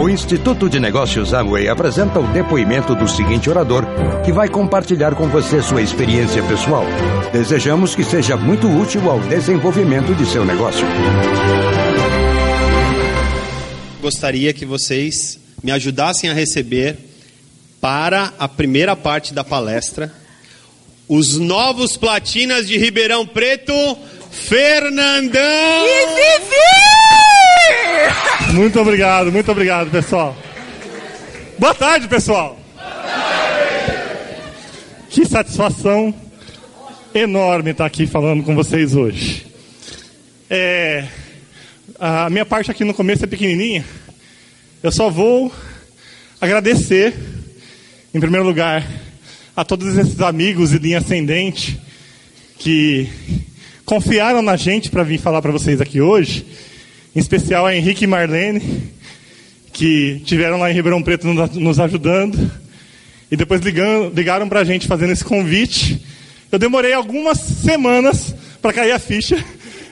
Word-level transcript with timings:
O 0.00 0.08
Instituto 0.08 0.66
de 0.66 0.80
Negócios 0.80 1.34
Amway 1.34 1.68
apresenta 1.68 2.18
o 2.18 2.26
depoimento 2.32 2.94
do 2.94 3.06
seguinte 3.06 3.50
orador, 3.50 3.84
que 4.24 4.32
vai 4.32 4.48
compartilhar 4.48 5.14
com 5.14 5.28
você 5.28 5.60
sua 5.60 5.82
experiência 5.82 6.42
pessoal. 6.44 6.84
Desejamos 7.30 7.94
que 7.94 8.02
seja 8.02 8.34
muito 8.34 8.66
útil 8.66 9.10
ao 9.10 9.20
desenvolvimento 9.20 10.14
de 10.14 10.24
seu 10.24 10.42
negócio. 10.42 10.86
Gostaria 14.00 14.54
que 14.54 14.64
vocês 14.64 15.38
me 15.62 15.70
ajudassem 15.70 16.30
a 16.30 16.32
receber 16.32 16.96
para 17.78 18.32
a 18.38 18.48
primeira 18.48 18.96
parte 18.96 19.34
da 19.34 19.44
palestra 19.44 20.10
os 21.06 21.36
novos 21.36 21.98
platinas 21.98 22.66
de 22.66 22.78
Ribeirão 22.78 23.26
Preto, 23.26 23.74
Fernandão! 24.30 25.42
E 25.84 26.06
Vivi! 26.06 27.29
Muito 28.52 28.80
obrigado, 28.80 29.30
muito 29.30 29.50
obrigado, 29.50 29.90
pessoal. 29.90 30.36
Boa 31.58 31.74
tarde, 31.74 32.08
pessoal. 32.08 32.58
Que 35.08 35.26
satisfação 35.26 36.14
enorme 37.14 37.72
estar 37.72 37.86
aqui 37.86 38.06
falando 38.06 38.42
com 38.44 38.54
vocês 38.54 38.94
hoje. 38.94 39.46
É, 40.48 41.06
a 41.98 42.30
minha 42.30 42.46
parte 42.46 42.70
aqui 42.70 42.84
no 42.84 42.94
começo 42.94 43.24
é 43.24 43.26
pequenininha. 43.26 43.84
Eu 44.82 44.90
só 44.90 45.10
vou 45.10 45.52
agradecer, 46.40 47.14
em 48.14 48.20
primeiro 48.20 48.46
lugar, 48.46 48.86
a 49.54 49.64
todos 49.64 49.98
esses 49.98 50.20
amigos 50.20 50.72
e 50.72 50.78
linha 50.78 50.98
ascendente 50.98 51.78
que 52.58 53.08
confiaram 53.84 54.40
na 54.40 54.56
gente 54.56 54.90
para 54.90 55.02
vir 55.02 55.18
falar 55.18 55.42
para 55.42 55.52
vocês 55.52 55.80
aqui 55.80 56.00
hoje. 56.00 56.46
Em 57.14 57.18
especial 57.18 57.66
a 57.66 57.74
Henrique 57.74 58.04
e 58.04 58.06
Marlene, 58.06 58.62
que 59.72 60.22
tiveram 60.24 60.58
lá 60.58 60.70
em 60.70 60.74
Ribeirão 60.74 61.02
Preto 61.02 61.26
nos 61.26 61.80
ajudando. 61.80 62.50
E 63.28 63.36
depois 63.36 63.60
ligando, 63.60 64.14
ligaram 64.14 64.48
para 64.48 64.60
a 64.60 64.64
gente 64.64 64.86
fazendo 64.86 65.12
esse 65.12 65.24
convite. 65.24 66.00
Eu 66.52 66.58
demorei 66.58 66.92
algumas 66.92 67.38
semanas 67.38 68.32
para 68.62 68.72
cair 68.72 68.92
a 68.92 68.98
ficha 69.00 69.44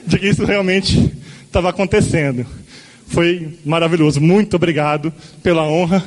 de 0.07 0.17
que 0.17 0.27
isso 0.27 0.45
realmente 0.45 1.11
estava 1.45 1.69
acontecendo. 1.69 2.45
Foi 3.07 3.57
maravilhoso. 3.65 4.21
Muito 4.21 4.55
obrigado 4.55 5.13
pela 5.43 5.63
honra. 5.67 6.01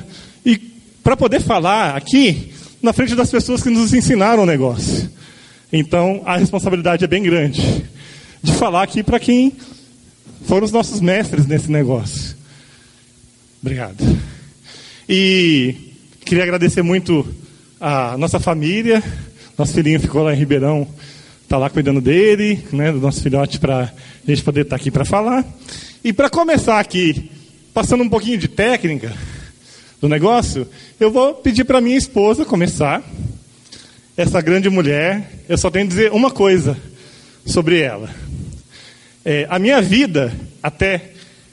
E 0.47 0.57
para 1.03 1.15
poder 1.15 1.43
falar 1.43 1.95
aqui, 1.95 2.53
na 2.81 2.95
frente 2.95 3.15
das 3.15 3.31
pessoas 3.31 3.63
que 3.63 3.69
nos 3.69 3.93
ensinaram 3.93 4.45
o 4.45 4.47
negócio. 4.47 5.11
Então, 5.71 6.23
a 6.25 6.39
responsabilidade 6.39 7.05
é 7.05 7.07
bem 7.07 7.23
grande 7.23 7.85
de 8.43 8.53
falar 8.53 8.83
aqui 8.83 9.03
para 9.03 9.21
quem 9.21 9.53
foram 10.47 10.65
os 10.65 10.73
nossos 10.73 11.01
mestres 11.01 11.47
nesse 11.47 11.71
negócio. 11.71 12.37
Obrigado. 13.61 14.03
E 15.09 15.75
queria 16.25 16.45
agradecer 16.45 16.83
muito 16.83 17.27
a 17.81 18.17
nossa 18.17 18.41
família. 18.41 19.03
Nosso 19.57 19.75
filhinho 19.75 20.01
ficou 20.01 20.23
lá 20.23 20.35
em 20.35 20.39
Ribeirão, 20.39 20.87
está 21.43 21.59
lá 21.59 21.69
cuidando 21.69 22.01
dele, 22.01 22.65
né, 22.73 22.91
do 22.91 22.99
nosso 22.99 23.23
filhote, 23.23 23.59
para 23.59 23.83
a 23.83 24.31
gente 24.31 24.43
poder 24.43 24.63
estar 24.63 24.77
tá 24.77 24.81
aqui 24.81 24.91
para 24.91 25.05
falar. 25.05 25.45
E 26.03 26.13
para 26.13 26.31
começar 26.31 26.81
aqui, 26.81 27.31
passando 27.75 28.03
um 28.03 28.09
pouquinho 28.09 28.39
de 28.39 28.49
técnica 28.49 29.13
do 30.01 30.09
negócio, 30.09 30.67
eu 30.99 31.11
vou 31.11 31.35
pedir 31.35 31.65
para 31.65 31.81
minha 31.81 31.97
esposa 31.97 32.45
começar. 32.45 33.03
Essa 34.17 34.41
grande 34.41 34.69
mulher, 34.69 35.45
eu 35.49 35.57
só 35.57 35.71
tenho 35.71 35.87
que 35.87 35.95
dizer 35.95 36.13
uma 36.13 36.31
coisa 36.31 36.77
sobre 37.47 37.81
ela. 37.81 38.11
É, 39.25 39.47
a 39.49 39.59
minha 39.59 39.81
vida, 39.81 40.33
até 40.61 41.13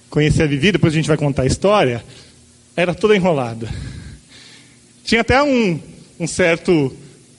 conhecer 0.10 0.44
a 0.44 0.48
Vivi, 0.48 0.72
depois 0.72 0.92
a 0.92 0.96
gente 0.96 1.08
vai 1.08 1.18
contar 1.18 1.44
a 1.44 1.46
história, 1.46 2.04
era 2.76 2.96
toda 2.96 3.16
enrolada. 3.16 3.70
Tinha 5.04 5.22
até 5.22 5.42
um, 5.44 5.80
um 6.20 6.26
certo, 6.26 6.92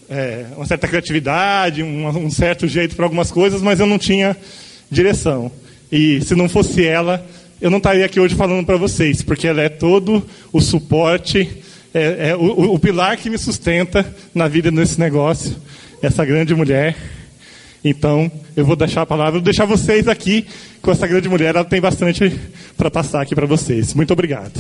é, 0.09 0.47
uma 0.57 0.67
certa 0.67 0.87
criatividade, 0.87 1.83
um, 1.83 2.07
um 2.07 2.31
certo 2.31 2.69
jeito 2.69 2.95
para 2.95 3.05
algumas 3.05 3.33
coisas, 3.33 3.61
mas 3.61 3.81
eu 3.81 3.87
não 3.87 3.99
tinha 3.99 4.37
direção. 4.89 5.51
E 5.91 6.21
se 6.21 6.37
não 6.37 6.49
fosse 6.49 6.87
ela, 6.87 7.27
eu 7.61 7.69
não 7.69 7.79
estaria 7.79 8.07
aqui 8.07 8.21
hoje 8.21 8.37
falando 8.37 8.65
para 8.65 8.77
vocês, 8.77 9.23
porque 9.23 9.49
ela 9.49 9.61
é 9.63 9.69
todo 9.69 10.25
o 10.53 10.61
suporte, 10.61 11.49
é, 11.93 12.31
é 12.31 12.37
o, 12.37 12.75
o, 12.75 12.79
pilar 12.79 13.17
que 13.17 13.29
me 13.29 13.37
sustenta 13.37 14.07
na 14.33 14.47
vida 14.47 14.71
nesse 14.71 15.01
negócio, 15.01 15.57
essa 16.01 16.25
grande 16.25 16.55
mulher. 16.55 16.97
Então, 17.85 18.31
eu 18.57 18.65
vou 18.65 18.77
deixar 18.77 19.03
a 19.03 19.07
palavra, 19.07 19.33
vou 19.33 19.41
deixar 19.41 19.65
vocês 19.65 20.07
aqui 20.07 20.47
com 20.83 20.91
essa 20.91 21.07
grande 21.07 21.29
mulher, 21.29 21.55
ela 21.55 21.65
tem 21.65 21.81
bastante 21.81 22.39
para 22.77 22.91
passar 22.91 23.23
aqui 23.23 23.35
para 23.35 23.47
vocês. 23.47 23.95
Muito 23.95 24.13
obrigado. 24.13 24.53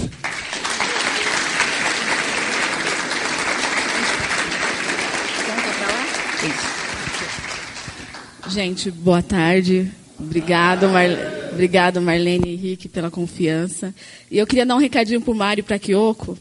Gente, 8.48 8.90
boa 8.90 9.22
tarde. 9.22 9.90
Obrigado, 10.18 10.88
Mar... 10.88 11.08
Obrigado, 11.52 12.00
Marlene 12.00 12.48
e 12.48 12.54
Henrique, 12.54 12.88
pela 12.88 13.10
confiança. 13.10 13.94
E 14.30 14.38
eu 14.38 14.46
queria 14.46 14.64
dar 14.64 14.74
um 14.74 14.78
recadinho 14.78 15.20
para 15.20 15.32
o 15.32 15.36
Mário 15.36 15.60
e 15.60 15.64
para 15.64 15.78
Kyoko, 15.78 16.38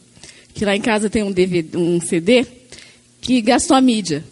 que 0.53 0.66
lá 0.66 0.75
em 0.75 0.81
casa 0.81 1.09
tem 1.09 1.23
um, 1.23 1.31
DVD, 1.31 1.78
um 1.78 2.00
CD 2.00 2.45
que 3.22 3.41
gastou 3.41 3.75
a 3.75 3.81
mídia. 3.81 4.23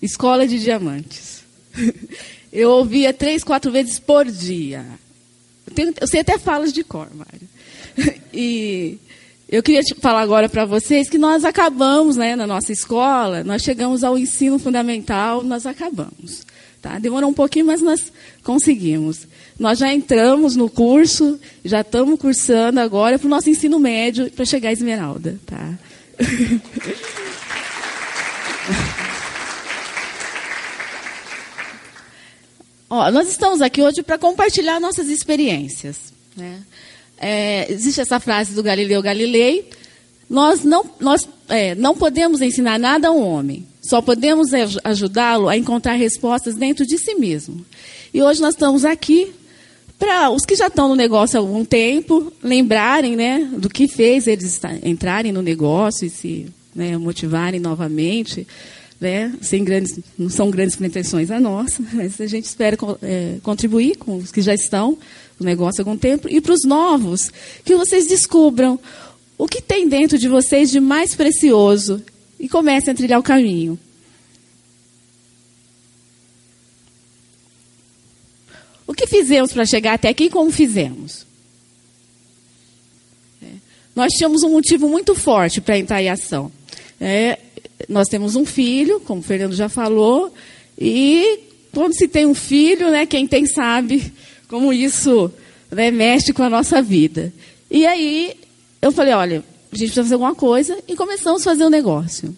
Escola 0.00 0.46
de 0.46 0.58
Diamantes. 0.58 1.33
Eu 2.52 2.70
ouvia 2.70 3.12
três, 3.12 3.42
quatro 3.42 3.72
vezes 3.72 3.98
por 3.98 4.24
dia. 4.26 4.84
Eu, 5.76 6.06
sei 6.06 6.20
até 6.20 6.38
falas 6.38 6.72
de 6.72 6.84
cor, 6.84 7.08
Mário. 7.14 7.54
E 8.36 8.98
eu 9.48 9.62
queria 9.62 9.80
falar 10.00 10.22
agora 10.22 10.48
para 10.48 10.64
vocês 10.64 11.08
que 11.08 11.16
nós 11.16 11.44
acabamos, 11.44 12.16
né, 12.16 12.34
na 12.34 12.44
nossa 12.44 12.72
escola, 12.72 13.44
nós 13.44 13.62
chegamos 13.62 14.02
ao 14.02 14.18
ensino 14.18 14.58
fundamental, 14.58 15.44
nós 15.44 15.64
acabamos. 15.64 16.42
Tá? 16.82 16.98
Demorou 16.98 17.30
um 17.30 17.34
pouquinho, 17.34 17.66
mas 17.66 17.80
nós 17.80 18.12
conseguimos. 18.42 19.28
Nós 19.58 19.78
já 19.78 19.94
entramos 19.94 20.56
no 20.56 20.68
curso, 20.68 21.38
já 21.64 21.82
estamos 21.82 22.18
cursando 22.18 22.80
agora 22.80 23.16
para 23.16 23.26
o 23.26 23.30
nosso 23.30 23.48
ensino 23.48 23.78
médio 23.78 24.28
para 24.32 24.44
chegar 24.44 24.70
a 24.70 24.72
Esmeralda. 24.72 25.38
Tá? 25.46 25.78
Ó, 32.88 33.10
nós 33.10 33.28
estamos 33.28 33.60
aqui 33.62 33.82
hoje 33.82 34.02
para 34.02 34.18
compartilhar 34.18 34.78
nossas 34.78 35.08
experiências. 35.08 36.12
Né? 36.36 36.60
É, 37.18 37.70
existe 37.72 38.00
essa 38.00 38.20
frase 38.20 38.54
do 38.54 38.62
Galileu 38.62 39.02
Galilei: 39.02 39.68
nós 40.28 40.64
não, 40.64 40.84
nós, 41.00 41.28
é, 41.48 41.74
não 41.74 41.94
podemos 41.94 42.40
ensinar 42.40 42.78
nada 42.78 43.08
a 43.08 43.12
um 43.12 43.22
homem, 43.22 43.66
só 43.82 44.00
podemos 44.00 44.48
ajudá-lo 44.82 45.48
a 45.48 45.56
encontrar 45.56 45.94
respostas 45.94 46.54
dentro 46.54 46.86
de 46.86 46.98
si 46.98 47.14
mesmo. 47.14 47.64
E 48.12 48.22
hoje 48.22 48.40
nós 48.40 48.54
estamos 48.54 48.84
aqui 48.84 49.32
para 49.98 50.30
os 50.30 50.44
que 50.44 50.56
já 50.56 50.66
estão 50.66 50.88
no 50.88 50.94
negócio 50.94 51.38
há 51.38 51.40
algum 51.40 51.64
tempo 51.64 52.32
lembrarem 52.42 53.16
né, 53.16 53.48
do 53.56 53.68
que 53.68 53.88
fez 53.88 54.26
eles 54.26 54.60
entrarem 54.82 55.32
no 55.32 55.40
negócio 55.40 56.06
e 56.06 56.10
se 56.10 56.46
né, 56.74 56.98
motivarem 56.98 57.60
novamente 57.60 58.46
né? 59.04 59.34
Sem 59.42 59.62
grandes, 59.62 60.00
não 60.18 60.30
são 60.30 60.50
grandes 60.50 60.76
pretensões 60.76 61.30
a 61.30 61.38
nossa, 61.38 61.84
mas 61.92 62.18
a 62.18 62.26
gente 62.26 62.46
espera 62.46 62.74
é, 63.02 63.36
contribuir 63.42 63.96
com 63.96 64.16
os 64.16 64.32
que 64.32 64.40
já 64.40 64.54
estão 64.54 64.96
no 65.38 65.44
negócio 65.44 65.82
há 65.82 65.82
algum 65.82 65.96
tempo 65.96 66.26
e 66.26 66.40
para 66.40 66.54
os 66.54 66.64
novos, 66.64 67.30
que 67.62 67.76
vocês 67.76 68.06
descubram 68.06 68.80
o 69.36 69.46
que 69.46 69.60
tem 69.60 69.86
dentro 69.86 70.16
de 70.16 70.26
vocês 70.26 70.70
de 70.70 70.80
mais 70.80 71.14
precioso 71.14 72.02
e 72.40 72.48
comecem 72.48 72.92
a 72.92 72.96
trilhar 72.96 73.20
o 73.20 73.22
caminho. 73.22 73.78
O 78.86 78.94
que 78.94 79.06
fizemos 79.06 79.52
para 79.52 79.66
chegar 79.66 79.94
até 79.94 80.08
aqui 80.08 80.24
e 80.24 80.30
como 80.30 80.50
fizemos? 80.50 81.26
É. 83.42 83.48
Nós 83.94 84.12
tínhamos 84.14 84.42
um 84.42 84.50
motivo 84.50 84.88
muito 84.88 85.14
forte 85.14 85.60
para 85.60 85.76
entrar 85.78 86.02
em 86.02 86.08
ação. 86.08 86.50
É, 86.98 87.38
nós 87.88 88.08
temos 88.08 88.36
um 88.36 88.44
filho, 88.44 89.00
como 89.00 89.20
o 89.20 89.24
Fernando 89.24 89.54
já 89.54 89.68
falou, 89.68 90.32
e 90.78 91.40
quando 91.72 91.94
se 91.94 92.08
tem 92.08 92.26
um 92.26 92.34
filho, 92.34 92.90
né, 92.90 93.06
quem 93.06 93.26
tem 93.26 93.46
sabe 93.46 94.12
como 94.48 94.72
isso 94.72 95.32
né, 95.70 95.90
mexe 95.90 96.32
com 96.32 96.42
a 96.42 96.50
nossa 96.50 96.80
vida. 96.80 97.32
E 97.70 97.86
aí 97.86 98.36
eu 98.80 98.92
falei, 98.92 99.14
olha, 99.14 99.44
a 99.72 99.76
gente 99.76 99.88
precisa 99.88 100.02
fazer 100.02 100.14
alguma 100.14 100.34
coisa 100.34 100.78
e 100.86 100.94
começamos 100.94 101.42
a 101.42 101.44
fazer 101.44 101.64
um 101.64 101.70
negócio. 101.70 102.34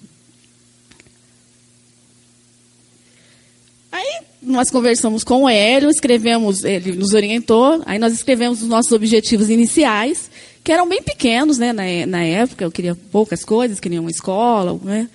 Aí 3.92 4.20
nós 4.40 4.70
conversamos 4.70 5.24
com 5.24 5.42
o 5.42 5.48
Hélio, 5.48 5.90
escrevemos, 5.90 6.64
ele 6.64 6.92
nos 6.92 7.12
orientou, 7.12 7.82
aí 7.84 7.98
nós 7.98 8.12
escrevemos 8.12 8.62
os 8.62 8.68
nossos 8.68 8.92
objetivos 8.92 9.50
iniciais 9.50 10.25
que 10.66 10.72
eram 10.72 10.88
bem 10.88 11.00
pequenos, 11.00 11.58
né, 11.58 11.72
na, 11.72 11.84
na 12.08 12.24
época. 12.24 12.64
Eu 12.64 12.72
queria 12.72 12.96
poucas 12.96 13.44
coisas, 13.44 13.78
queria 13.78 14.00
uma 14.00 14.10
escola, 14.10 14.76
né. 14.82 15.08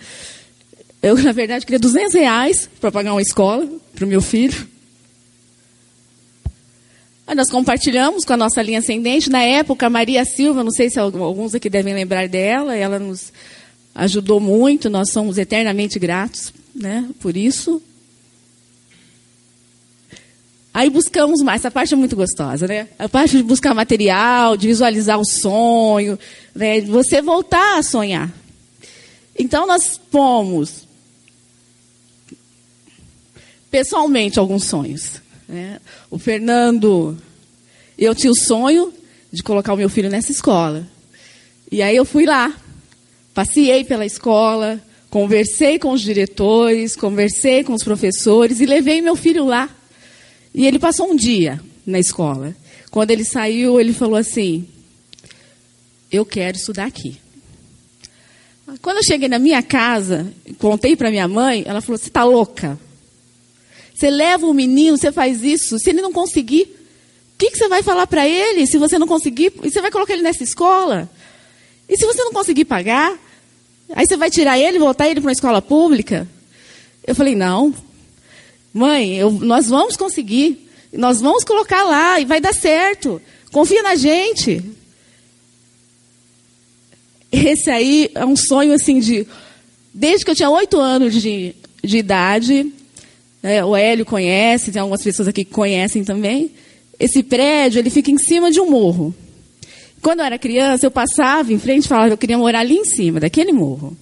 Eu, 1.03 1.17
na 1.21 1.33
verdade, 1.33 1.65
queria 1.65 1.77
200 1.77 2.13
reais 2.13 2.69
para 2.79 2.89
pagar 2.89 3.11
uma 3.11 3.21
escola 3.21 3.67
para 3.93 4.05
o 4.05 4.07
meu 4.07 4.21
filho. 4.21 4.65
Aí 7.27 7.35
nós 7.35 7.49
compartilhamos 7.49 8.23
com 8.23 8.31
a 8.31 8.37
nossa 8.37 8.61
linha 8.61 8.79
ascendente. 8.79 9.29
Na 9.29 9.43
época, 9.43 9.87
a 9.87 9.89
Maria 9.89 10.23
Silva, 10.23 10.63
não 10.63 10.71
sei 10.71 10.89
se 10.89 10.97
alguns 10.97 11.53
aqui 11.53 11.69
devem 11.69 11.93
lembrar 11.93 12.29
dela, 12.29 12.73
ela 12.73 12.97
nos 12.97 13.33
ajudou 13.93 14.39
muito, 14.39 14.89
nós 14.89 15.11
somos 15.11 15.37
eternamente 15.37 15.99
gratos 15.99 16.53
né, 16.73 17.09
por 17.19 17.35
isso. 17.35 17.81
Aí 20.73 20.89
buscamos 20.89 21.41
mais, 21.41 21.61
essa 21.61 21.69
parte 21.69 21.93
é 21.93 21.97
muito 21.97 22.15
gostosa, 22.15 22.65
né? 22.65 22.87
A 22.97 23.09
parte 23.09 23.35
de 23.35 23.43
buscar 23.43 23.73
material, 23.73 24.55
de 24.55 24.67
visualizar 24.67 25.19
o 25.19 25.25
sonho, 25.25 26.17
né? 26.55 26.79
de 26.79 26.89
você 26.89 27.21
voltar 27.21 27.77
a 27.77 27.83
sonhar. 27.83 28.31
Então 29.37 29.67
nós 29.67 29.99
fomos 30.09 30.87
pessoalmente 33.69 34.39
alguns 34.39 34.65
sonhos. 34.65 35.21
Né? 35.47 35.79
O 36.09 36.17
Fernando, 36.17 37.17
eu 37.97 38.15
tinha 38.15 38.31
o 38.31 38.35
sonho 38.35 38.93
de 39.31 39.43
colocar 39.43 39.73
o 39.73 39.77
meu 39.77 39.89
filho 39.89 40.09
nessa 40.09 40.31
escola. 40.31 40.87
E 41.69 41.81
aí 41.81 41.95
eu 41.95 42.05
fui 42.05 42.25
lá, 42.25 42.53
passei 43.33 43.83
pela 43.83 44.05
escola, 44.05 44.81
conversei 45.09 45.77
com 45.77 45.91
os 45.91 46.01
diretores, 46.01 46.95
conversei 46.95 47.63
com 47.63 47.73
os 47.73 47.83
professores 47.83 48.61
e 48.61 48.65
levei 48.65 49.01
meu 49.01 49.17
filho 49.17 49.45
lá. 49.45 49.69
E 50.53 50.65
ele 50.65 50.79
passou 50.79 51.09
um 51.09 51.15
dia 51.15 51.61
na 51.85 51.99
escola. 51.99 52.55
Quando 52.89 53.11
ele 53.11 53.23
saiu, 53.23 53.79
ele 53.79 53.93
falou 53.93 54.15
assim: 54.15 54.67
Eu 56.11 56.25
quero 56.25 56.57
estudar 56.57 56.85
aqui. 56.85 57.17
Quando 58.81 58.97
eu 58.97 59.03
cheguei 59.03 59.27
na 59.27 59.39
minha 59.39 59.61
casa, 59.61 60.31
contei 60.57 60.95
para 60.95 61.09
minha 61.09 61.27
mãe, 61.27 61.63
ela 61.65 61.81
falou: 61.81 61.97
Você 61.97 62.07
está 62.07 62.23
louca? 62.23 62.79
Você 63.93 64.09
leva 64.09 64.45
o 64.45 64.53
menino, 64.53 64.97
você 64.97 65.11
faz 65.11 65.43
isso. 65.43 65.77
Se 65.77 65.89
ele 65.89 66.01
não 66.01 66.11
conseguir, 66.11 66.63
o 66.63 67.37
que, 67.37 67.51
que 67.51 67.57
você 67.57 67.67
vai 67.67 67.83
falar 67.83 68.07
para 68.07 68.27
ele? 68.27 68.65
Se 68.65 68.77
você 68.77 68.97
não 68.97 69.07
conseguir, 69.07 69.53
e 69.63 69.69
você 69.69 69.81
vai 69.81 69.91
colocar 69.91 70.13
ele 70.13 70.21
nessa 70.21 70.43
escola? 70.43 71.09
E 71.87 71.97
se 71.97 72.05
você 72.05 72.23
não 72.23 72.33
conseguir 72.33 72.65
pagar, 72.65 73.17
aí 73.93 74.05
você 74.05 74.17
vai 74.17 74.31
tirar 74.31 74.57
ele, 74.57 74.79
voltar 74.79 75.07
ele 75.07 75.19
para 75.19 75.27
uma 75.27 75.33
escola 75.33 75.61
pública? 75.61 76.27
Eu 77.05 77.15
falei: 77.15 77.35
Não, 77.35 77.73
mãe, 78.73 79.15
eu, 79.15 79.31
nós 79.31 79.67
vamos 79.67 79.95
conseguir. 79.95 80.67
Nós 80.93 81.21
vamos 81.21 81.43
colocar 81.43 81.83
lá 81.83 82.19
e 82.19 82.25
vai 82.25 82.41
dar 82.41 82.53
certo. 82.53 83.21
Confia 83.51 83.81
na 83.81 83.95
gente. 83.95 84.61
Esse 87.31 87.69
aí 87.69 88.09
é 88.13 88.25
um 88.25 88.35
sonho 88.35 88.73
assim 88.73 88.99
de. 88.99 89.25
Desde 89.93 90.25
que 90.25 90.31
eu 90.31 90.35
tinha 90.35 90.49
oito 90.49 90.79
anos 90.79 91.21
de, 91.21 91.55
de 91.83 91.97
idade, 91.97 92.71
é, 93.43 93.63
o 93.63 93.75
Hélio 93.75 94.05
conhece, 94.05 94.71
tem 94.71 94.81
algumas 94.81 95.03
pessoas 95.03 95.27
aqui 95.27 95.43
que 95.45 95.51
conhecem 95.51 96.03
também. 96.03 96.51
Esse 96.99 97.23
prédio, 97.23 97.79
ele 97.79 97.89
fica 97.89 98.11
em 98.11 98.17
cima 98.17 98.51
de 98.51 98.59
um 98.59 98.69
morro. 98.69 99.13
Quando 100.01 100.19
eu 100.19 100.25
era 100.25 100.37
criança, 100.37 100.85
eu 100.85 100.91
passava 100.91 101.51
em 101.51 101.59
frente 101.59 101.85
e 101.85 101.87
falava 101.87 102.07
que 102.07 102.13
eu 102.13 102.17
queria 102.17 102.37
morar 102.37 102.59
ali 102.59 102.75
em 102.75 102.85
cima, 102.85 103.19
daquele 103.19 103.51
morro. 103.51 103.95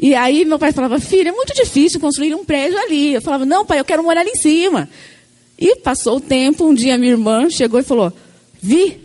E 0.00 0.14
aí 0.14 0.44
meu 0.44 0.58
pai 0.58 0.72
falava, 0.72 1.00
filha, 1.00 1.30
é 1.30 1.32
muito 1.32 1.52
difícil 1.54 1.98
construir 1.98 2.34
um 2.34 2.44
prédio 2.44 2.78
ali. 2.78 3.14
Eu 3.14 3.22
falava, 3.22 3.44
não, 3.44 3.66
pai, 3.66 3.80
eu 3.80 3.84
quero 3.84 4.02
morar 4.02 4.20
ali 4.20 4.30
em 4.30 4.36
cima. 4.36 4.88
E 5.58 5.76
passou 5.76 6.18
o 6.18 6.20
tempo, 6.20 6.64
um 6.64 6.72
dia 6.72 6.96
minha 6.96 7.12
irmã 7.12 7.50
chegou 7.50 7.80
e 7.80 7.82
falou, 7.82 8.12
Vi, 8.60 9.00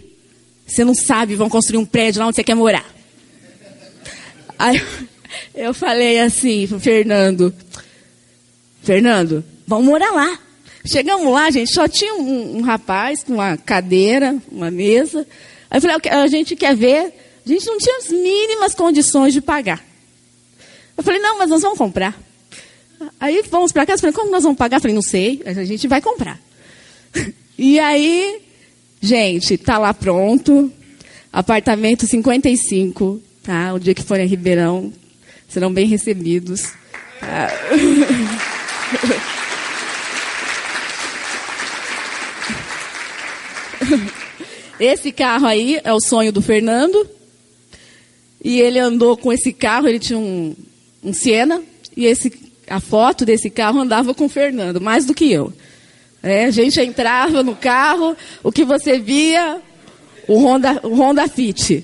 você 0.66 0.84
não 0.84 0.94
sabe, 0.94 1.36
vão 1.36 1.50
construir 1.50 1.78
um 1.78 1.86
prédio 1.86 2.20
lá 2.20 2.28
onde 2.28 2.36
você 2.36 2.44
quer 2.44 2.56
morar. 2.56 2.86
Aí 4.58 4.82
eu 5.56 5.74
falei 5.76 6.20
assim 6.20 6.68
pro 6.68 6.80
Fernando, 6.80 7.54
Fernando, 8.84 9.44
vamos 9.66 9.86
morar 9.86 10.12
lá. 10.12 10.40
Chegamos 10.86 11.32
lá, 11.32 11.50
gente, 11.50 11.74
só 11.74 11.88
tinha 11.88 12.14
um, 12.16 12.58
um 12.58 12.62
rapaz 12.62 13.24
com 13.24 13.34
uma 13.34 13.56
cadeira, 13.56 14.36
uma 14.52 14.70
mesa. 14.70 15.26
Aí 15.72 15.78
eu 15.78 15.82
falei, 15.82 15.98
a 16.12 16.28
gente 16.28 16.56
quer 16.56 16.76
ver. 16.76 17.14
A 17.46 17.50
gente 17.50 17.66
não 17.66 17.78
tinha 17.78 17.98
as 17.98 18.10
mínimas 18.10 18.76
condições 18.76 19.34
de 19.34 19.42
pagar. 19.42 19.93
Eu 20.98 21.04
falei, 21.04 21.20
não, 21.20 21.38
mas 21.38 21.50
nós 21.50 21.62
vamos 21.62 21.78
comprar. 21.78 22.18
Aí 23.20 23.44
vamos 23.50 23.72
para 23.72 23.86
casa, 23.86 24.02
falei, 24.02 24.14
como 24.14 24.32
nós 24.32 24.44
vamos 24.44 24.58
pagar? 24.58 24.78
Eu 24.78 24.82
falei, 24.82 24.96
não 24.96 25.02
sei, 25.02 25.42
a 25.46 25.64
gente 25.64 25.88
vai 25.88 26.02
comprar. 26.02 26.40
E 27.56 27.80
aí, 27.80 28.42
gente, 29.00 29.60
tá 29.60 29.78
lá 29.78 29.94
pronto. 29.94 30.74
Apartamento 31.32 32.08
55, 32.08 33.22
tá? 33.44 33.72
O 33.76 33.80
dia 33.80 33.94
que 33.94 34.02
forem 34.02 34.26
a 34.26 34.28
Ribeirão, 34.28 34.92
serão 35.48 35.72
bem 35.72 35.86
recebidos. 35.86 36.74
Tá? 37.20 37.50
Esse 44.80 45.12
carro 45.12 45.46
aí 45.46 45.80
é 45.84 45.94
o 45.94 46.00
sonho 46.00 46.32
do 46.32 46.42
Fernando. 46.42 47.08
E 48.44 48.60
ele 48.60 48.80
andou 48.80 49.16
com 49.16 49.32
esse 49.32 49.54
carro, 49.54 49.88
ele 49.88 50.00
tinha 50.00 50.20
um, 50.20 50.56
um 51.04 51.14
Siena, 51.14 51.62
e 51.96 52.06
esse, 52.06 52.32
a 52.68 52.80
foto 52.80 53.26
desse 53.26 53.50
carro 53.50 53.80
andava 53.80 54.14
com 54.14 54.26
o 54.26 54.30
Fernando, 54.30 54.80
mais 54.80 55.06
do 55.06 55.14
que 55.14 55.32
eu. 55.32 55.54
É, 56.22 56.46
a 56.46 56.52
gente 56.52 56.80
entrava 56.80 57.44
no 57.44 57.56
carro, 57.56 58.16
o 58.42 58.52
que 58.52 58.64
você 58.64 58.98
via, 58.98 59.62
o 60.28 60.38
Honda, 60.38 60.80
o 60.84 60.96
Honda 60.96 61.28
Fit. 61.28 61.84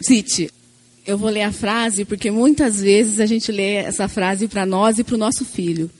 City. 0.00 0.50
Eu 1.06 1.18
vou 1.18 1.28
ler 1.28 1.42
a 1.42 1.52
frase 1.52 2.04
porque 2.04 2.30
muitas 2.30 2.80
vezes 2.80 3.20
a 3.20 3.26
gente 3.26 3.52
lê 3.52 3.74
essa 3.74 4.08
frase 4.08 4.48
para 4.48 4.64
nós 4.64 4.98
e 4.98 5.04
para 5.04 5.14
o 5.14 5.18
nosso 5.18 5.44
filho. 5.44 5.90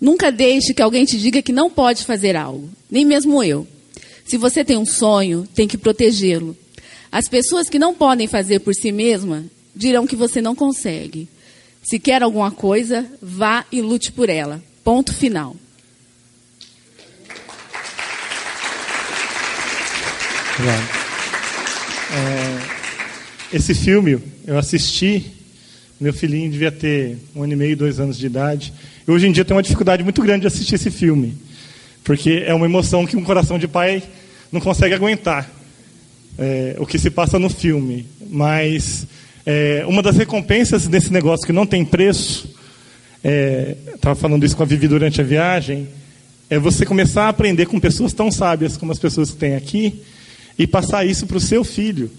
Nunca 0.00 0.30
deixe 0.30 0.72
que 0.72 0.80
alguém 0.80 1.04
te 1.04 1.18
diga 1.18 1.42
que 1.42 1.52
não 1.52 1.68
pode 1.68 2.04
fazer 2.04 2.36
algo, 2.36 2.70
nem 2.90 3.04
mesmo 3.04 3.42
eu. 3.42 3.66
Se 4.24 4.36
você 4.36 4.64
tem 4.64 4.76
um 4.76 4.86
sonho, 4.86 5.46
tem 5.54 5.66
que 5.66 5.76
protegê-lo. 5.76 6.56
As 7.10 7.28
pessoas 7.28 7.68
que 7.68 7.78
não 7.78 7.94
podem 7.94 8.26
fazer 8.26 8.60
por 8.60 8.74
si 8.74 8.92
mesma 8.92 9.44
dirão 9.78 10.06
que 10.06 10.16
você 10.16 10.42
não 10.42 10.56
consegue. 10.56 11.28
Se 11.82 11.98
quer 12.00 12.22
alguma 12.22 12.50
coisa, 12.50 13.06
vá 13.22 13.64
e 13.70 13.80
lute 13.80 14.10
por 14.10 14.28
ela. 14.28 14.60
Ponto 14.82 15.14
final. 15.14 15.54
É, 22.10 23.56
esse 23.56 23.72
filme 23.74 24.18
eu 24.44 24.58
assisti, 24.58 25.24
meu 26.00 26.12
filhinho 26.12 26.50
devia 26.50 26.72
ter 26.72 27.16
um 27.34 27.44
ano 27.44 27.52
e 27.52 27.56
meio, 27.56 27.76
dois 27.76 28.00
anos 28.00 28.18
de 28.18 28.26
idade. 28.26 28.72
E 29.06 29.10
hoje 29.10 29.28
em 29.28 29.32
dia 29.32 29.44
tem 29.44 29.56
uma 29.56 29.62
dificuldade 29.62 30.02
muito 30.02 30.20
grande 30.20 30.40
de 30.40 30.46
assistir 30.48 30.74
esse 30.74 30.90
filme, 30.90 31.36
porque 32.02 32.42
é 32.44 32.52
uma 32.52 32.66
emoção 32.66 33.06
que 33.06 33.16
um 33.16 33.22
coração 33.22 33.58
de 33.58 33.68
pai 33.68 34.02
não 34.50 34.60
consegue 34.60 34.94
aguentar. 34.94 35.48
É, 36.36 36.76
o 36.78 36.86
que 36.86 36.98
se 36.98 37.10
passa 37.10 37.38
no 37.38 37.48
filme. 37.48 38.06
Mas 38.28 39.06
é, 39.50 39.82
uma 39.86 40.02
das 40.02 40.14
recompensas 40.14 40.86
desse 40.86 41.10
negócio 41.10 41.46
que 41.46 41.54
não 41.54 41.64
tem 41.64 41.82
preço, 41.82 42.54
estava 43.94 44.14
é, 44.14 44.20
falando 44.20 44.44
isso 44.44 44.54
com 44.54 44.62
a 44.62 44.66
Vivi 44.66 44.86
durante 44.86 45.22
a 45.22 45.24
viagem, 45.24 45.88
é 46.50 46.58
você 46.58 46.84
começar 46.84 47.24
a 47.24 47.28
aprender 47.30 47.64
com 47.64 47.80
pessoas 47.80 48.12
tão 48.12 48.30
sábias 48.30 48.76
como 48.76 48.92
as 48.92 48.98
pessoas 48.98 49.30
que 49.30 49.38
tem 49.38 49.54
aqui 49.54 50.02
e 50.58 50.66
passar 50.66 51.06
isso 51.06 51.26
para 51.26 51.38
o 51.38 51.40
seu 51.40 51.64
filho, 51.64 52.10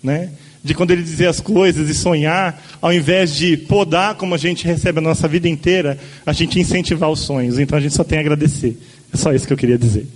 né? 0.00 0.30
de 0.62 0.72
quando 0.72 0.92
ele 0.92 1.02
dizer 1.02 1.26
as 1.26 1.40
coisas 1.40 1.90
e 1.90 1.94
sonhar, 1.94 2.62
ao 2.80 2.92
invés 2.92 3.34
de 3.34 3.56
podar 3.56 4.14
como 4.14 4.36
a 4.36 4.38
gente 4.38 4.64
recebe 4.64 5.00
a 5.00 5.02
nossa 5.02 5.26
vida 5.26 5.48
inteira, 5.48 5.98
a 6.24 6.32
gente 6.32 6.60
incentivar 6.60 7.10
os 7.10 7.20
sonhos. 7.20 7.58
Então 7.58 7.76
a 7.76 7.80
gente 7.80 7.94
só 7.94 8.04
tem 8.04 8.18
a 8.18 8.20
agradecer. 8.20 8.78
É 9.12 9.16
só 9.16 9.32
isso 9.32 9.48
que 9.48 9.52
eu 9.52 9.56
queria 9.56 9.78
dizer. 9.78 10.06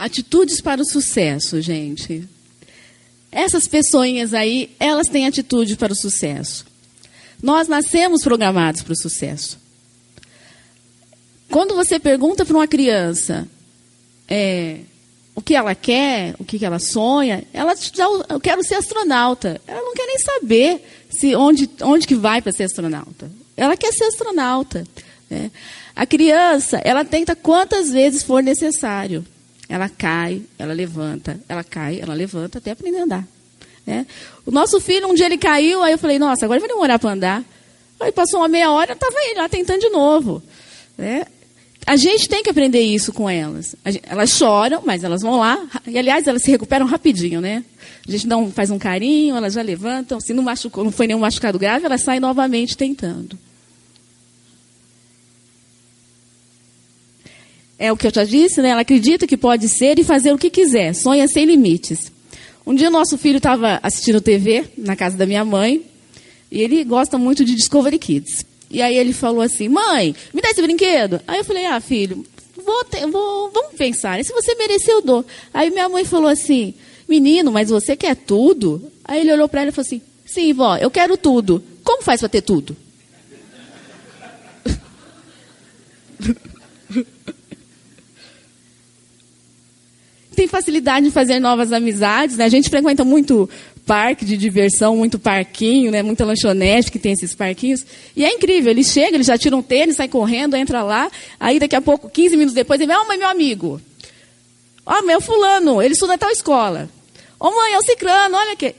Atitudes 0.00 0.62
para 0.62 0.80
o 0.80 0.84
sucesso, 0.84 1.60
gente. 1.60 2.26
Essas 3.30 3.68
pessoinhas 3.68 4.32
aí, 4.32 4.70
elas 4.80 5.08
têm 5.08 5.26
atitude 5.26 5.76
para 5.76 5.92
o 5.92 5.96
sucesso. 5.96 6.64
Nós 7.42 7.68
nascemos 7.68 8.22
programados 8.22 8.82
para 8.82 8.94
o 8.94 8.96
sucesso. 8.96 9.58
Quando 11.50 11.74
você 11.74 11.98
pergunta 11.98 12.46
para 12.46 12.56
uma 12.56 12.66
criança 12.66 13.46
é, 14.26 14.78
o 15.34 15.42
que 15.42 15.54
ela 15.54 15.74
quer, 15.74 16.34
o 16.38 16.44
que 16.44 16.64
ela 16.64 16.78
sonha, 16.78 17.44
ela 17.52 17.74
diz, 17.74 17.92
eu 18.28 18.40
quero 18.40 18.64
ser 18.64 18.76
astronauta. 18.76 19.60
Ela 19.66 19.82
não 19.82 19.92
quer 19.92 20.06
nem 20.06 20.18
saber 20.18 21.04
se 21.10 21.36
onde, 21.36 21.68
onde 21.82 22.06
que 22.06 22.14
vai 22.14 22.40
para 22.40 22.52
ser 22.52 22.64
astronauta. 22.64 23.30
Ela 23.54 23.76
quer 23.76 23.92
ser 23.92 24.04
astronauta. 24.04 24.86
Né? 25.28 25.50
A 25.94 26.06
criança, 26.06 26.80
ela 26.84 27.04
tenta 27.04 27.36
quantas 27.36 27.90
vezes 27.90 28.22
for 28.22 28.42
necessário. 28.42 29.26
Ela 29.70 29.88
cai, 29.88 30.42
ela 30.58 30.74
levanta, 30.74 31.40
ela 31.48 31.64
cai, 31.64 32.00
ela 32.00 32.12
levanta 32.12 32.58
até 32.58 32.72
aprender 32.72 32.98
a 32.98 33.04
andar. 33.04 33.28
Né? 33.86 34.06
O 34.44 34.50
nosso 34.50 34.80
filho, 34.80 35.08
um 35.08 35.14
dia 35.14 35.26
ele 35.26 35.38
caiu, 35.38 35.82
aí 35.82 35.92
eu 35.92 35.98
falei, 35.98 36.18
nossa, 36.18 36.44
agora 36.44 36.60
vai 36.60 36.68
demorar 36.68 36.98
para 36.98 37.12
andar. 37.12 37.44
Aí 38.00 38.12
passou 38.12 38.40
uma 38.40 38.48
meia 38.48 38.70
hora, 38.70 38.92
estava 38.92 39.14
ele 39.26 39.38
lá 39.38 39.48
tentando 39.48 39.80
de 39.80 39.88
novo. 39.88 40.42
Né? 40.98 41.24
a 41.86 41.96
gente 41.96 42.28
tem 42.28 42.42
que 42.42 42.50
aprender 42.50 42.80
isso 42.80 43.12
com 43.12 43.28
elas. 43.28 43.74
Elas 44.04 44.30
choram, 44.30 44.82
mas 44.84 45.02
elas 45.02 45.22
vão 45.22 45.38
lá. 45.38 45.58
E, 45.86 45.98
aliás, 45.98 46.26
elas 46.26 46.42
se 46.42 46.50
recuperam 46.50 46.86
rapidinho, 46.86 47.40
né? 47.40 47.64
A 48.06 48.10
gente 48.10 48.26
dá 48.26 48.36
um, 48.36 48.50
faz 48.50 48.70
um 48.70 48.78
carinho, 48.78 49.36
elas 49.36 49.54
já 49.54 49.62
levantam. 49.62 50.20
Se 50.20 50.32
não, 50.32 50.42
machucou, 50.42 50.84
não 50.84 50.92
foi 50.92 51.06
nenhum 51.06 51.20
machucado 51.20 51.58
grave, 51.58 51.84
elas 51.84 52.02
saem 52.02 52.20
novamente 52.20 52.76
tentando. 52.76 53.38
É 57.82 57.90
o 57.90 57.96
que 57.96 58.06
eu 58.06 58.12
já 58.14 58.24
disse, 58.24 58.60
né? 58.60 58.68
Ela 58.68 58.82
acredita 58.82 59.26
que 59.26 59.38
pode 59.38 59.66
ser 59.66 59.98
e 59.98 60.04
fazer 60.04 60.34
o 60.34 60.38
que 60.38 60.50
quiser. 60.50 60.94
Sonha 60.94 61.26
sem 61.26 61.46
limites. 61.46 62.12
Um 62.66 62.74
dia 62.74 62.90
nosso 62.90 63.16
filho 63.16 63.38
estava 63.38 63.80
assistindo 63.82 64.20
TV 64.20 64.66
na 64.76 64.94
casa 64.94 65.16
da 65.16 65.24
minha 65.24 65.42
mãe. 65.46 65.82
E 66.52 66.60
ele 66.60 66.84
gosta 66.84 67.16
muito 67.16 67.42
de 67.42 67.54
Discovery 67.54 67.98
Kids. 67.98 68.44
E 68.70 68.82
aí 68.82 68.98
ele 68.98 69.14
falou 69.14 69.40
assim, 69.40 69.70
mãe, 69.70 70.14
me 70.34 70.42
dá 70.42 70.50
esse 70.50 70.60
brinquedo. 70.60 71.22
Aí 71.26 71.38
eu 71.38 71.44
falei, 71.44 71.64
ah, 71.64 71.80
filho, 71.80 72.26
vou 72.54 72.84
ter, 72.84 73.06
vou, 73.06 73.50
vamos 73.50 73.74
pensar. 73.78 74.22
Se 74.22 74.32
você 74.34 74.54
merecer, 74.56 74.92
eu 74.92 75.00
dou. 75.00 75.24
Aí 75.54 75.70
minha 75.70 75.88
mãe 75.88 76.04
falou 76.04 76.28
assim, 76.28 76.74
menino, 77.08 77.50
mas 77.50 77.70
você 77.70 77.96
quer 77.96 78.14
tudo? 78.14 78.92
Aí 79.02 79.22
ele 79.22 79.32
olhou 79.32 79.48
para 79.48 79.62
ela 79.62 79.70
e 79.70 79.72
falou 79.72 79.86
assim, 79.86 80.02
sim, 80.26 80.52
vó, 80.52 80.76
eu 80.76 80.90
quero 80.90 81.16
tudo. 81.16 81.64
Como 81.82 82.02
faz 82.02 82.20
para 82.20 82.28
ter 82.28 82.42
tudo? 82.42 82.76
tem 90.40 90.48
facilidade 90.48 91.06
em 91.06 91.10
fazer 91.10 91.38
novas 91.38 91.70
amizades. 91.70 92.38
Né? 92.38 92.44
A 92.44 92.48
gente 92.48 92.70
frequenta 92.70 93.04
muito 93.04 93.48
parque 93.84 94.24
de 94.24 94.38
diversão, 94.38 94.96
muito 94.96 95.18
parquinho, 95.18 95.90
né? 95.90 96.02
muita 96.02 96.24
lanchonete 96.24 96.90
que 96.90 96.98
tem 96.98 97.12
esses 97.12 97.34
parquinhos. 97.34 97.84
E 98.16 98.24
é 98.24 98.32
incrível, 98.32 98.70
ele 98.70 98.82
chega, 98.82 99.16
ele 99.16 99.22
já 99.22 99.36
tira 99.36 99.54
um 99.54 99.60
tênis, 99.60 99.96
sai 99.96 100.08
correndo, 100.08 100.56
entra 100.56 100.82
lá, 100.82 101.10
aí 101.38 101.58
daqui 101.58 101.76
a 101.76 101.82
pouco, 101.82 102.08
15 102.08 102.36
minutos 102.36 102.54
depois, 102.54 102.80
ele 102.80 102.92
ó, 102.92 103.02
oh, 103.02 103.08
mãe, 103.08 103.18
meu 103.18 103.28
amigo. 103.28 103.80
Ó, 104.86 104.98
oh, 104.98 105.02
meu 105.02 105.20
fulano, 105.20 105.82
ele 105.82 105.92
estuda 105.92 106.16
tal 106.16 106.30
escola. 106.30 106.88
Ô 107.38 107.48
oh, 107.48 107.50
mãe, 107.50 107.74
é 107.74 107.78
o 107.78 107.82
ciclano, 107.82 108.36
olha 108.36 108.52
aqui. 108.52 108.74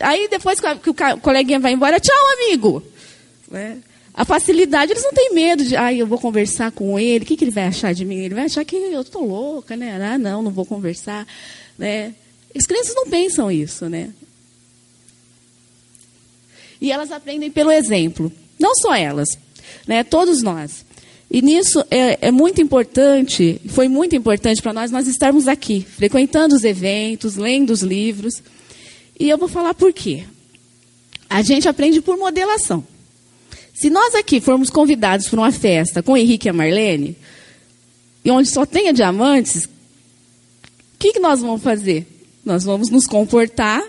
Aí 0.00 0.26
depois 0.28 0.58
que 0.58 0.90
o 0.90 0.94
coleguinha 1.20 1.60
vai 1.60 1.72
embora, 1.72 2.00
tchau, 2.00 2.16
amigo. 2.32 2.82
É. 3.52 3.76
A 4.16 4.24
facilidade, 4.24 4.92
eles 4.92 5.02
não 5.02 5.12
têm 5.12 5.34
medo 5.34 5.64
de, 5.64 5.74
ai, 5.74 6.00
eu 6.00 6.06
vou 6.06 6.20
conversar 6.20 6.70
com 6.70 6.96
ele, 6.96 7.24
o 7.24 7.26
que, 7.26 7.36
que 7.36 7.42
ele 7.42 7.50
vai 7.50 7.64
achar 7.64 7.92
de 7.92 8.04
mim? 8.04 8.18
Ele 8.18 8.34
vai 8.34 8.44
achar 8.44 8.64
que 8.64 8.76
eu 8.76 9.00
estou 9.00 9.26
louca, 9.26 9.76
né? 9.76 10.00
Ah, 10.00 10.16
não, 10.16 10.40
não 10.40 10.52
vou 10.52 10.64
conversar. 10.64 11.26
Né? 11.76 12.14
As 12.54 12.64
crianças 12.64 12.94
não 12.94 13.08
pensam 13.08 13.50
isso, 13.50 13.88
né? 13.88 14.10
E 16.80 16.92
elas 16.92 17.10
aprendem 17.10 17.50
pelo 17.50 17.72
exemplo. 17.72 18.32
Não 18.56 18.72
só 18.76 18.94
elas, 18.94 19.28
né? 19.84 20.04
todos 20.04 20.42
nós. 20.42 20.84
E 21.28 21.42
nisso 21.42 21.84
é, 21.90 22.28
é 22.28 22.30
muito 22.30 22.62
importante, 22.62 23.60
foi 23.66 23.88
muito 23.88 24.14
importante 24.14 24.62
para 24.62 24.72
nós, 24.72 24.92
nós 24.92 25.08
estarmos 25.08 25.48
aqui, 25.48 25.84
frequentando 25.96 26.54
os 26.54 26.62
eventos, 26.62 27.34
lendo 27.34 27.70
os 27.70 27.82
livros. 27.82 28.40
E 29.18 29.28
eu 29.28 29.36
vou 29.36 29.48
falar 29.48 29.74
por 29.74 29.92
quê. 29.92 30.22
A 31.28 31.42
gente 31.42 31.68
aprende 31.68 32.00
por 32.00 32.16
modelação. 32.16 32.86
Se 33.74 33.90
nós 33.90 34.14
aqui 34.14 34.40
formos 34.40 34.70
convidados 34.70 35.28
para 35.28 35.40
uma 35.40 35.50
festa 35.50 36.00
com 36.00 36.12
o 36.12 36.16
Henrique 36.16 36.46
e 36.46 36.50
a 36.50 36.52
Marlene, 36.52 37.16
e 38.24 38.30
onde 38.30 38.48
só 38.48 38.64
tenha 38.64 38.92
diamantes, 38.92 39.64
o 39.64 40.98
que, 40.98 41.14
que 41.14 41.18
nós 41.18 41.40
vamos 41.40 41.60
fazer? 41.60 42.06
Nós 42.44 42.62
vamos 42.62 42.88
nos 42.88 43.04
comportar. 43.04 43.82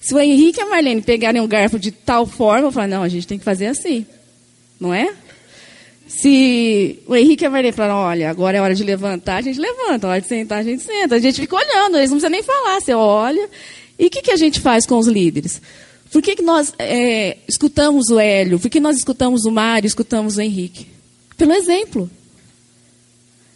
Se 0.00 0.14
o 0.14 0.18
Henrique 0.18 0.58
e 0.58 0.62
a 0.62 0.66
Marlene 0.66 1.02
pegarem 1.02 1.42
um 1.42 1.46
garfo 1.46 1.78
de 1.78 1.92
tal 1.92 2.26
forma, 2.26 2.68
eu 2.68 2.72
falar, 2.72 2.88
não, 2.88 3.02
a 3.02 3.08
gente 3.08 3.26
tem 3.26 3.38
que 3.38 3.44
fazer 3.44 3.66
assim. 3.66 4.06
Não 4.80 4.94
é? 4.94 5.12
Se 6.08 6.98
o 7.06 7.14
Henrique 7.14 7.44
e 7.44 7.46
a 7.46 7.50
Marlene 7.50 7.72
falarem, 7.72 7.96
olha, 7.96 8.30
agora 8.30 8.56
é 8.56 8.60
hora 8.62 8.74
de 8.74 8.82
levantar, 8.82 9.36
a 9.36 9.42
gente 9.42 9.60
levanta, 9.60 10.06
a 10.06 10.10
hora 10.10 10.20
de 10.22 10.26
sentar, 10.26 10.60
a 10.60 10.62
gente 10.62 10.82
senta. 10.82 11.16
A 11.16 11.18
gente 11.18 11.38
fica 11.38 11.54
olhando, 11.54 11.98
eles 11.98 12.10
não 12.10 12.16
precisam 12.16 12.30
nem 12.30 12.42
falar, 12.42 12.80
você 12.80 12.94
olha. 12.94 13.48
E 13.98 14.06
o 14.06 14.10
que, 14.10 14.22
que 14.22 14.30
a 14.30 14.36
gente 14.36 14.58
faz 14.58 14.86
com 14.86 14.96
os 14.96 15.06
líderes? 15.06 15.60
Por 16.10 16.22
que, 16.22 16.36
que 16.36 16.42
nós 16.42 16.72
é, 16.78 17.38
escutamos 17.46 18.08
o 18.08 18.18
Hélio? 18.18 18.58
Por 18.58 18.70
que 18.70 18.80
nós 18.80 18.96
escutamos 18.96 19.44
o 19.44 19.50
Mário, 19.50 19.86
escutamos 19.86 20.36
o 20.36 20.40
Henrique? 20.40 20.86
Pelo 21.36 21.52
exemplo. 21.52 22.10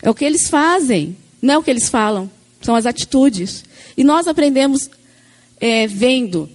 É 0.03 0.11
o 0.11 0.15
que 0.15 0.25
eles 0.25 0.49
fazem, 0.49 1.17
não 1.41 1.55
é 1.55 1.59
o 1.59 1.63
que 1.63 1.71
eles 1.71 1.89
falam. 1.89 2.31
São 2.61 2.75
as 2.75 2.87
atitudes. 2.87 3.65
E 3.97 4.05
nós 4.05 4.27
aprendemos 4.27 4.91
é, 5.61 5.87
vendo, 5.87 6.49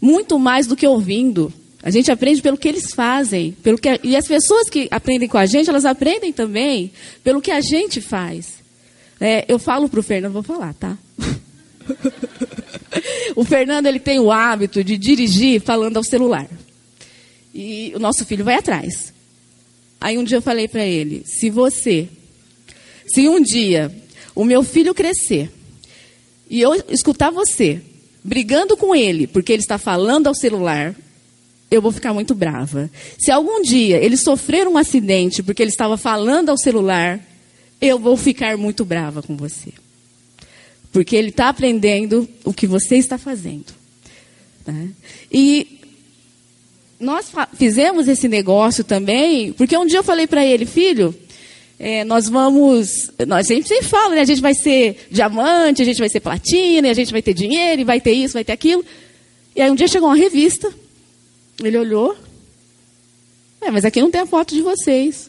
muito 0.00 0.38
mais 0.38 0.66
do 0.66 0.76
que 0.76 0.86
ouvindo. 0.86 1.52
A 1.82 1.90
gente 1.90 2.10
aprende 2.10 2.42
pelo 2.42 2.58
que 2.58 2.68
eles 2.68 2.92
fazem. 2.94 3.52
Pelo 3.62 3.78
que, 3.78 4.00
e 4.02 4.16
as 4.16 4.26
pessoas 4.26 4.68
que 4.68 4.88
aprendem 4.90 5.28
com 5.28 5.38
a 5.38 5.46
gente, 5.46 5.70
elas 5.70 5.84
aprendem 5.84 6.32
também 6.32 6.90
pelo 7.22 7.40
que 7.40 7.50
a 7.50 7.60
gente 7.60 8.00
faz. 8.00 8.54
É, 9.20 9.44
eu 9.48 9.58
falo 9.58 9.88
para 9.88 10.00
o 10.00 10.02
Fernando, 10.02 10.32
vou 10.32 10.42
falar, 10.42 10.74
tá? 10.74 10.98
o 13.36 13.44
Fernando 13.44 13.86
ele 13.86 13.98
tem 13.98 14.18
o 14.18 14.30
hábito 14.30 14.82
de 14.82 14.96
dirigir 14.96 15.60
falando 15.60 15.96
ao 15.96 16.04
celular. 16.04 16.48
E 17.54 17.92
o 17.94 17.98
nosso 17.98 18.24
filho 18.24 18.44
vai 18.44 18.56
atrás. 18.56 19.12
Aí 20.00 20.18
um 20.18 20.24
dia 20.24 20.38
eu 20.38 20.42
falei 20.42 20.68
para 20.68 20.84
ele: 20.84 21.22
se 21.24 21.48
você, 21.50 22.08
se 23.06 23.28
um 23.28 23.40
dia 23.40 23.94
o 24.34 24.44
meu 24.44 24.62
filho 24.62 24.94
crescer 24.94 25.50
e 26.50 26.60
eu 26.60 26.74
escutar 26.88 27.30
você 27.30 27.80
brigando 28.22 28.76
com 28.76 28.94
ele 28.94 29.26
porque 29.26 29.52
ele 29.52 29.62
está 29.62 29.78
falando 29.78 30.26
ao 30.26 30.34
celular, 30.34 30.94
eu 31.70 31.80
vou 31.80 31.92
ficar 31.92 32.12
muito 32.12 32.34
brava. 32.34 32.90
Se 33.18 33.30
algum 33.30 33.62
dia 33.62 33.96
ele 33.96 34.16
sofrer 34.16 34.66
um 34.66 34.76
acidente 34.76 35.42
porque 35.42 35.62
ele 35.62 35.70
estava 35.70 35.96
falando 35.96 36.48
ao 36.48 36.58
celular, 36.58 37.20
eu 37.80 37.98
vou 37.98 38.16
ficar 38.16 38.56
muito 38.56 38.84
brava 38.84 39.22
com 39.22 39.36
você. 39.36 39.72
Porque 40.94 41.16
ele 41.16 41.30
está 41.30 41.48
aprendendo 41.48 42.28
o 42.44 42.54
que 42.54 42.68
você 42.68 42.94
está 42.94 43.18
fazendo. 43.18 43.74
Né? 44.64 44.90
E 45.30 45.80
nós 47.00 47.32
fizemos 47.54 48.06
esse 48.06 48.28
negócio 48.28 48.84
também, 48.84 49.52
porque 49.54 49.76
um 49.76 49.84
dia 49.84 49.98
eu 49.98 50.04
falei 50.04 50.28
para 50.28 50.46
ele, 50.46 50.64
filho, 50.64 51.12
é, 51.80 52.04
nós 52.04 52.28
vamos. 52.28 53.10
Nós 53.26 53.48
sempre, 53.48 53.66
sempre 53.66 53.86
falamos, 53.86 54.14
né? 54.14 54.20
A 54.20 54.24
gente 54.24 54.40
vai 54.40 54.54
ser 54.54 55.08
diamante, 55.10 55.82
a 55.82 55.84
gente 55.84 55.98
vai 55.98 56.08
ser 56.08 56.20
platina, 56.20 56.88
a 56.88 56.94
gente 56.94 57.10
vai 57.10 57.20
ter 57.20 57.34
dinheiro, 57.34 57.84
vai 57.84 58.00
ter 58.00 58.12
isso, 58.12 58.34
vai 58.34 58.44
ter 58.44 58.52
aquilo. 58.52 58.84
E 59.56 59.60
aí 59.60 59.68
um 59.68 59.74
dia 59.74 59.88
chegou 59.88 60.08
uma 60.08 60.16
revista. 60.16 60.72
Ele 61.60 61.76
olhou. 61.76 62.16
É, 63.60 63.68
mas 63.68 63.84
aqui 63.84 64.00
não 64.00 64.12
tem 64.12 64.20
a 64.20 64.26
foto 64.26 64.54
de 64.54 64.62
vocês. 64.62 65.28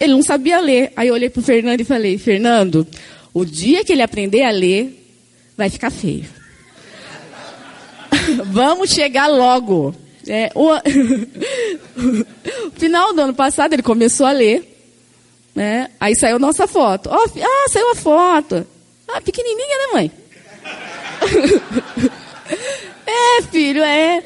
Ele 0.00 0.14
não 0.14 0.24
sabia 0.24 0.58
ler. 0.58 0.92
Aí 0.96 1.06
eu 1.06 1.14
olhei 1.14 1.30
para 1.30 1.38
o 1.38 1.44
Fernando 1.44 1.80
e 1.80 1.84
falei, 1.84 2.18
Fernando, 2.18 2.84
o 3.34 3.44
dia 3.44 3.84
que 3.84 3.92
ele 3.92 4.02
aprender 4.02 4.42
a 4.42 4.50
ler, 4.50 4.98
vai 5.56 5.70
ficar 5.70 5.90
feio. 5.90 6.26
Vamos 8.46 8.90
chegar 8.90 9.26
logo. 9.28 9.94
É, 10.26 10.50
o... 10.54 10.70
final 12.74 13.12
do 13.12 13.22
ano 13.22 13.34
passado 13.34 13.72
ele 13.72 13.82
começou 13.82 14.26
a 14.26 14.32
ler. 14.32 14.68
Né? 15.54 15.90
Aí 16.00 16.14
saiu 16.16 16.38
nossa 16.38 16.66
foto. 16.66 17.10
Oh, 17.12 17.40
ah, 17.42 17.68
saiu 17.68 17.90
a 17.90 17.94
foto. 17.94 18.66
Ah, 19.08 19.20
pequenininha, 19.20 19.78
né, 19.78 19.86
mãe? 19.92 20.10
é, 23.06 23.42
filho, 23.42 23.82
é. 23.82 24.22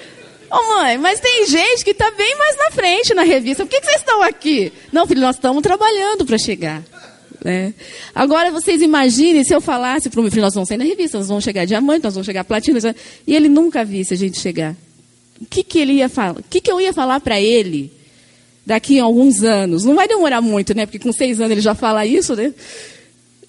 Ô, 0.50 0.56
oh, 0.56 0.75
mãe, 0.76 0.96
mas 0.98 1.18
tem 1.18 1.44
gente 1.46 1.84
que 1.84 1.90
está 1.90 2.08
bem 2.12 2.36
mais 2.36 2.56
na 2.56 2.70
frente 2.70 3.14
na 3.14 3.22
revista. 3.22 3.64
Por 3.64 3.70
que, 3.70 3.80
que 3.80 3.86
vocês 3.86 4.00
estão 4.00 4.22
aqui? 4.22 4.72
Não, 4.92 5.06
filho, 5.06 5.20
nós 5.20 5.34
estamos 5.34 5.62
trabalhando 5.62 6.25
para 6.25 6.38
chegar. 6.38 6.82
Né? 7.46 7.74
Agora 8.12 8.50
vocês 8.50 8.82
imaginem 8.82 9.44
se 9.44 9.54
eu 9.54 9.60
falasse 9.60 10.10
para 10.10 10.18
o 10.18 10.22
meu 10.24 10.32
filho, 10.32 10.42
nós 10.42 10.52
vamos 10.52 10.68
sair 10.68 10.78
na 10.78 10.84
revista, 10.84 11.16
nós 11.16 11.28
vamos 11.28 11.44
chegar 11.44 11.64
diamante, 11.64 12.02
nós 12.02 12.12
vamos 12.12 12.26
chegar 12.26 12.42
platina, 12.42 12.80
e 13.24 13.36
ele 13.36 13.48
nunca 13.48 13.84
visse 13.84 14.14
a 14.14 14.16
gente 14.16 14.40
chegar. 14.40 14.74
O 15.40 15.46
que, 15.46 15.62
que 15.62 15.78
ele 15.78 15.92
ia 15.92 16.08
falar? 16.08 16.40
O 16.40 16.42
que, 16.42 16.60
que 16.60 16.68
eu 16.68 16.80
ia 16.80 16.92
falar 16.92 17.20
para 17.20 17.40
ele 17.40 17.92
daqui 18.66 18.98
a 18.98 19.04
alguns 19.04 19.44
anos? 19.44 19.84
Não 19.84 19.94
vai 19.94 20.08
demorar 20.08 20.40
muito, 20.40 20.74
né? 20.74 20.86
Porque 20.86 20.98
com 20.98 21.12
seis 21.12 21.38
anos 21.38 21.52
ele 21.52 21.60
já 21.60 21.72
fala 21.72 22.04
isso, 22.04 22.34
né? 22.34 22.52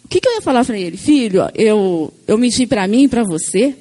O 0.05 0.07
que, 0.07 0.21
que 0.21 0.27
eu 0.27 0.35
ia 0.35 0.41
falar 0.41 0.63
para 0.63 0.77
ele? 0.77 0.95
Filho, 0.95 1.49
eu, 1.55 2.13
eu 2.27 2.37
menti 2.37 2.67
para 2.67 2.87
mim 2.87 3.05
e 3.05 3.07
para 3.07 3.23
você, 3.23 3.73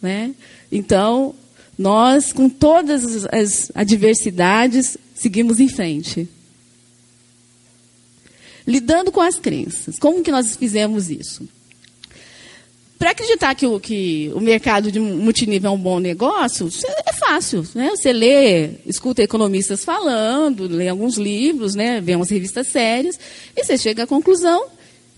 né? 0.00 0.34
Então, 0.70 1.34
nós, 1.78 2.32
com 2.32 2.48
todas 2.48 3.26
as 3.26 3.70
adversidades, 3.74 4.96
seguimos 5.14 5.60
em 5.60 5.68
frente 5.68 6.26
lidando 8.72 9.12
com 9.12 9.20
as 9.20 9.38
crenças. 9.38 9.98
Como 9.98 10.22
que 10.22 10.30
nós 10.30 10.56
fizemos 10.56 11.10
isso? 11.10 11.46
Para 12.98 13.10
acreditar 13.10 13.54
que 13.54 13.66
o, 13.66 13.78
que 13.78 14.30
o 14.34 14.40
mercado 14.40 14.90
de 14.90 14.98
multinível 14.98 15.70
é 15.70 15.74
um 15.74 15.78
bom 15.78 15.98
negócio, 15.98 16.68
é 17.04 17.12
fácil. 17.12 17.66
Né? 17.74 17.90
Você 17.90 18.12
lê, 18.12 18.70
escuta 18.86 19.22
economistas 19.22 19.84
falando, 19.84 20.68
lê 20.68 20.88
alguns 20.88 21.16
livros, 21.16 21.74
né? 21.74 22.00
vê 22.00 22.14
umas 22.16 22.30
revistas 22.30 22.68
sérias, 22.68 23.18
e 23.54 23.62
você 23.62 23.76
chega 23.76 24.04
à 24.04 24.06
conclusão 24.06 24.66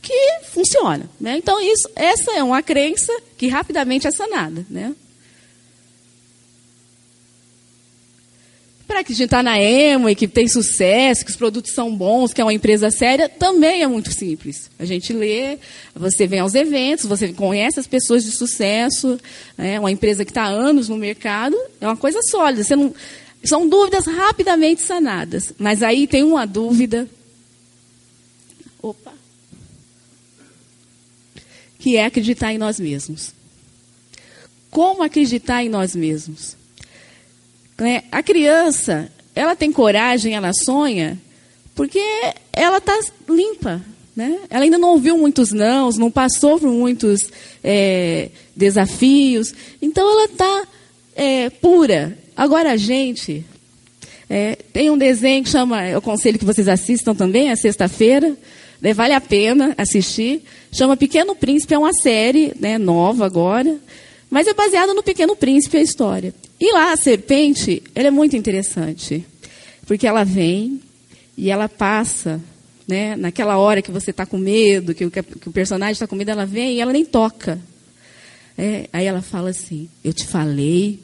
que 0.03 0.41
funciona. 0.51 1.09
Né? 1.21 1.37
Então, 1.37 1.61
isso, 1.61 1.89
essa 1.95 2.33
é 2.33 2.43
uma 2.43 2.63
crença 2.63 3.13
que 3.37 3.49
rapidamente 3.49 4.07
é 4.07 4.11
sanada. 4.11 4.67
Né? 4.69 4.95
Acreditar 9.01 9.43
na 9.43 9.61
Emoi, 9.61 10.15
que 10.15 10.29
tem 10.29 10.49
sucesso, 10.49 11.25
que 11.25 11.31
os 11.31 11.37
produtos 11.37 11.73
são 11.73 11.95
bons, 11.95 12.33
que 12.33 12.41
é 12.41 12.45
uma 12.45 12.53
empresa 12.53 12.91
séria, 12.91 13.29
também 13.29 13.83
é 13.83 13.87
muito 13.87 14.13
simples. 14.13 14.71
A 14.79 14.85
gente 14.85 15.13
lê, 15.13 15.59
você 15.95 16.27
vem 16.27 16.41
aos 16.41 16.55
eventos, 16.55 17.07
você 17.07 17.33
conhece 17.33 17.81
as 17.81 17.87
pessoas 17.87 18.25
de 18.25 18.33
sucesso, 18.33 19.19
é 19.57 19.79
uma 19.79 19.91
empresa 19.91 20.25
que 20.25 20.31
está 20.31 20.45
há 20.45 20.49
anos 20.49 20.89
no 20.89 20.97
mercado, 20.97 21.57
é 21.81 21.87
uma 21.87 21.97
coisa 21.97 22.21
sólida. 22.23 22.63
Você 22.63 22.77
não, 22.77 22.95
são 23.45 23.69
dúvidas 23.69 24.07
rapidamente 24.07 24.83
sanadas. 24.83 25.53
Mas 25.59 25.83
aí 25.83 26.07
tem 26.07 26.23
uma 26.23 26.47
dúvida. 26.47 27.09
Opa. 28.81 29.13
Que 31.79 31.97
é 31.97 32.07
acreditar 32.07 32.53
em 32.53 32.59
nós 32.59 32.81
mesmos. 32.81 33.33
Como 34.71 35.03
acreditar 35.03 35.63
em 35.63 35.69
nós 35.69 35.95
mesmos? 35.95 36.57
Né? 37.79 38.05
A 38.11 38.23
criança, 38.23 39.11
ela 39.35 39.57
tem 39.57 39.73
coragem, 39.73 40.35
ela 40.35 40.53
sonha, 40.53 41.19
porque 41.75 42.01
ela 42.53 42.79
está 42.79 42.99
limpa. 43.29 43.83
Né? 44.15 44.39
Ela 44.49 44.65
ainda 44.65 44.79
não 44.79 44.91
ouviu 44.91 45.19
muitos 45.19 45.51
nãos, 45.51 45.99
não 45.99 46.11
passou 46.11 46.59
por 46.61 46.71
muitos 46.71 47.29
é, 47.63 48.29
desafios. 48.55 49.53
Então 49.83 50.09
ela 50.09 50.25
está 50.27 50.69
é, 51.17 51.51
pura. 51.51 52.17
Agora 52.37 52.73
a 52.73 52.77
gente 52.77 53.45
é, 54.29 54.57
tem 54.73 54.91
um 54.91 54.99
desenho 54.99 55.43
que 55.43 55.51
chama, 55.51 55.87
eu 55.89 55.99
aconselho 55.99 56.39
que 56.39 56.45
vocês 56.45 56.69
assistam 56.69 57.15
também, 57.15 57.51
é 57.51 57.57
sexta-feira, 57.57 58.37
né, 58.81 58.93
vale 58.93 59.15
a 59.15 59.21
pena 59.21 59.75
assistir. 59.77 60.43
Chama 60.73 60.97
Pequeno 60.97 61.35
Príncipe, 61.35 61.75
é 61.75 61.79
uma 61.79 61.93
série 61.93 62.53
né, 62.59 62.79
nova 62.79 63.27
agora, 63.27 63.77
mas 64.31 64.47
é 64.47 64.55
baseada 64.55 64.95
no 64.95 65.03
Pequeno 65.03 65.37
Príncipe 65.37 65.77
a 65.77 65.83
história. 65.83 66.35
E 66.67 66.73
lá 66.73 66.93
a 66.93 66.97
serpente, 66.97 67.83
ela 67.95 68.09
é 68.09 68.11
muito 68.11 68.35
interessante, 68.35 69.23
porque 69.87 70.07
ela 70.07 70.25
vem 70.25 70.81
e 71.37 71.51
ela 71.51 71.69
passa, 71.69 72.41
né, 72.89 73.15
naquela 73.17 73.59
hora 73.59 73.83
que 73.83 73.91
você 73.91 74.13
está 74.13 74.25
com 74.25 74.39
medo, 74.39 74.95
que 74.95 75.05
o, 75.05 75.11
que 75.11 75.21
o 75.47 75.53
personagem 75.53 75.93
está 75.93 76.07
com 76.07 76.17
medo, 76.17 76.31
ela 76.31 76.47
vem 76.47 76.77
e 76.77 76.81
ela 76.81 76.91
nem 76.91 77.05
toca. 77.05 77.61
É, 78.57 78.89
aí 78.95 79.05
ela 79.05 79.21
fala 79.21 79.51
assim: 79.51 79.91
Eu 80.03 80.15
te 80.15 80.27
falei 80.27 81.01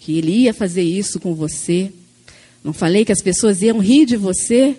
que 0.00 0.18
ele 0.18 0.32
ia 0.32 0.52
fazer 0.52 0.82
isso 0.82 1.20
com 1.20 1.36
você. 1.36 1.92
Não 2.64 2.72
falei 2.72 3.04
que 3.04 3.12
as 3.12 3.22
pessoas 3.22 3.62
iam 3.62 3.78
rir 3.78 4.06
de 4.06 4.16
você? 4.16 4.76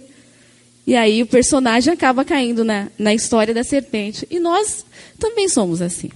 E 0.86 0.93
aí 0.93 1.24
o 1.24 1.25
personagem 1.25 1.93
acaba 1.93 2.25
caindo 2.25 2.65
na, 2.65 2.89
na 3.00 3.13
história 3.13 3.53
da 3.53 3.63
serpente. 3.63 4.27
E 4.29 4.41
nós 4.41 4.86
também 5.17 5.48
somos 5.48 5.81
assim. 5.81 6.10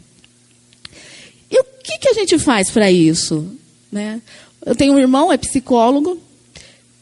E 1.49 1.57
o 1.57 1.63
que, 1.81 1.97
que 1.97 2.09
a 2.09 2.13
gente 2.13 2.37
faz 2.37 2.69
para 2.69 2.91
isso? 2.91 3.57
Né? 3.91 4.21
Eu 4.65 4.75
tenho 4.75 4.93
um 4.93 4.99
irmão, 4.99 5.31
é 5.31 5.37
psicólogo, 5.37 6.19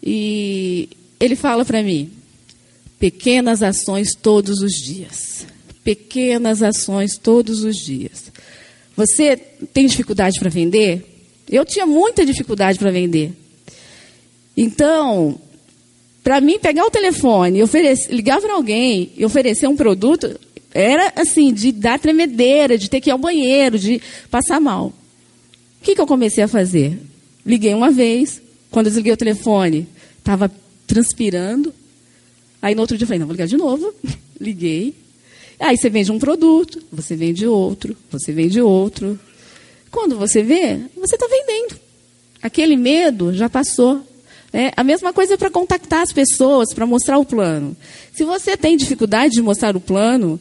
e 0.02 0.90
ele 1.20 1.36
fala 1.36 1.64
para 1.66 1.84
mim: 1.84 2.12
pequenas 3.00 3.62
ações 3.62 4.16
todos 4.16 4.62
os 4.62 4.72
dias. 4.72 5.46
Pequenas 5.84 6.62
ações 6.62 7.18
todos 7.18 7.64
os 7.64 7.78
dias. 7.78 8.32
Você 8.96 9.38
tem 9.74 9.88
dificuldade 9.88 10.40
para 10.40 10.50
vender? 10.50 11.06
Eu 11.50 11.66
tinha 11.66 11.86
muita 11.86 12.26
dificuldade 12.26 12.78
para 12.78 12.92
vender. 12.92 13.32
Então, 14.56 15.40
para 16.24 16.42
mim 16.42 16.60
pegar 16.60 16.86
o 16.86 16.92
telefone, 16.92 17.64
ligar 18.10 18.42
para 18.42 18.54
alguém 18.54 19.12
e 19.18 19.26
oferecer 19.26 19.68
um 19.68 19.76
produto, 19.76 20.38
era 20.74 21.14
assim, 21.16 21.54
de 21.54 21.72
dar 21.72 21.98
tremedeira, 21.98 22.78
de 22.78 22.90
ter 22.90 23.02
que 23.02 23.10
ir 23.10 23.12
ao 23.12 23.18
banheiro, 23.18 23.80
de 23.80 24.02
passar 24.30 24.60
mal. 24.60 24.94
O 25.80 25.84
que, 25.84 25.96
que 25.96 26.02
eu 26.02 26.08
comecei 26.08 26.44
a 26.44 26.48
fazer? 26.48 27.00
Liguei 27.46 27.74
uma 27.74 27.92
vez, 27.92 28.42
quando 28.70 28.88
eu 28.88 28.92
desliguei 28.92 29.14
o 29.14 29.18
telefone, 29.18 29.88
estava 30.18 30.52
transpirando. 30.86 31.74
Aí 32.62 32.76
no 32.76 32.82
outro 32.82 32.98
dia 32.98 33.04
eu 33.04 33.08
falei, 33.08 33.20
não, 33.20 33.28
vou 33.28 33.34
ligar 33.34 33.48
de 33.48 33.58
novo. 33.58 33.94
Liguei. 34.40 34.94
Aí 35.60 35.78
você 35.78 35.90
vende 35.90 36.12
um 36.12 36.20
produto, 36.20 36.82
você 36.92 37.16
vende 37.16 37.46
outro, 37.46 37.96
você 38.12 38.32
vende 38.32 38.62
outro. 38.62 39.20
Quando 39.92 40.18
você 40.18 40.42
vê, 40.44 40.80
você 40.96 41.16
está 41.16 41.28
vendendo. 41.28 41.80
Aquele 42.42 42.76
medo 42.76 43.34
já 43.34 43.50
passou. 43.50 44.02
É, 44.52 44.72
a 44.76 44.84
mesma 44.84 45.14
coisa 45.14 45.34
é 45.34 45.38
para 45.38 45.50
contactar 45.50 46.02
as 46.02 46.14
pessoas, 46.14 46.74
para 46.74 46.86
mostrar 46.86 47.20
o 47.20 47.26
plano. 47.26 47.76
Se 48.14 48.24
você 48.24 48.58
tem 48.58 48.78
dificuldade 48.78 49.34
de 49.34 49.42
mostrar 49.42 49.76
o 49.76 49.82
plano, 49.82 50.40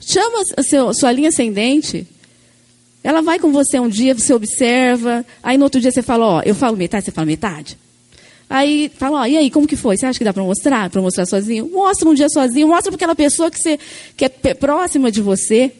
chama 0.00 0.42
a 0.56 0.94
sua 0.94 1.12
linha 1.12 1.28
ascendente. 1.28 2.06
Ela 3.06 3.22
vai 3.22 3.38
com 3.38 3.52
você 3.52 3.78
um 3.78 3.88
dia, 3.88 4.16
você 4.16 4.34
observa. 4.34 5.24
Aí 5.40 5.56
no 5.56 5.62
outro 5.62 5.80
dia 5.80 5.92
você 5.92 6.02
fala, 6.02 6.26
ó, 6.26 6.42
eu 6.44 6.56
falo 6.56 6.76
metade, 6.76 7.04
você 7.04 7.12
fala 7.12 7.24
metade. 7.24 7.78
Aí 8.50 8.90
fala, 8.98 9.20
ó, 9.20 9.26
e 9.26 9.36
aí, 9.36 9.48
como 9.48 9.64
que 9.64 9.76
foi? 9.76 9.96
Você 9.96 10.06
acha 10.06 10.18
que 10.18 10.24
dá 10.24 10.32
para 10.32 10.42
mostrar? 10.42 10.90
Para 10.90 11.00
mostrar 11.00 11.24
sozinho? 11.24 11.70
Mostra 11.72 12.08
um 12.08 12.14
dia 12.14 12.28
sozinho, 12.28 12.66
mostra 12.66 12.90
para 12.90 12.96
aquela 12.96 13.14
pessoa 13.14 13.48
que, 13.48 13.60
você, 13.60 13.78
que 14.16 14.24
é 14.24 14.54
próxima 14.54 15.12
de 15.12 15.22
você, 15.22 15.70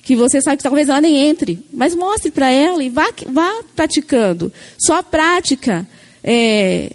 que 0.00 0.14
você 0.14 0.40
sabe 0.40 0.58
que 0.58 0.62
talvez 0.62 0.88
ela 0.88 1.00
nem 1.00 1.16
entre. 1.16 1.58
Mas 1.72 1.96
mostre 1.96 2.30
para 2.30 2.48
ela 2.48 2.80
e 2.80 2.90
vá, 2.90 3.12
vá 3.26 3.64
praticando. 3.74 4.52
Só 4.78 4.98
a 4.98 5.02
prática 5.02 5.84
é, 6.22 6.92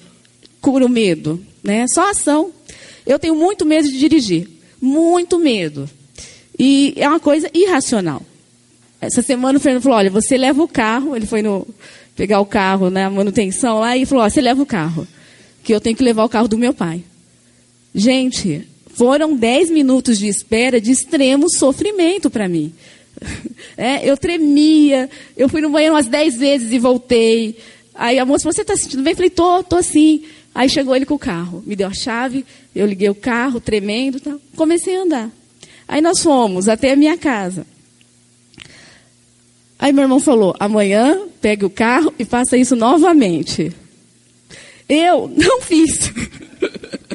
cura 0.61 0.85
o 0.85 0.89
medo, 0.89 1.45
né? 1.61 1.87
Só 1.89 2.09
ação. 2.09 2.53
Eu 3.05 3.19
tenho 3.19 3.35
muito 3.35 3.65
medo 3.65 3.85
de 3.85 3.99
dirigir, 3.99 4.47
muito 4.81 5.37
medo. 5.37 5.89
E 6.57 6.93
é 6.95 7.09
uma 7.09 7.19
coisa 7.19 7.49
irracional. 7.53 8.21
Essa 9.05 9.21
semana 9.21 9.57
o 9.57 9.61
Fernando 9.61 9.83
falou: 9.83 9.97
olha, 9.97 10.09
você 10.09 10.37
leva 10.37 10.63
o 10.63 10.67
carro. 10.67 11.15
Ele 11.15 11.25
foi 11.25 11.41
no, 11.41 11.67
pegar 12.15 12.39
o 12.39 12.45
carro 12.45 12.89
na 12.89 13.09
né, 13.09 13.15
manutenção 13.15 13.79
lá 13.79 13.97
e 13.97 14.05
falou: 14.05 14.23
ó, 14.23 14.29
você 14.29 14.41
leva 14.41 14.61
o 14.61 14.65
carro, 14.65 15.07
que 15.63 15.73
eu 15.73 15.81
tenho 15.81 15.95
que 15.95 16.03
levar 16.03 16.23
o 16.23 16.29
carro 16.29 16.47
do 16.47 16.57
meu 16.57 16.73
pai. 16.73 17.03
Gente, 17.93 18.67
foram 18.93 19.35
10 19.35 19.71
minutos 19.71 20.17
de 20.17 20.27
espera 20.27 20.79
de 20.79 20.91
extremo 20.91 21.49
sofrimento 21.49 22.29
para 22.29 22.47
mim. 22.47 22.73
É, 23.75 24.07
eu 24.07 24.15
tremia, 24.15 25.09
eu 25.35 25.49
fui 25.49 25.59
no 25.59 25.69
banheiro 25.69 25.95
umas 25.95 26.05
10 26.05 26.35
vezes 26.35 26.71
e 26.71 26.77
voltei. 26.77 27.57
Aí 27.95 28.19
a 28.19 28.25
moça, 28.25 28.51
você 28.51 28.61
está 28.61 28.75
sentindo 28.75 29.01
bem? 29.01 29.13
Eu 29.13 29.15
falei, 29.15 29.29
tô, 29.31 29.63
tô 29.63 29.81
sim. 29.81 30.23
Aí 30.53 30.69
chegou 30.69 30.95
ele 30.95 31.07
com 31.07 31.15
o 31.15 31.19
carro, 31.19 31.63
me 31.65 31.75
deu 31.75 31.87
a 31.87 31.93
chave, 31.93 32.45
eu 32.75 32.85
liguei 32.85 33.09
o 33.09 33.15
carro, 33.15 33.59
tremendo, 33.59 34.19
tá? 34.19 34.35
comecei 34.55 34.95
a 34.95 35.01
andar. 35.01 35.31
Aí 35.87 36.01
nós 36.01 36.21
fomos 36.21 36.67
até 36.67 36.91
a 36.91 36.95
minha 36.95 37.17
casa. 37.17 37.65
Aí 39.83 39.91
meu 39.91 40.03
irmão 40.03 40.21
falou: 40.21 40.55
amanhã 40.61 41.23
pegue 41.41 41.65
o 41.65 41.69
carro 41.69 42.13
e 42.17 42.23
faça 42.23 42.55
isso 42.55 42.73
novamente. 42.73 43.69
Eu 44.87 45.27
não 45.27 45.59
fiz. 45.61 46.09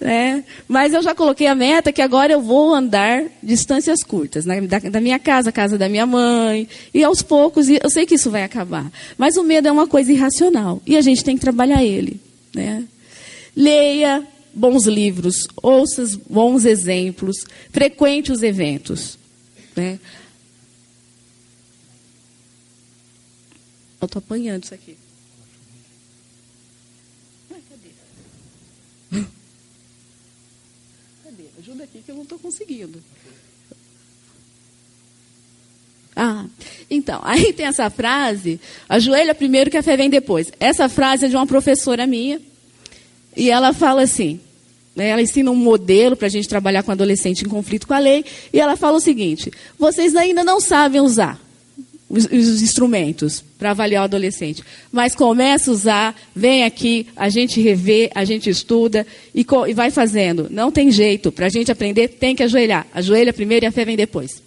É, 0.00 0.42
mas 0.66 0.92
eu 0.92 1.00
já 1.00 1.14
coloquei 1.14 1.46
a 1.46 1.54
meta 1.54 1.92
que 1.92 2.02
agora 2.02 2.32
eu 2.32 2.40
vou 2.40 2.74
andar 2.74 3.24
distâncias 3.40 4.02
curtas, 4.02 4.44
né, 4.44 4.60
da, 4.60 4.78
da, 4.78 5.00
minha 5.00 5.18
casa, 5.18 5.52
casa 5.52 5.78
da 5.78 5.88
minha 5.88 6.06
mãe, 6.06 6.68
e 6.92 7.04
aos 7.04 7.22
poucos, 7.22 7.68
eu 7.68 7.88
sei 7.88 8.04
que 8.04 8.16
isso 8.16 8.30
vai 8.30 8.42
acabar. 8.42 8.90
Mas 9.16 9.36
o 9.36 9.44
medo 9.44 9.68
é 9.68 9.72
uma 9.72 9.86
coisa 9.86 10.12
irracional, 10.12 10.82
e 10.84 10.96
a 10.96 11.00
gente 11.00 11.22
tem 11.22 11.36
que 11.36 11.40
trabalhar 11.40 11.84
ele. 11.84 12.20
Né? 12.54 12.84
Leia 13.56 14.24
bons 14.52 14.86
livros, 14.86 15.46
ouça 15.62 16.04
bons 16.28 16.64
exemplos, 16.64 17.44
frequente 17.70 18.32
os 18.32 18.42
eventos. 18.42 19.18
Né? 19.76 19.98
Eu 24.00 24.06
estou 24.06 24.20
apanhando 24.20 24.64
isso 24.64 24.74
aqui. 24.74 24.96
ajuda 31.58 31.84
aqui 31.84 32.02
que 32.04 32.10
eu 32.10 32.14
não 32.14 32.22
estou 32.22 32.38
conseguindo. 32.38 33.02
Ah, 36.14 36.46
então, 36.90 37.20
aí 37.22 37.52
tem 37.52 37.66
essa 37.66 37.88
frase, 37.90 38.60
ajoelha 38.88 39.34
primeiro 39.34 39.70
que 39.70 39.76
a 39.76 39.82
fé 39.82 39.96
vem 39.96 40.10
depois. 40.10 40.50
Essa 40.58 40.88
frase 40.88 41.26
é 41.26 41.28
de 41.28 41.36
uma 41.36 41.46
professora 41.46 42.06
minha, 42.06 42.40
e 43.36 43.50
ela 43.50 43.72
fala 43.72 44.02
assim, 44.02 44.40
né, 44.96 45.10
ela 45.10 45.22
ensina 45.22 45.50
um 45.50 45.54
modelo 45.54 46.16
para 46.16 46.26
a 46.26 46.30
gente 46.30 46.48
trabalhar 46.48 46.82
com 46.82 46.90
adolescente 46.90 47.42
em 47.42 47.48
conflito 47.48 47.86
com 47.86 47.94
a 47.94 47.98
lei, 48.00 48.24
e 48.52 48.58
ela 48.58 48.76
fala 48.76 48.96
o 48.96 49.00
seguinte, 49.00 49.52
vocês 49.78 50.16
ainda 50.16 50.42
não 50.42 50.60
sabem 50.60 51.00
usar 51.00 51.40
os, 52.08 52.24
os 52.24 52.62
instrumentos 52.62 53.44
para 53.58 53.70
avaliar 53.70 54.02
o 54.02 54.04
adolescente. 54.04 54.62
Mas 54.90 55.14
começa 55.14 55.70
a 55.70 55.74
usar, 55.74 56.20
vem 56.34 56.64
aqui, 56.64 57.06
a 57.14 57.28
gente 57.28 57.60
revê, 57.60 58.10
a 58.14 58.24
gente 58.24 58.48
estuda 58.48 59.06
e, 59.34 59.46
e 59.68 59.74
vai 59.74 59.90
fazendo. 59.90 60.48
Não 60.50 60.70
tem 60.70 60.90
jeito. 60.90 61.30
Para 61.30 61.46
a 61.46 61.50
gente 61.50 61.70
aprender, 61.70 62.08
tem 62.08 62.34
que 62.34 62.42
ajoelhar. 62.42 62.86
Ajoelha 62.94 63.32
primeiro 63.32 63.66
e 63.66 63.68
a 63.68 63.72
fé 63.72 63.84
vem 63.84 63.96
depois. 63.96 64.42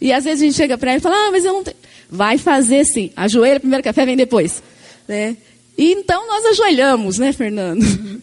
E 0.00 0.12
às 0.12 0.24
vezes 0.24 0.42
a 0.42 0.44
gente 0.46 0.56
chega 0.56 0.78
para 0.78 0.92
ele 0.92 0.98
e 0.98 1.02
fala, 1.02 1.16
ah, 1.16 1.30
mas 1.32 1.44
eu 1.44 1.52
não 1.52 1.64
tenho. 1.64 1.76
Vai 2.08 2.38
fazer 2.38 2.84
sim. 2.84 3.10
Ajoelha 3.16 3.58
primeiro 3.58 3.82
que 3.82 3.88
a 3.88 3.92
fé 3.92 4.06
vem 4.06 4.16
depois. 4.16 4.62
Né? 5.08 5.36
E 5.76 5.92
então 5.92 6.26
nós 6.26 6.44
ajoelhamos, 6.46 7.18
né, 7.18 7.32
Fernando? 7.32 7.84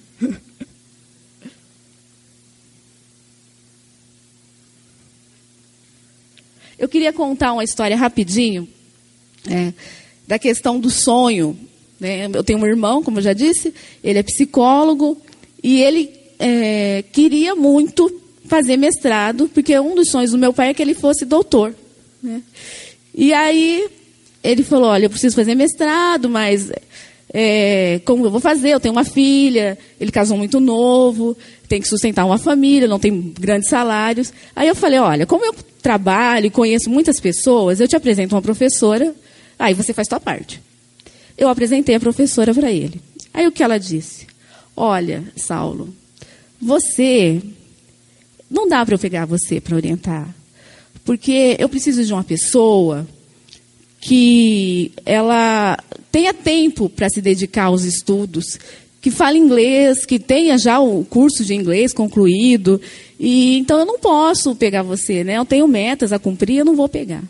Eu 6.84 6.90
queria 6.90 7.14
contar 7.14 7.54
uma 7.54 7.64
história 7.64 7.96
rapidinho 7.96 8.68
é, 9.50 9.72
da 10.28 10.38
questão 10.38 10.78
do 10.78 10.90
sonho. 10.90 11.58
Né? 11.98 12.26
Eu 12.34 12.44
tenho 12.44 12.60
um 12.60 12.66
irmão, 12.66 13.02
como 13.02 13.20
eu 13.20 13.24
já 13.24 13.32
disse, 13.32 13.74
ele 14.04 14.20
é 14.20 14.24
psicólogo 14.24 15.18
e 15.64 15.82
ele 15.82 16.14
é, 16.38 17.02
queria 17.14 17.56
muito 17.56 18.22
fazer 18.48 18.76
mestrado, 18.76 19.50
porque 19.54 19.80
um 19.80 19.96
dos 19.96 20.10
sonhos 20.10 20.32
do 20.32 20.38
meu 20.38 20.52
pai 20.52 20.72
é 20.72 20.74
que 20.74 20.82
ele 20.82 20.94
fosse 20.94 21.24
doutor. 21.24 21.74
Né? 22.22 22.44
E 23.16 23.32
aí 23.32 23.88
ele 24.44 24.62
falou: 24.62 24.90
Olha, 24.90 25.06
eu 25.06 25.10
preciso 25.10 25.38
fazer 25.38 25.56
mestrado, 25.56 26.30
mas 26.30 26.70
é, 27.34 28.00
como 28.06 28.26
eu 28.26 28.30
vou 28.30 28.40
fazer? 28.40 28.70
Eu 28.70 28.80
tenho 28.80 28.94
uma 28.94 29.04
filha, 29.04 29.76
ele 30.00 30.12
casou 30.12 30.38
muito 30.38 30.60
novo, 30.60 31.36
tem 31.68 31.82
que 31.82 31.88
sustentar 31.88 32.26
uma 32.26 32.38
família, 32.38 32.88
não 32.88 33.00
tem 33.00 33.34
grandes 33.40 33.70
salários. 33.70 34.32
Aí 34.56 34.68
eu 34.68 34.76
falei: 34.76 35.00
Olha, 35.00 35.26
como 35.26 35.44
eu 35.44 35.56
trabalho 35.82 36.46
e 36.46 36.52
conheço 36.52 36.92
muitas 36.92 37.20
pessoas, 37.20 37.80
eu 37.80 37.88
te 37.88 37.96
apresento 37.96 38.36
uma 38.36 38.42
professora, 38.42 39.16
aí 39.58 39.74
você 39.74 39.94
faz 39.94 40.08
sua 40.08 40.20
parte. 40.20 40.62
Eu 41.36 41.50
apresentei 41.50 41.96
a 41.96 42.00
professora 42.00 42.54
para 42.54 42.72
ele. 42.72 43.02
Aí 43.34 43.48
o 43.48 43.52
que 43.52 43.64
ela 43.64 43.80
disse? 43.80 44.28
Olha, 44.78 45.24
Saulo, 45.36 45.94
você. 46.62 47.42
Não 48.48 48.68
dá 48.68 48.86
para 48.86 48.94
eu 48.94 49.00
pegar 49.00 49.26
você 49.26 49.60
para 49.60 49.76
orientar. 49.76 50.30
Porque 51.04 51.56
eu 51.58 51.68
preciso 51.68 52.06
de 52.06 52.14
uma 52.14 52.24
pessoa 52.24 53.08
que 54.04 54.92
ela 55.06 55.78
tenha 56.12 56.34
tempo 56.34 56.90
para 56.90 57.10
se 57.10 57.22
dedicar 57.22 57.66
aos 57.66 57.86
estudos, 57.86 58.60
que 59.02 59.10
fale 59.10 59.40
inglês, 59.40 60.06
que 60.06 60.20
tenha 60.20 60.58
já 60.58 60.78
o 60.78 61.06
curso 61.06 61.46
de 61.46 61.54
inglês 61.54 61.94
concluído. 61.94 62.82
E 63.18 63.58
então 63.58 63.80
eu 63.80 63.86
não 63.86 63.98
posso 63.98 64.54
pegar 64.56 64.84
você, 64.84 65.24
né? 65.24 65.38
Eu 65.38 65.46
tenho 65.46 65.66
metas 65.70 66.12
a 66.12 66.20
cumprir, 66.20 66.58
eu 66.58 66.66
não 66.66 66.76
vou 66.76 66.90
pegar. 66.90 67.24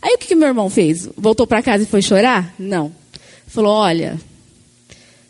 Aí 0.00 0.14
o 0.14 0.18
que, 0.18 0.28
que 0.28 0.34
meu 0.36 0.46
irmão 0.46 0.70
fez? 0.70 1.08
Voltou 1.16 1.44
para 1.44 1.60
casa 1.60 1.82
e 1.82 1.88
foi 1.88 2.00
chorar? 2.00 2.54
Não. 2.56 2.92
Falou: 3.48 3.72
"Olha, 3.72 4.16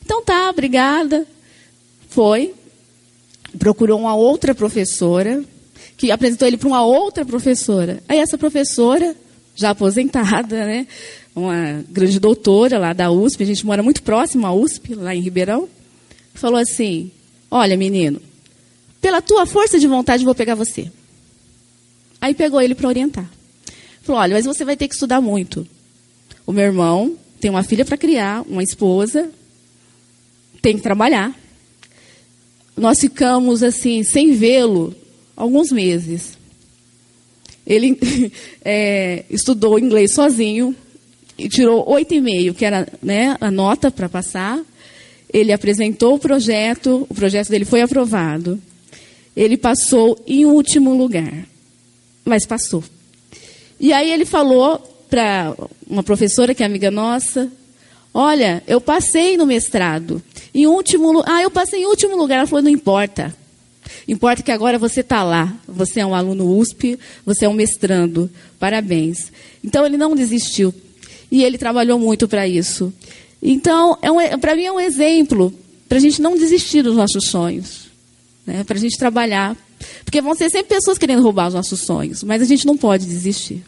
então 0.04 0.22
tá, 0.22 0.50
obrigada". 0.50 1.26
Foi, 2.10 2.52
procurou 3.58 3.98
uma 3.98 4.14
outra 4.14 4.54
professora, 4.54 5.42
que 5.96 6.10
apresentou 6.10 6.46
ele 6.46 6.58
para 6.58 6.68
uma 6.68 6.84
outra 6.84 7.24
professora. 7.24 8.02
Aí 8.06 8.18
essa 8.18 8.36
professora, 8.36 9.16
já 9.54 9.70
aposentada, 9.70 10.64
né, 10.64 10.86
uma 11.34 11.84
grande 11.88 12.18
doutora 12.18 12.78
lá 12.78 12.92
da 12.92 13.10
USP, 13.10 13.42
a 13.42 13.46
gente 13.46 13.66
mora 13.66 13.82
muito 13.82 14.02
próximo 14.02 14.46
à 14.46 14.52
USP, 14.52 14.94
lá 14.94 15.14
em 15.14 15.20
Ribeirão, 15.20 15.68
falou 16.34 16.58
assim: 16.58 17.10
Olha, 17.50 17.76
menino, 17.76 18.20
pela 19.00 19.22
tua 19.22 19.46
força 19.46 19.78
de 19.78 19.86
vontade 19.86 20.24
vou 20.24 20.34
pegar 20.34 20.54
você. 20.54 20.90
Aí 22.20 22.34
pegou 22.34 22.60
ele 22.60 22.74
para 22.74 22.88
orientar. 22.88 23.28
Falou: 24.02 24.20
Olha, 24.20 24.34
mas 24.34 24.44
você 24.44 24.64
vai 24.64 24.76
ter 24.76 24.88
que 24.88 24.94
estudar 24.94 25.20
muito. 25.20 25.66
O 26.46 26.52
meu 26.52 26.64
irmão 26.64 27.16
tem 27.40 27.50
uma 27.50 27.62
filha 27.62 27.84
para 27.84 27.96
criar, 27.96 28.42
uma 28.48 28.62
esposa, 28.62 29.30
tem 30.60 30.76
que 30.76 30.82
trabalhar 30.82 31.34
nós 32.76 33.00
ficamos 33.00 33.62
assim, 33.62 34.02
sem 34.02 34.32
vê-lo, 34.32 34.94
alguns 35.36 35.70
meses. 35.70 36.38
Ele 37.66 37.98
é, 38.64 39.24
estudou 39.30 39.78
inglês 39.78 40.14
sozinho 40.14 40.74
e 41.38 41.48
tirou 41.48 41.88
oito 41.90 42.14
e 42.14 42.20
meio, 42.20 42.54
que 42.54 42.64
era 42.64 42.86
né, 43.02 43.36
a 43.40 43.50
nota 43.50 43.90
para 43.90 44.08
passar. 44.08 44.60
Ele 45.32 45.52
apresentou 45.52 46.14
o 46.14 46.18
projeto, 46.18 47.06
o 47.08 47.14
projeto 47.14 47.48
dele 47.48 47.64
foi 47.64 47.80
aprovado. 47.80 48.60
Ele 49.34 49.56
passou 49.56 50.22
em 50.26 50.44
último 50.44 50.94
lugar, 50.94 51.46
mas 52.24 52.44
passou. 52.44 52.84
E 53.80 53.92
aí 53.92 54.10
ele 54.10 54.24
falou 54.26 54.78
para 55.08 55.54
uma 55.88 56.02
professora 56.02 56.54
que 56.54 56.62
é 56.62 56.66
amiga 56.66 56.90
nossa, 56.90 57.50
Olha, 58.14 58.62
eu 58.66 58.80
passei 58.80 59.36
no 59.36 59.46
mestrado. 59.46 60.22
Em 60.54 60.66
último, 60.66 61.22
ah, 61.24 61.40
eu 61.40 61.50
passei 61.50 61.82
em 61.82 61.86
último 61.86 62.16
lugar. 62.16 62.38
Ela 62.38 62.46
falou, 62.46 62.62
não 62.62 62.70
importa. 62.70 63.34
Importa 64.06 64.42
que 64.42 64.50
agora 64.50 64.78
você 64.78 65.00
está 65.00 65.22
lá. 65.22 65.54
Você 65.66 66.00
é 66.00 66.06
um 66.06 66.14
aluno 66.14 66.58
USP, 66.58 66.98
você 67.24 67.44
é 67.44 67.48
um 67.48 67.52
mestrando. 67.52 68.30
Parabéns. 68.58 69.32
Então 69.62 69.86
ele 69.86 69.96
não 69.96 70.14
desistiu. 70.14 70.74
E 71.30 71.44
ele 71.44 71.58
trabalhou 71.58 71.98
muito 71.98 72.28
para 72.28 72.46
isso. 72.46 72.92
Então, 73.42 73.98
é 74.02 74.10
um, 74.10 74.38
para 74.38 74.54
mim 74.54 74.64
é 74.64 74.72
um 74.72 74.80
exemplo 74.80 75.52
para 75.88 75.98
a 75.98 76.00
gente 76.00 76.22
não 76.22 76.36
desistir 76.36 76.82
dos 76.82 76.96
nossos 76.96 77.26
sonhos. 77.26 77.86
Né? 78.46 78.64
Para 78.64 78.76
a 78.76 78.80
gente 78.80 78.98
trabalhar. 78.98 79.56
Porque 80.04 80.20
vão 80.20 80.34
ser 80.34 80.50
sempre 80.50 80.76
pessoas 80.76 80.98
querendo 80.98 81.22
roubar 81.22 81.48
os 81.48 81.54
nossos 81.54 81.80
sonhos. 81.80 82.22
Mas 82.22 82.42
a 82.42 82.44
gente 82.44 82.66
não 82.66 82.76
pode 82.76 83.06
desistir. 83.06 83.62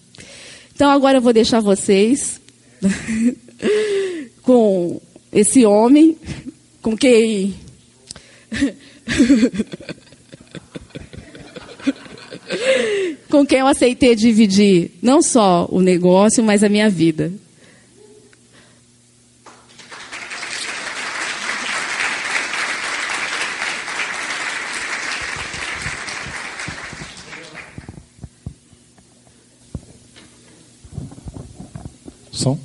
Então 0.75 0.91
agora 0.91 1.19
eu 1.19 1.23
vou 1.23 1.33
deixar 1.33 1.61
vocês. 1.61 2.41
com 4.45 5.01
esse 5.33 5.65
homem 5.65 6.17
com 6.81 6.97
quem 6.97 7.55
com 13.31 13.45
quem 13.47 13.59
eu 13.59 13.67
aceitei 13.67 14.15
dividir 14.15 14.93
não 15.03 15.23
só 15.23 15.67
o 15.71 15.81
negócio, 15.81 16.43
mas 16.43 16.63
a 16.63 16.69
minha 16.69 16.89
vida. 16.91 17.33
Som 32.33 32.59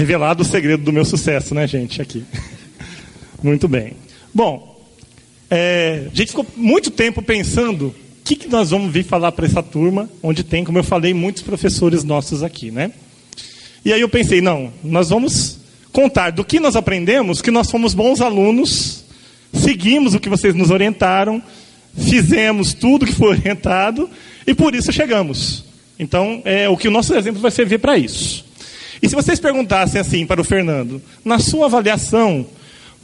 revelado 0.00 0.42
o 0.42 0.46
segredo 0.46 0.82
do 0.82 0.92
meu 0.92 1.04
sucesso, 1.04 1.54
né, 1.54 1.66
gente? 1.66 2.00
Aqui. 2.00 2.24
Muito 3.42 3.68
bem. 3.68 3.92
Bom, 4.32 4.80
é, 5.50 6.06
a 6.10 6.14
gente 6.14 6.28
ficou 6.28 6.46
muito 6.56 6.90
tempo 6.90 7.20
pensando 7.20 7.94
que, 8.24 8.36
que 8.36 8.48
nós 8.48 8.70
vamos 8.70 8.92
vir 8.92 9.04
falar 9.04 9.32
para 9.32 9.46
essa 9.46 9.62
turma, 9.62 10.08
onde 10.22 10.44
tem, 10.44 10.64
como 10.64 10.78
eu 10.78 10.84
falei, 10.84 11.14
muitos 11.14 11.42
professores 11.42 12.04
nossos 12.04 12.42
aqui, 12.42 12.70
né? 12.70 12.92
E 13.84 13.92
aí 13.92 14.00
eu 14.00 14.08
pensei, 14.08 14.40
não, 14.40 14.72
nós 14.84 15.08
vamos 15.08 15.58
contar 15.92 16.30
do 16.30 16.44
que 16.44 16.60
nós 16.60 16.76
aprendemos, 16.76 17.40
que 17.40 17.50
nós 17.50 17.70
fomos 17.70 17.94
bons 17.94 18.20
alunos, 18.20 19.04
seguimos 19.52 20.14
o 20.14 20.20
que 20.20 20.28
vocês 20.28 20.54
nos 20.54 20.70
orientaram, 20.70 21.42
fizemos 21.96 22.74
tudo 22.74 23.06
que 23.06 23.12
foi 23.12 23.28
orientado 23.38 24.08
e 24.46 24.54
por 24.54 24.74
isso 24.74 24.92
chegamos. 24.92 25.64
Então, 25.98 26.42
é, 26.44 26.68
o 26.68 26.76
que 26.76 26.88
o 26.88 26.90
nosso 26.90 27.14
exemplo 27.14 27.40
vai 27.40 27.50
servir 27.50 27.78
para 27.78 27.98
isso. 27.98 28.44
E 29.02 29.08
se 29.08 29.14
vocês 29.14 29.40
perguntassem 29.40 30.00
assim 30.00 30.26
para 30.26 30.40
o 30.40 30.44
Fernando, 30.44 31.00
na 31.24 31.38
sua 31.38 31.66
avaliação, 31.66 32.46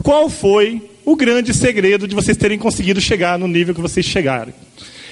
qual 0.03 0.29
foi 0.29 0.83
o 1.05 1.17
grande 1.17 1.55
segredo 1.55 2.07
de 2.07 2.15
vocês 2.15 2.37
terem 2.37 2.59
conseguido 2.59 3.01
chegar 3.01 3.39
no 3.39 3.49
nível 3.49 3.75
que 3.75 3.81
vocês 3.81 4.05
chegaram? 4.05 4.53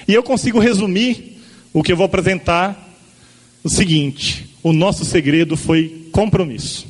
E 0.07 0.15
eu 0.15 0.23
consigo 0.23 0.59
resumir 0.59 1.41
o 1.73 1.83
que 1.83 1.93
eu 1.93 1.97
vou 1.97 2.07
apresentar 2.07 2.97
o 3.63 3.69
seguinte: 3.69 4.49
o 4.63 4.73
nosso 4.73 5.05
segredo 5.05 5.57
foi 5.57 6.09
compromisso. 6.13 6.87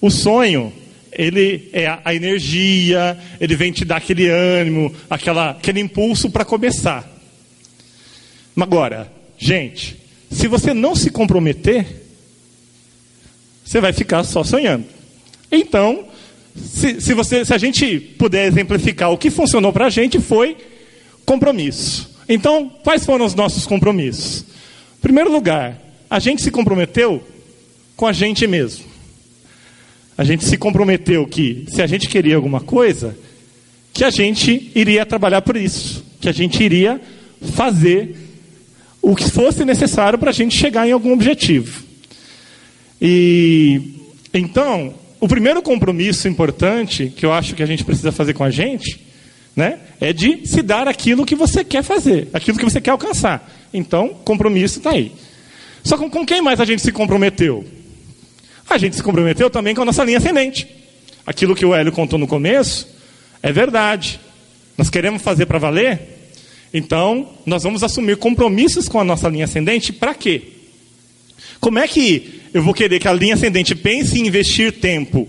O 0.00 0.10
sonho, 0.10 0.72
ele 1.12 1.68
é 1.72 1.98
a 2.04 2.14
energia, 2.14 3.18
ele 3.40 3.56
vem 3.56 3.72
te 3.72 3.84
dar 3.84 3.96
aquele 3.96 4.28
ânimo, 4.28 4.94
aquela, 5.08 5.50
aquele 5.50 5.80
impulso 5.80 6.30
para 6.30 6.44
começar. 6.44 7.10
Agora, 8.56 9.12
gente, 9.38 9.96
se 10.30 10.48
você 10.48 10.72
não 10.72 10.94
se 10.94 11.10
comprometer, 11.10 11.86
você 13.64 13.80
vai 13.80 13.92
ficar 13.92 14.24
só 14.24 14.42
sonhando. 14.42 14.84
Então, 15.50 16.06
se, 16.56 17.00
se, 17.00 17.14
você, 17.14 17.44
se 17.44 17.52
a 17.52 17.58
gente 17.58 17.98
puder 17.98 18.46
exemplificar 18.46 19.10
o 19.10 19.18
que 19.18 19.30
funcionou 19.30 19.72
para 19.72 19.86
a 19.86 19.90
gente, 19.90 20.20
foi 20.20 20.56
compromisso. 21.26 22.16
Então, 22.28 22.70
quais 22.82 23.04
foram 23.04 23.26
os 23.26 23.34
nossos 23.34 23.66
compromissos? 23.66 24.44
Em 24.98 25.02
primeiro 25.02 25.30
lugar, 25.30 25.78
a 26.08 26.18
gente 26.18 26.40
se 26.40 26.50
comprometeu 26.50 27.22
com 27.96 28.06
a 28.06 28.12
gente 28.12 28.46
mesmo. 28.46 28.84
A 30.16 30.24
gente 30.24 30.44
se 30.44 30.56
comprometeu 30.56 31.26
que, 31.26 31.66
se 31.68 31.82
a 31.82 31.86
gente 31.86 32.08
queria 32.08 32.36
alguma 32.36 32.60
coisa, 32.60 33.16
que 33.92 34.04
a 34.04 34.10
gente 34.10 34.70
iria 34.74 35.04
trabalhar 35.04 35.42
por 35.42 35.56
isso, 35.56 36.04
que 36.20 36.28
a 36.28 36.32
gente 36.32 36.62
iria 36.62 37.00
fazer 37.52 38.16
o 39.02 39.14
que 39.14 39.30
fosse 39.30 39.64
necessário 39.64 40.18
para 40.18 40.30
a 40.30 40.32
gente 40.32 40.56
chegar 40.56 40.88
em 40.88 40.92
algum 40.92 41.12
objetivo. 41.12 41.84
E 43.00 43.94
então, 44.32 44.94
o 45.20 45.28
primeiro 45.28 45.62
compromisso 45.62 46.28
importante 46.28 47.12
que 47.14 47.24
eu 47.24 47.32
acho 47.32 47.54
que 47.54 47.62
a 47.62 47.66
gente 47.66 47.84
precisa 47.84 48.10
fazer 48.10 48.34
com 48.34 48.44
a 48.44 48.50
gente, 48.50 49.05
né, 49.56 49.80
é 49.98 50.12
de 50.12 50.46
se 50.46 50.60
dar 50.60 50.86
aquilo 50.86 51.24
que 51.24 51.34
você 51.34 51.64
quer 51.64 51.82
fazer, 51.82 52.28
aquilo 52.34 52.58
que 52.58 52.64
você 52.64 52.78
quer 52.78 52.90
alcançar. 52.90 53.50
Então, 53.72 54.10
compromisso 54.22 54.78
está 54.78 54.90
aí. 54.90 55.12
Só 55.82 55.96
com, 55.96 56.10
com 56.10 56.26
quem 56.26 56.42
mais 56.42 56.60
a 56.60 56.64
gente 56.66 56.82
se 56.82 56.92
comprometeu? 56.92 57.64
A 58.68 58.76
gente 58.76 58.96
se 58.96 59.02
comprometeu 59.02 59.48
também 59.48 59.74
com 59.74 59.82
a 59.82 59.84
nossa 59.86 60.04
linha 60.04 60.18
ascendente. 60.18 60.68
Aquilo 61.26 61.54
que 61.54 61.64
o 61.64 61.74
Hélio 61.74 61.92
contou 61.92 62.18
no 62.18 62.26
começo 62.26 62.86
é 63.42 63.50
verdade. 63.50 64.20
Nós 64.76 64.90
queremos 64.90 65.22
fazer 65.22 65.46
para 65.46 65.58
valer? 65.58 66.02
Então, 66.74 67.30
nós 67.46 67.62
vamos 67.62 67.82
assumir 67.82 68.16
compromissos 68.18 68.88
com 68.88 69.00
a 69.00 69.04
nossa 69.04 69.28
linha 69.28 69.44
ascendente 69.44 69.92
para 69.92 70.14
quê? 70.14 70.42
Como 71.60 71.78
é 71.78 71.88
que 71.88 72.42
eu 72.52 72.62
vou 72.62 72.74
querer 72.74 72.98
que 72.98 73.08
a 73.08 73.12
linha 73.12 73.34
ascendente 73.34 73.74
pense 73.74 74.18
em 74.18 74.26
investir 74.26 74.72
tempo 74.72 75.26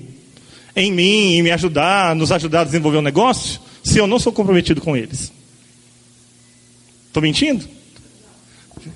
em 0.75 0.91
mim, 0.91 1.35
em 1.35 1.41
me 1.41 1.51
ajudar, 1.51 2.15
nos 2.15 2.31
ajudar 2.31 2.61
a 2.61 2.63
desenvolver 2.65 2.97
um 2.97 3.01
negócio, 3.01 3.59
se 3.87 3.99
eu 3.99 4.05
não 4.05 4.19
sou 4.19 4.33
comprometido 4.33 4.81
com 4.81 4.97
eles? 4.97 5.31
Estou 7.07 7.23
mentindo? 7.23 7.65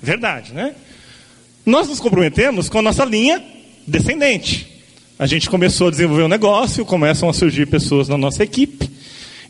Verdade, 0.02 0.52
né? 0.52 0.74
Nós 1.64 1.88
nos 1.88 1.98
comprometemos 1.98 2.68
com 2.68 2.78
a 2.78 2.82
nossa 2.82 3.02
linha 3.04 3.42
descendente. 3.86 4.84
A 5.18 5.26
gente 5.26 5.48
começou 5.48 5.88
a 5.88 5.90
desenvolver 5.90 6.24
um 6.24 6.28
negócio, 6.28 6.84
começam 6.84 7.28
a 7.28 7.32
surgir 7.32 7.66
pessoas 7.66 8.06
na 8.06 8.18
nossa 8.18 8.42
equipe. 8.42 8.90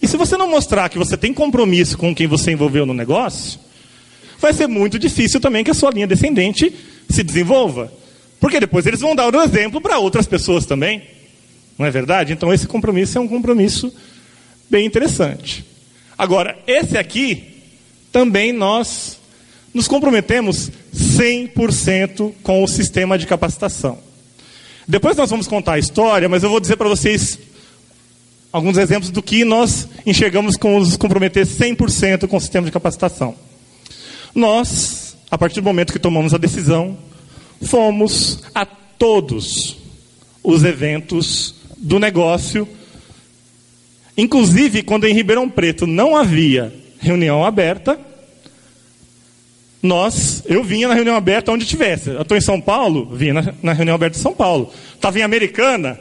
E 0.00 0.06
se 0.06 0.16
você 0.16 0.36
não 0.36 0.48
mostrar 0.48 0.88
que 0.88 0.98
você 0.98 1.16
tem 1.16 1.34
compromisso 1.34 1.98
com 1.98 2.14
quem 2.14 2.28
você 2.28 2.52
envolveu 2.52 2.86
no 2.86 2.94
negócio, 2.94 3.58
vai 4.38 4.52
ser 4.52 4.68
muito 4.68 4.96
difícil 4.96 5.40
também 5.40 5.64
que 5.64 5.72
a 5.72 5.74
sua 5.74 5.90
linha 5.90 6.06
descendente 6.06 6.72
se 7.10 7.24
desenvolva. 7.24 7.92
Porque 8.38 8.60
depois 8.60 8.86
eles 8.86 9.00
vão 9.00 9.16
dar 9.16 9.34
o 9.34 9.36
um 9.36 9.42
exemplo 9.42 9.80
para 9.80 9.98
outras 9.98 10.26
pessoas 10.26 10.66
também. 10.66 11.02
Não 11.76 11.84
é 11.84 11.90
verdade? 11.90 12.32
Então 12.32 12.52
esse 12.54 12.66
compromisso 12.66 13.18
é 13.18 13.20
um 13.20 13.28
compromisso 13.28 13.92
bem 14.72 14.86
interessante. 14.86 15.62
Agora, 16.16 16.58
esse 16.66 16.96
aqui, 16.96 17.44
também 18.10 18.54
nós 18.54 19.18
nos 19.74 19.86
comprometemos 19.86 20.70
100% 20.94 22.32
com 22.42 22.64
o 22.64 22.66
sistema 22.66 23.18
de 23.18 23.26
capacitação. 23.26 23.98
Depois 24.88 25.14
nós 25.14 25.28
vamos 25.28 25.46
contar 25.46 25.74
a 25.74 25.78
história, 25.78 26.26
mas 26.26 26.42
eu 26.42 26.48
vou 26.48 26.58
dizer 26.58 26.76
para 26.76 26.88
vocês 26.88 27.38
alguns 28.50 28.78
exemplos 28.78 29.10
do 29.10 29.22
que 29.22 29.44
nós 29.44 29.86
enxergamos 30.06 30.56
com 30.56 30.78
nos 30.78 30.96
comprometer 30.96 31.46
100% 31.46 32.26
com 32.26 32.38
o 32.38 32.40
sistema 32.40 32.64
de 32.64 32.72
capacitação. 32.72 33.34
Nós, 34.34 35.18
a 35.30 35.36
partir 35.36 35.60
do 35.60 35.64
momento 35.64 35.92
que 35.92 35.98
tomamos 35.98 36.32
a 36.32 36.38
decisão, 36.38 36.96
fomos 37.60 38.42
a 38.54 38.64
todos 38.64 39.76
os 40.42 40.64
eventos 40.64 41.56
do 41.76 41.98
negócio, 41.98 42.66
inclusive 44.16 44.82
quando 44.82 45.06
em 45.06 45.14
Ribeirão 45.14 45.48
Preto 45.48 45.86
não 45.86 46.16
havia 46.16 46.72
reunião 47.00 47.44
aberta, 47.44 47.98
nós, 49.82 50.44
eu 50.46 50.62
vinha 50.62 50.86
na 50.86 50.94
reunião 50.94 51.16
aberta 51.16 51.50
onde 51.50 51.66
tivesse. 51.66 52.10
Eu 52.10 52.22
estou 52.22 52.36
em 52.36 52.40
São 52.40 52.60
Paulo, 52.60 53.10
vinha 53.16 53.34
na, 53.34 53.54
na, 53.60 53.72
reunião 53.72 53.96
aberta 53.96 54.16
de 54.16 54.22
São 54.22 54.32
Paulo. 54.32 54.72
Estava 54.94 55.18
em 55.18 55.22
Americana, 55.22 55.98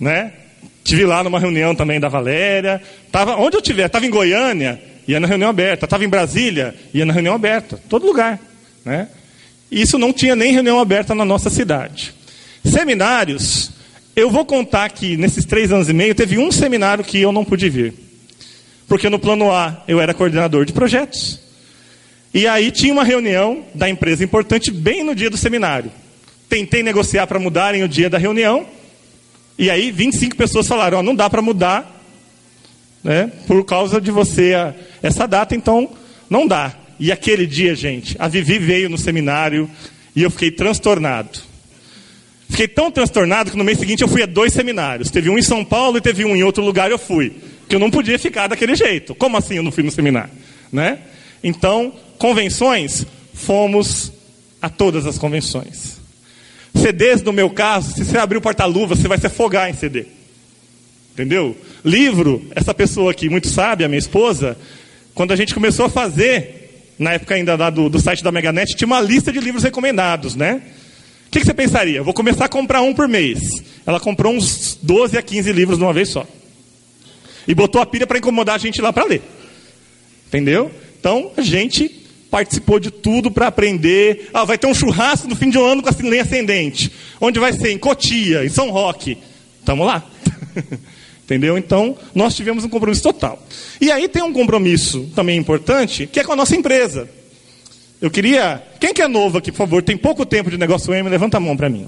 né? 0.00 0.32
Tive 0.82 1.04
lá 1.06 1.22
numa 1.22 1.38
reunião 1.38 1.76
também 1.76 2.00
da 2.00 2.08
Valéria. 2.08 2.82
Tava 3.12 3.36
onde 3.36 3.56
eu 3.56 3.62
tiver, 3.62 3.86
estava 3.86 4.04
em 4.04 4.10
Goiânia, 4.10 4.82
ia 5.06 5.20
na 5.20 5.28
reunião 5.28 5.48
aberta. 5.48 5.86
Estava 5.86 6.04
em 6.04 6.08
Brasília, 6.08 6.74
ia 6.92 7.06
na 7.06 7.12
reunião 7.12 7.36
aberta. 7.36 7.80
Todo 7.88 8.04
lugar, 8.04 8.40
né? 8.84 9.06
Isso 9.70 9.96
não 9.96 10.12
tinha 10.12 10.34
nem 10.34 10.52
reunião 10.52 10.80
aberta 10.80 11.14
na 11.14 11.24
nossa 11.24 11.48
cidade. 11.48 12.12
Seminários, 12.64 13.70
eu 14.14 14.30
vou 14.30 14.44
contar 14.44 14.90
que 14.90 15.16
nesses 15.16 15.44
três 15.44 15.72
anos 15.72 15.88
e 15.88 15.92
meio 15.92 16.14
teve 16.14 16.38
um 16.38 16.52
seminário 16.52 17.04
que 17.04 17.18
eu 17.18 17.32
não 17.32 17.44
pude 17.44 17.68
vir. 17.68 17.94
Porque 18.86 19.08
no 19.08 19.18
plano 19.18 19.50
A 19.50 19.82
eu 19.88 20.00
era 20.00 20.12
coordenador 20.12 20.64
de 20.64 20.72
projetos. 20.72 21.40
E 22.34 22.46
aí 22.46 22.70
tinha 22.70 22.92
uma 22.92 23.04
reunião 23.04 23.64
da 23.74 23.88
empresa 23.88 24.24
importante 24.24 24.70
bem 24.70 25.02
no 25.02 25.14
dia 25.14 25.30
do 25.30 25.36
seminário. 25.36 25.90
Tentei 26.48 26.82
negociar 26.82 27.26
para 27.26 27.38
mudarem 27.38 27.82
o 27.82 27.88
dia 27.88 28.10
da 28.10 28.18
reunião. 28.18 28.66
E 29.58 29.70
aí 29.70 29.90
25 29.90 30.36
pessoas 30.36 30.66
falaram, 30.66 30.98
oh, 30.98 31.02
não 31.02 31.14
dá 31.14 31.28
para 31.28 31.42
mudar, 31.42 32.00
né, 33.04 33.30
por 33.46 33.64
causa 33.64 34.00
de 34.00 34.10
você 34.10 34.54
a, 34.54 34.74
essa 35.02 35.26
data, 35.26 35.54
então 35.54 35.90
não 36.28 36.46
dá. 36.46 36.74
E 36.98 37.12
aquele 37.12 37.46
dia, 37.46 37.74
gente, 37.74 38.16
a 38.18 38.28
Vivi 38.28 38.58
veio 38.58 38.88
no 38.88 38.96
seminário 38.96 39.68
e 40.14 40.22
eu 40.22 40.30
fiquei 40.30 40.50
transtornado. 40.50 41.51
Fiquei 42.52 42.68
tão 42.68 42.90
transtornado 42.90 43.50
que 43.50 43.56
no 43.56 43.64
mês 43.64 43.78
seguinte 43.78 44.02
eu 44.02 44.08
fui 44.08 44.22
a 44.22 44.26
dois 44.26 44.52
seminários. 44.52 45.10
Teve 45.10 45.30
um 45.30 45.38
em 45.38 45.42
São 45.42 45.64
Paulo 45.64 45.96
e 45.96 46.02
teve 46.02 46.22
um 46.22 46.36
em 46.36 46.42
outro 46.42 46.62
lugar 46.62 46.90
eu 46.90 46.98
fui. 46.98 47.30
Porque 47.60 47.74
eu 47.74 47.80
não 47.80 47.90
podia 47.90 48.18
ficar 48.18 48.46
daquele 48.46 48.76
jeito. 48.76 49.14
Como 49.14 49.38
assim 49.38 49.54
eu 49.54 49.62
não 49.62 49.72
fui 49.72 49.82
no 49.82 49.90
seminário? 49.90 50.30
Né? 50.70 50.98
Então, 51.42 51.94
convenções, 52.18 53.06
fomos 53.32 54.12
a 54.60 54.68
todas 54.68 55.06
as 55.06 55.16
convenções. 55.16 55.98
CDs, 56.74 57.22
no 57.22 57.32
meu 57.32 57.48
caso, 57.48 57.94
se 57.94 58.04
você 58.04 58.18
abrir 58.18 58.36
o 58.36 58.42
porta-luva, 58.42 58.94
você 58.94 59.08
vai 59.08 59.16
se 59.16 59.28
afogar 59.28 59.70
em 59.70 59.74
CD. 59.74 60.04
Entendeu? 61.14 61.56
Livro, 61.82 62.46
essa 62.54 62.74
pessoa 62.74 63.12
aqui, 63.12 63.30
muito 63.30 63.48
sábia, 63.48 63.88
minha 63.88 63.98
esposa, 63.98 64.58
quando 65.14 65.32
a 65.32 65.36
gente 65.36 65.54
começou 65.54 65.86
a 65.86 65.90
fazer, 65.90 66.92
na 66.98 67.14
época 67.14 67.34
ainda 67.34 67.70
do, 67.70 67.88
do 67.88 67.98
site 67.98 68.22
da 68.22 68.30
Meganet, 68.30 68.76
tinha 68.76 68.86
uma 68.86 69.00
lista 69.00 69.32
de 69.32 69.40
livros 69.40 69.64
recomendados, 69.64 70.36
né? 70.36 70.60
Que, 71.32 71.40
que 71.40 71.46
você 71.46 71.54
pensaria? 71.54 72.02
Vou 72.02 72.12
começar 72.12 72.44
a 72.44 72.48
comprar 72.48 72.82
um 72.82 72.92
por 72.92 73.08
mês. 73.08 73.40
Ela 73.86 73.98
comprou 73.98 74.34
uns 74.34 74.78
12 74.82 75.16
a 75.16 75.22
15 75.22 75.50
livros 75.50 75.78
de 75.78 75.84
uma 75.84 75.92
vez 75.94 76.10
só. 76.10 76.26
E 77.48 77.54
botou 77.54 77.80
a 77.80 77.86
pilha 77.86 78.06
para 78.06 78.18
incomodar 78.18 78.56
a 78.56 78.58
gente 78.58 78.82
lá 78.82 78.92
para 78.92 79.06
ler. 79.06 79.22
Entendeu? 80.28 80.70
Então, 81.00 81.32
a 81.34 81.40
gente 81.40 81.88
participou 82.30 82.78
de 82.78 82.90
tudo 82.90 83.30
para 83.30 83.46
aprender. 83.46 84.28
Ah, 84.34 84.44
vai 84.44 84.58
ter 84.58 84.66
um 84.66 84.74
churrasco 84.74 85.26
no 85.26 85.34
fim 85.34 85.48
de 85.48 85.56
um 85.56 85.64
ano 85.64 85.82
com 85.82 85.88
a 85.88 85.92
linha 86.02 86.20
ascendente. 86.20 86.92
Onde 87.18 87.40
vai 87.40 87.54
ser? 87.54 87.70
Em 87.70 87.78
Cotia, 87.78 88.44
em 88.44 88.50
São 88.50 88.68
Roque. 88.68 89.16
Estamos 89.58 89.86
lá. 89.86 90.04
Entendeu? 91.24 91.56
Então, 91.56 91.96
nós 92.14 92.36
tivemos 92.36 92.62
um 92.62 92.68
compromisso 92.68 93.02
total. 93.02 93.42
E 93.80 93.90
aí 93.90 94.06
tem 94.06 94.22
um 94.22 94.34
compromisso 94.34 95.10
também 95.14 95.38
importante, 95.38 96.06
que 96.06 96.20
é 96.20 96.24
com 96.24 96.32
a 96.32 96.36
nossa 96.36 96.54
empresa. 96.54 97.08
Eu 98.02 98.10
queria. 98.10 98.60
Quem 98.80 98.92
que 98.92 99.00
é 99.00 99.06
novo 99.06 99.38
aqui, 99.38 99.52
por 99.52 99.58
favor? 99.58 99.80
Tem 99.80 99.96
pouco 99.96 100.26
tempo 100.26 100.50
de 100.50 100.58
negócio 100.58 100.92
M, 100.92 101.08
levanta 101.08 101.36
a 101.36 101.40
mão 101.40 101.56
para 101.56 101.68
mim. 101.68 101.86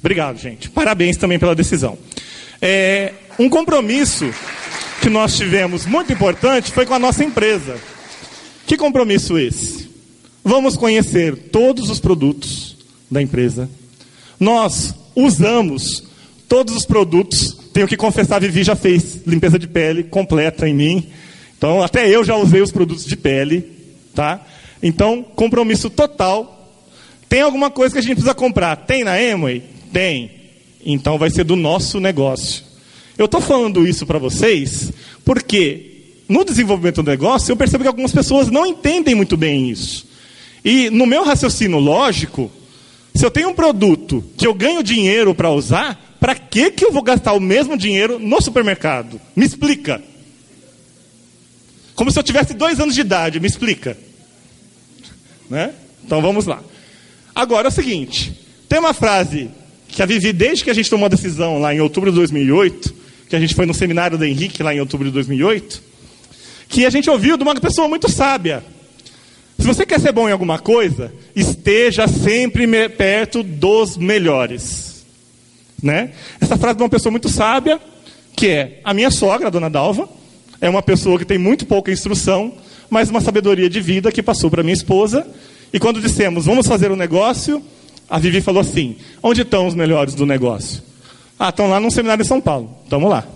Obrigado, 0.00 0.38
gente. 0.38 0.68
Parabéns 0.68 1.16
também 1.16 1.38
pela 1.38 1.54
decisão. 1.54 1.96
É, 2.60 3.12
um 3.38 3.48
compromisso 3.48 4.28
que 5.00 5.08
nós 5.08 5.36
tivemos 5.36 5.86
muito 5.86 6.12
importante 6.12 6.72
foi 6.72 6.84
com 6.84 6.94
a 6.94 6.98
nossa 6.98 7.22
empresa. 7.22 7.78
Que 8.66 8.76
compromisso 8.76 9.38
esse? 9.38 9.88
Vamos 10.42 10.76
conhecer 10.76 11.36
todos 11.52 11.90
os 11.90 12.00
produtos 12.00 12.76
da 13.08 13.22
empresa. 13.22 13.70
Nós 14.40 14.96
usamos 15.14 16.02
todos 16.48 16.74
os 16.74 16.84
produtos. 16.84 17.56
Tenho 17.72 17.86
que 17.86 17.96
confessar, 17.96 18.36
a 18.36 18.40
Vivi 18.40 18.64
já 18.64 18.74
fez 18.74 19.20
limpeza 19.24 19.60
de 19.60 19.68
pele 19.68 20.02
completa 20.02 20.68
em 20.68 20.74
mim. 20.74 21.06
Então, 21.56 21.80
até 21.84 22.08
eu 22.08 22.24
já 22.24 22.34
usei 22.34 22.60
os 22.62 22.72
produtos 22.72 23.04
de 23.04 23.16
pele, 23.16 23.64
tá? 24.12 24.44
Então, 24.82 25.22
compromisso 25.22 25.90
total. 25.90 26.52
Tem 27.28 27.40
alguma 27.40 27.70
coisa 27.70 27.92
que 27.94 27.98
a 27.98 28.02
gente 28.02 28.14
precisa 28.14 28.34
comprar? 28.34 28.76
Tem 28.76 29.04
na 29.04 29.20
Emway? 29.20 29.62
Tem. 29.92 30.30
Então, 30.84 31.18
vai 31.18 31.30
ser 31.30 31.44
do 31.44 31.56
nosso 31.56 31.98
negócio. 31.98 32.64
Eu 33.18 33.24
estou 33.24 33.40
falando 33.40 33.86
isso 33.86 34.06
para 34.06 34.18
vocês 34.18 34.92
porque 35.24 35.96
no 36.28 36.44
desenvolvimento 36.44 37.02
do 37.02 37.10
negócio, 37.10 37.52
eu 37.52 37.56
percebo 37.56 37.84
que 37.84 37.88
algumas 37.88 38.12
pessoas 38.12 38.50
não 38.50 38.66
entendem 38.66 39.14
muito 39.14 39.36
bem 39.36 39.70
isso. 39.70 40.06
E 40.64 40.90
no 40.90 41.06
meu 41.06 41.24
raciocínio 41.24 41.78
lógico, 41.78 42.50
se 43.14 43.24
eu 43.24 43.30
tenho 43.30 43.50
um 43.50 43.54
produto 43.54 44.24
que 44.36 44.46
eu 44.46 44.52
ganho 44.52 44.82
dinheiro 44.82 45.34
para 45.34 45.50
usar, 45.50 46.16
para 46.18 46.34
que, 46.34 46.70
que 46.70 46.84
eu 46.84 46.92
vou 46.92 47.02
gastar 47.02 47.32
o 47.32 47.40
mesmo 47.40 47.76
dinheiro 47.76 48.18
no 48.18 48.40
supermercado? 48.42 49.20
Me 49.34 49.44
explica. 49.44 50.02
Como 51.94 52.10
se 52.10 52.18
eu 52.18 52.22
tivesse 52.22 52.52
dois 52.52 52.80
anos 52.80 52.94
de 52.94 53.00
idade, 53.00 53.40
me 53.40 53.46
explica. 53.46 53.96
Né? 55.48 55.72
Então 56.04 56.20
vamos 56.20 56.46
lá. 56.46 56.62
Agora 57.34 57.68
é 57.68 57.70
o 57.70 57.72
seguinte: 57.72 58.32
tem 58.68 58.78
uma 58.78 58.94
frase 58.94 59.50
que 59.88 60.02
a 60.02 60.06
Vivi, 60.06 60.32
desde 60.32 60.64
que 60.64 60.70
a 60.70 60.74
gente 60.74 60.90
tomou 60.90 61.06
a 61.06 61.10
decisão 61.10 61.58
lá 61.58 61.74
em 61.74 61.80
outubro 61.80 62.10
de 62.10 62.16
2008, 62.16 62.94
que 63.28 63.36
a 63.36 63.40
gente 63.40 63.54
foi 63.54 63.66
no 63.66 63.74
seminário 63.74 64.18
do 64.18 64.24
Henrique 64.24 64.62
lá 64.62 64.74
em 64.74 64.80
outubro 64.80 65.06
de 65.06 65.12
2008, 65.12 65.82
que 66.68 66.84
a 66.84 66.90
gente 66.90 67.08
ouviu 67.08 67.36
de 67.36 67.42
uma 67.42 67.54
pessoa 67.54 67.88
muito 67.88 68.10
sábia. 68.10 68.62
Se 69.58 69.66
você 69.66 69.86
quer 69.86 70.00
ser 70.00 70.12
bom 70.12 70.28
em 70.28 70.32
alguma 70.32 70.58
coisa, 70.58 71.12
esteja 71.34 72.06
sempre 72.06 72.66
perto 72.88 73.42
dos 73.42 73.96
melhores. 73.96 75.04
Né? 75.82 76.12
Essa 76.40 76.56
frase 76.56 76.76
de 76.76 76.82
uma 76.82 76.88
pessoa 76.88 77.10
muito 77.10 77.28
sábia, 77.28 77.80
que 78.34 78.48
é 78.48 78.80
a 78.84 78.92
minha 78.92 79.10
sogra, 79.10 79.48
a 79.48 79.50
dona 79.50 79.70
Dalva, 79.70 80.08
é 80.60 80.68
uma 80.68 80.82
pessoa 80.82 81.18
que 81.18 81.24
tem 81.24 81.38
muito 81.38 81.66
pouca 81.66 81.90
instrução, 81.90 82.52
mas 82.90 83.10
uma 83.10 83.20
sabedoria 83.20 83.68
de 83.68 83.80
vida 83.80 84.12
que 84.12 84.22
passou 84.22 84.50
para 84.50 84.62
minha 84.62 84.74
esposa. 84.74 85.26
E 85.72 85.78
quando 85.78 86.00
dissemos, 86.00 86.46
vamos 86.46 86.66
fazer 86.66 86.90
um 86.90 86.96
negócio, 86.96 87.62
a 88.08 88.18
Vivi 88.18 88.40
falou 88.40 88.60
assim: 88.60 88.96
onde 89.22 89.42
estão 89.42 89.66
os 89.66 89.74
melhores 89.74 90.14
do 90.14 90.26
negócio? 90.26 90.82
Ah, 91.38 91.50
estão 91.50 91.68
lá 91.68 91.78
num 91.78 91.90
seminário 91.90 92.22
em 92.22 92.26
São 92.26 92.40
Paulo. 92.40 92.76
Estamos 92.84 93.10
lá. 93.10 93.26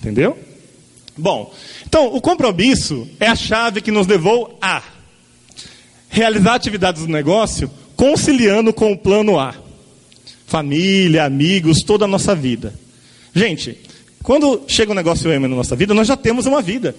Entendeu? 0.00 0.36
Bom, 1.16 1.52
então 1.86 2.14
o 2.14 2.20
compromisso 2.20 3.06
é 3.20 3.26
a 3.26 3.36
chave 3.36 3.80
que 3.80 3.90
nos 3.90 4.06
levou 4.06 4.56
a 4.60 4.82
realizar 6.08 6.54
atividades 6.54 7.02
do 7.02 7.12
negócio 7.12 7.70
conciliando 7.94 8.72
com 8.72 8.92
o 8.92 8.98
plano 8.98 9.38
A. 9.38 9.54
Família, 10.46 11.24
amigos, 11.24 11.82
toda 11.82 12.06
a 12.06 12.08
nossa 12.08 12.34
vida. 12.34 12.74
Gente, 13.34 13.78
quando 14.22 14.62
chega 14.66 14.90
um 14.90 14.94
negócio 14.94 15.30
M 15.30 15.46
na 15.46 15.54
nossa 15.54 15.76
vida, 15.76 15.94
nós 15.94 16.08
já 16.08 16.16
temos 16.16 16.46
uma 16.46 16.60
vida. 16.62 16.96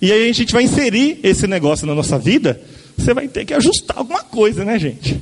E 0.00 0.12
aí 0.12 0.28
a 0.28 0.32
gente 0.32 0.52
vai 0.52 0.64
inserir 0.64 1.18
esse 1.22 1.46
negócio 1.46 1.86
na 1.86 1.94
nossa 1.94 2.18
vida, 2.18 2.60
você 2.96 3.14
vai 3.14 3.28
ter 3.28 3.44
que 3.44 3.54
ajustar 3.54 3.98
alguma 3.98 4.22
coisa, 4.22 4.64
né, 4.64 4.78
gente? 4.78 5.20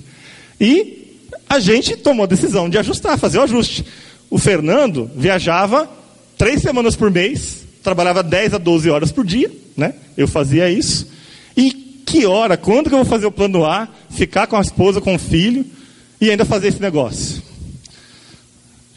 E 0.60 1.18
a 1.48 1.58
gente 1.58 1.96
tomou 1.96 2.24
a 2.24 2.28
decisão 2.28 2.68
de 2.68 2.78
ajustar, 2.78 3.18
fazer 3.18 3.38
o 3.38 3.42
ajuste. 3.42 3.84
O 4.30 4.38
Fernando 4.38 5.10
viajava 5.14 5.90
três 6.38 6.62
semanas 6.62 6.96
por 6.96 7.10
mês, 7.10 7.64
trabalhava 7.82 8.22
10 8.22 8.54
a 8.54 8.58
12 8.58 8.88
horas 8.90 9.12
por 9.12 9.24
dia, 9.24 9.50
né? 9.76 9.94
Eu 10.16 10.26
fazia 10.26 10.70
isso. 10.70 11.08
E 11.56 11.72
que 12.06 12.26
hora, 12.26 12.56
quando 12.56 12.88
que 12.88 12.94
eu 12.94 12.98
vou 12.98 13.06
fazer 13.06 13.26
o 13.26 13.32
plano 13.32 13.64
A, 13.64 13.88
ficar 14.10 14.46
com 14.46 14.56
a 14.56 14.60
esposa, 14.60 15.00
com 15.00 15.14
o 15.14 15.18
filho 15.18 15.64
e 16.20 16.30
ainda 16.30 16.44
fazer 16.44 16.68
esse 16.68 16.80
negócio? 16.80 17.42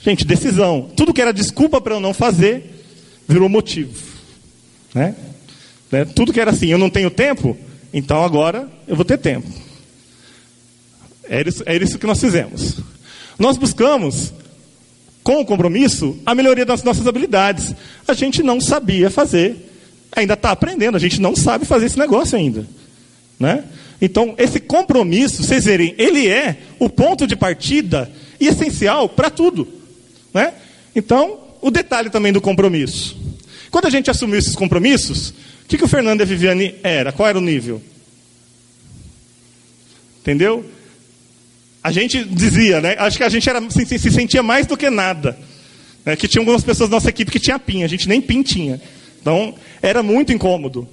Gente, 0.02 0.24
decisão. 0.24 0.90
Tudo 0.96 1.14
que 1.14 1.22
era 1.22 1.34
desculpa 1.34 1.82
para 1.82 1.96
eu 1.96 2.00
não 2.00 2.14
fazer, 2.14 2.84
virou 3.28 3.50
motivo. 3.50 3.94
Né? 4.94 5.16
Né? 5.92 6.06
Tudo 6.06 6.34
que 6.34 6.40
era 6.40 6.52
assim, 6.52 6.68
eu 6.68 6.78
não 6.78 6.90
tenho 6.90 7.10
tempo, 7.10 7.58
então 7.94 8.24
agora 8.24 8.70
eu 8.88 8.96
vou 8.96 9.06
ter 9.06 9.18
tempo. 9.18 9.48
Era 11.28 11.50
isso, 11.50 11.64
era 11.66 11.84
isso 11.84 11.98
que 11.98 12.06
nós 12.06 12.20
fizemos. 12.20 12.78
Nós 13.38 13.58
buscamos, 13.58 14.34
com 15.24 15.42
o 15.42 15.46
compromisso, 15.46 16.18
a 16.26 16.36
melhoria 16.36 16.66
das 16.66 16.84
nossas 16.84 17.08
habilidades. 17.08 17.74
A 18.08 18.14
gente 18.14 18.44
não 18.44 18.62
sabia 18.62 19.10
fazer, 19.10 19.56
ainda 20.12 20.36
está 20.36 20.52
aprendendo, 20.52 20.96
a 20.96 21.00
gente 21.00 21.20
não 21.20 21.36
sabe 21.36 21.66
fazer 21.66 21.88
esse 21.88 21.98
negócio 21.98 22.38
ainda. 22.38 22.68
Né? 23.40 23.64
Então, 24.00 24.36
esse 24.38 24.60
compromisso, 24.60 25.44
vocês 25.44 25.66
verem, 25.66 25.96
ele 25.98 26.28
é 26.28 26.58
o 26.80 26.88
ponto 26.88 27.26
de 27.26 27.36
partida 27.36 28.12
e 28.40 28.48
essencial 28.48 29.10
para 29.10 29.30
tudo. 29.30 29.68
Né? 30.34 30.54
Então, 30.96 31.40
o 31.60 31.72
detalhe 31.72 32.10
também 32.10 32.32
do 32.32 32.40
compromisso. 32.40 33.18
Quando 33.72 33.88
a 33.88 33.90
gente 33.90 34.12
assumiu 34.12 34.38
esses 34.38 34.56
compromissos, 34.56 35.34
o 35.66 35.68
que, 35.68 35.78
que 35.78 35.84
o 35.84 35.88
Fernando 35.88 36.22
e 36.22 36.24
a 36.24 36.26
Viviane 36.26 36.76
era? 36.84 37.12
Qual 37.12 37.28
era 37.28 37.38
o 37.38 37.42
nível? 37.42 37.82
Entendeu? 40.22 40.66
a 41.86 41.92
gente 41.92 42.24
dizia, 42.24 42.82
né? 42.82 42.96
Acho 42.98 43.16
que 43.16 43.24
a 43.24 43.30
gente 43.30 43.48
era, 43.48 43.62
se, 43.70 43.86
se 43.86 44.10
sentia 44.10 44.42
mais 44.42 44.66
do 44.66 44.76
que 44.76 44.90
nada. 44.90 45.38
Né? 46.04 46.16
Que 46.16 46.28
tinha 46.28 46.42
algumas 46.42 46.64
pessoas 46.64 46.90
da 46.90 46.96
nossa 46.96 47.10
equipe 47.10 47.32
que 47.32 47.40
tinha 47.40 47.60
PIN, 47.60 47.84
a 47.84 47.88
gente 47.88 48.10
nem 48.10 48.20
PIN 48.20 48.42
tinha. 48.42 48.82
Então, 49.22 49.54
era 49.84 50.02
muito 50.02 50.34
incômodo. 50.34 50.90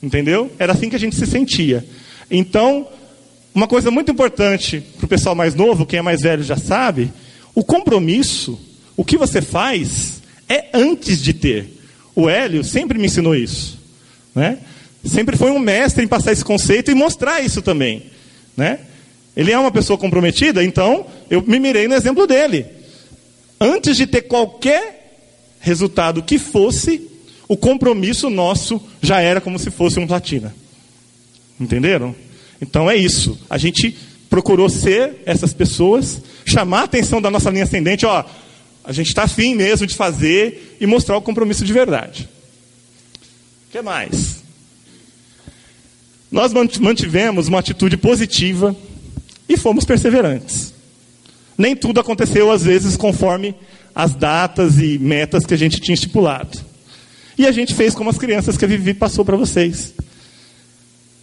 Entendeu? 0.00 0.48
Era 0.56 0.74
assim 0.74 0.88
que 0.88 0.94
a 0.94 0.98
gente 0.98 1.16
se 1.16 1.26
sentia. 1.26 1.84
Então, 2.30 2.86
uma 3.52 3.66
coisa 3.66 3.90
muito 3.90 4.12
importante 4.12 4.80
para 4.96 5.06
o 5.06 5.08
pessoal 5.08 5.34
mais 5.34 5.56
novo, 5.56 5.84
quem 5.84 5.98
é 5.98 6.02
mais 6.02 6.20
velho 6.20 6.44
já 6.44 6.56
sabe, 6.56 7.10
o 7.52 7.64
compromisso, 7.64 8.60
o 8.96 9.04
que 9.04 9.16
você 9.16 9.42
faz, 9.42 10.22
é 10.48 10.66
antes 10.72 11.20
de 11.20 11.32
ter. 11.32 11.80
O 12.14 12.28
Hélio 12.28 12.62
sempre 12.62 12.96
me 12.96 13.06
ensinou 13.06 13.34
isso. 13.34 13.77
Né? 14.38 14.58
Sempre 15.04 15.36
foi 15.36 15.50
um 15.50 15.58
mestre 15.58 16.04
em 16.04 16.06
passar 16.06 16.30
esse 16.30 16.44
conceito 16.44 16.92
e 16.92 16.94
mostrar 16.94 17.40
isso 17.40 17.60
também. 17.60 18.04
Né? 18.56 18.78
Ele 19.36 19.50
é 19.50 19.58
uma 19.58 19.72
pessoa 19.72 19.98
comprometida, 19.98 20.62
então 20.62 21.06
eu 21.28 21.42
me 21.42 21.58
mirei 21.58 21.88
no 21.88 21.94
exemplo 21.94 22.24
dele. 22.24 22.64
Antes 23.60 23.96
de 23.96 24.06
ter 24.06 24.22
qualquer 24.22 25.18
resultado 25.58 26.22
que 26.22 26.38
fosse, 26.38 27.10
o 27.48 27.56
compromisso 27.56 28.30
nosso 28.30 28.80
já 29.02 29.20
era 29.20 29.40
como 29.40 29.58
se 29.58 29.72
fosse 29.72 29.98
um 29.98 30.06
platina. 30.06 30.54
Entenderam? 31.60 32.14
Então 32.62 32.88
é 32.88 32.94
isso. 32.94 33.36
A 33.50 33.58
gente 33.58 33.98
procurou 34.30 34.68
ser 34.68 35.16
essas 35.26 35.52
pessoas, 35.52 36.22
chamar 36.44 36.82
a 36.82 36.84
atenção 36.84 37.20
da 37.20 37.28
nossa 37.28 37.50
linha 37.50 37.64
ascendente, 37.64 38.06
ó, 38.06 38.24
a 38.84 38.92
gente 38.92 39.08
está 39.08 39.24
afim 39.24 39.56
mesmo 39.56 39.84
de 39.84 39.96
fazer 39.96 40.76
e 40.80 40.86
mostrar 40.86 41.16
o 41.16 41.22
compromisso 41.22 41.64
de 41.64 41.72
verdade. 41.72 42.28
O 43.68 43.70
que 43.70 43.82
mais? 43.82 44.42
Nós 46.32 46.52
mantivemos 46.52 47.48
uma 47.48 47.58
atitude 47.58 47.98
positiva 47.98 48.74
e 49.46 49.58
fomos 49.58 49.84
perseverantes. 49.84 50.72
Nem 51.56 51.76
tudo 51.76 52.00
aconteceu, 52.00 52.50
às 52.50 52.64
vezes, 52.64 52.96
conforme 52.96 53.54
as 53.94 54.14
datas 54.14 54.78
e 54.78 54.98
metas 54.98 55.44
que 55.44 55.52
a 55.52 55.56
gente 55.56 55.80
tinha 55.80 55.94
estipulado. 55.94 56.58
E 57.36 57.46
a 57.46 57.52
gente 57.52 57.74
fez 57.74 57.94
como 57.94 58.08
as 58.08 58.16
crianças 58.16 58.56
que 58.56 58.64
a 58.64 58.68
Vivi 58.68 58.94
passou 58.94 59.22
para 59.22 59.36
vocês. 59.36 59.92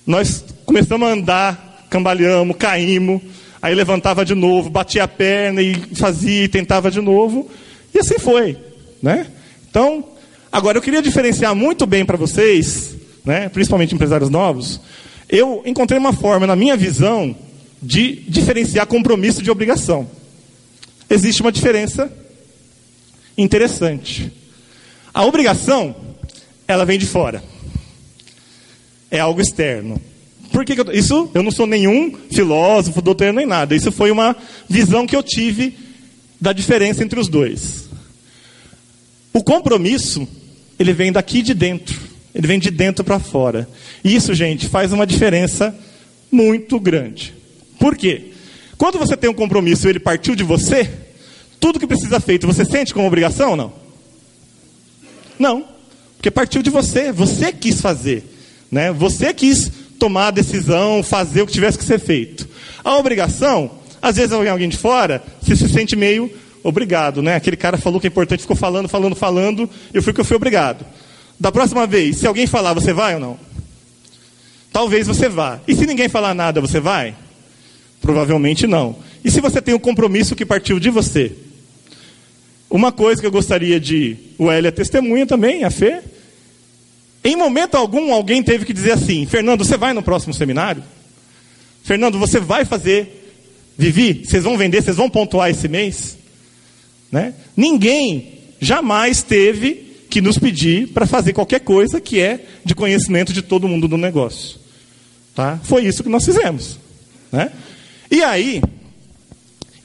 Nós 0.05 0.45
começamos 0.65 1.08
a 1.08 1.13
andar, 1.13 1.88
cambaleamos, 1.89 2.58
caímos, 2.58 3.21
aí 3.60 3.73
levantava 3.73 4.23
de 4.23 4.36
novo, 4.36 4.69
batia 4.69 5.03
a 5.03 5.08
perna 5.08 5.63
e 5.63 5.73
fazia 5.95 6.43
e 6.43 6.47
tentava 6.47 6.91
de 6.91 7.01
novo. 7.01 7.49
E 7.91 7.97
assim 7.97 8.19
foi. 8.19 8.55
Né? 9.01 9.25
Então, 9.67 10.14
agora 10.55 10.77
eu 10.77 10.81
queria 10.81 11.01
diferenciar 11.01 11.53
muito 11.53 11.85
bem 11.85 12.05
para 12.05 12.15
vocês, 12.15 12.95
né, 13.25 13.49
principalmente 13.49 13.93
empresários 13.93 14.29
novos, 14.29 14.79
eu 15.27 15.61
encontrei 15.65 15.99
uma 15.99 16.13
forma, 16.13 16.47
na 16.47 16.55
minha 16.55 16.77
visão, 16.77 17.35
de 17.81 18.23
diferenciar 18.29 18.87
compromisso 18.87 19.43
de 19.43 19.51
obrigação. 19.51 20.09
Existe 21.09 21.41
uma 21.41 21.51
diferença 21.51 22.09
interessante. 23.37 24.31
A 25.13 25.25
obrigação, 25.25 25.93
ela 26.65 26.85
vem 26.85 26.97
de 26.97 27.05
fora. 27.05 27.43
É 29.11 29.19
algo 29.19 29.41
externo. 29.41 30.01
Por 30.53 30.63
que, 30.63 30.73
que 30.73 30.81
eu, 30.81 30.93
isso? 30.93 31.29
Eu 31.33 31.43
não 31.43 31.51
sou 31.51 31.67
nenhum 31.67 32.15
filósofo, 32.31 33.01
doutor, 33.01 33.33
nem 33.33 33.45
nada. 33.45 33.75
Isso 33.75 33.91
foi 33.91 34.09
uma 34.09 34.33
visão 34.69 35.05
que 35.05 35.17
eu 35.17 35.21
tive 35.21 35.77
da 36.39 36.53
diferença 36.53 37.03
entre 37.03 37.19
os 37.19 37.27
dois. 37.27 37.89
O 39.33 39.43
compromisso, 39.43 40.25
ele 40.79 40.93
vem 40.93 41.11
daqui 41.11 41.41
de 41.41 41.53
dentro. 41.53 41.99
Ele 42.33 42.47
vem 42.47 42.59
de 42.59 42.69
dentro 42.69 43.03
para 43.03 43.19
fora. 43.19 43.67
Isso, 44.03 44.33
gente, 44.33 44.67
faz 44.67 44.91
uma 44.91 45.07
diferença 45.07 45.73
muito 46.31 46.79
grande. 46.79 47.33
Por 47.79 47.95
quê? 47.95 48.31
Quando 48.77 48.99
você 48.99 49.15
tem 49.15 49.29
um 49.29 49.33
compromisso 49.33 49.88
e 49.88 49.89
ele 49.89 49.99
partiu 49.99 50.35
de 50.35 50.43
você, 50.43 50.89
tudo 51.59 51.79
que 51.79 51.88
precisa 51.88 52.19
feito, 52.19 52.45
você 52.45 52.65
sente 52.65 52.93
como 52.93 53.07
obrigação 53.07 53.51
ou 53.51 53.55
não? 53.55 53.73
Não. 55.39 55.65
Porque 56.17 56.29
partiu 56.29 56.61
de 56.61 56.69
você, 56.69 57.11
você 57.11 57.53
quis 57.53 57.79
fazer, 57.79 58.23
né? 58.69 58.91
Você 58.91 59.33
quis 59.33 59.71
tomar 59.97 60.27
a 60.27 60.31
decisão, 60.31 61.01
fazer 61.03 61.41
o 61.41 61.47
que 61.47 61.53
tivesse 61.53 61.77
que 61.77 61.85
ser 61.85 61.99
feito. 61.99 62.47
A 62.83 62.97
obrigação, 62.97 63.71
às 64.01 64.17
vezes 64.17 64.33
alguém 64.33 64.67
de 64.67 64.77
fora, 64.77 65.23
você 65.41 65.55
se 65.55 65.69
sente 65.69 65.95
meio 65.95 66.31
obrigado, 66.65 67.21
né? 67.21 67.36
Aquele 67.36 67.56
cara 67.56 67.78
falou 67.78 68.01
que 68.01 68.08
é 68.08 68.10
importante, 68.10 68.41
ficou 68.41 68.56
falando, 68.56 68.89
falando, 68.89 69.15
falando, 69.15 69.69
eu 69.93 70.01
fui 70.01 70.12
que 70.12 70.19
eu 70.19 70.25
fui 70.25 70.36
obrigado. 70.36 70.84
Da 71.39 71.51
próxima 71.51 71.86
vez, 71.86 72.17
se 72.17 72.28
alguém 72.28 72.47
falar, 72.47 72.73
você 72.73 72.91
vai 72.91 73.13
ou 73.13 73.19
não? 73.19 73.39
Talvez 74.73 75.06
você 75.06 75.30
vá. 75.30 75.60
E 75.67 75.75
se 75.75 75.86
ninguém 75.86 76.10
falar 76.10 76.34
nada, 76.34 76.60
você 76.60 76.80
vai? 76.80 77.15
Provavelmente 78.01 78.65
não. 78.65 78.95
E 79.23 79.30
se 79.30 79.39
você 79.39 79.62
tem 79.62 79.75
um 79.75 79.80
compromisso 79.80 80.36
que 80.36 80.45
partiu 80.45 80.80
de 80.80 80.89
você? 80.89 81.32
Uma 82.69 82.91
coisa 82.91 83.21
que 83.21 83.28
eu 83.28 83.32
gostaria 83.32 83.80
de. 83.80 84.17
O 84.38 84.49
Hélio 84.49 84.67
é 84.67 84.71
testemunha 84.71 85.25
também, 85.25 85.63
a 85.63 85.69
Fê. 85.69 86.01
Em 87.23 87.36
momento 87.36 87.75
algum, 87.75 88.12
alguém 88.12 88.41
teve 88.41 88.65
que 88.65 88.73
dizer 88.73 88.93
assim: 88.93 89.25
Fernando, 89.25 89.63
você 89.63 89.78
vai 89.78 89.93
no 89.93 90.01
próximo 90.01 90.34
seminário? 90.34 90.84
Fernando, 91.84 92.17
você 92.17 92.39
vai 92.39 92.65
fazer. 92.65 93.21
Vivi, 93.78 94.25
vocês 94.25 94.43
vão 94.43 94.58
vender, 94.58 94.82
vocês 94.82 94.97
vão 94.97 95.10
pontuar 95.10 95.49
esse 95.49 95.67
mês? 95.67 96.17
Né? 97.15 97.34
Ninguém 97.56 98.39
jamais 98.60 99.23
teve 99.23 100.04
que 100.10 100.19
nos 100.19 100.38
pedir 100.38 100.89
para 100.89 101.08
fazer 101.08 101.32
qualquer 101.32 101.62
coisa 101.62 102.01
que 102.01 102.19
é 102.19 102.45
de 102.65 102.75
conhecimento 102.75 103.32
de 103.32 103.41
todo 103.41 103.69
mundo 103.69 103.88
do 103.88 103.95
negócio. 103.95 104.60
Tá? 105.34 105.58
Foi 105.63 105.86
isso 105.86 106.04
que 106.04 106.10
nós 106.10 106.25
fizemos. 106.25 106.78
Né? 107.32 107.54
E 108.12 108.21
aí, 108.21 108.62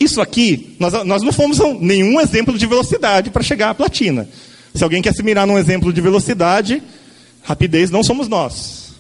isso 0.01 0.21
aqui, 0.21 0.75
nós, 0.81 0.93
nós 1.05 1.23
não 1.23 1.31
fomos 1.31 1.61
nenhum 1.79 2.21
exemplo 2.21 2.59
de 2.59 2.67
velocidade 2.67 3.31
para 3.31 3.45
chegar 3.45 3.71
à 3.71 3.75
platina. 3.77 4.29
Se 4.75 4.83
alguém 4.83 5.01
quer 5.01 5.15
se 5.15 5.23
mirar 5.23 5.47
num 5.47 5.57
exemplo 5.57 5.93
de 5.93 6.01
velocidade, 6.01 6.83
rapidez 7.45 7.93
não 7.93 8.03
somos 8.03 8.27
nós. 8.27 8.91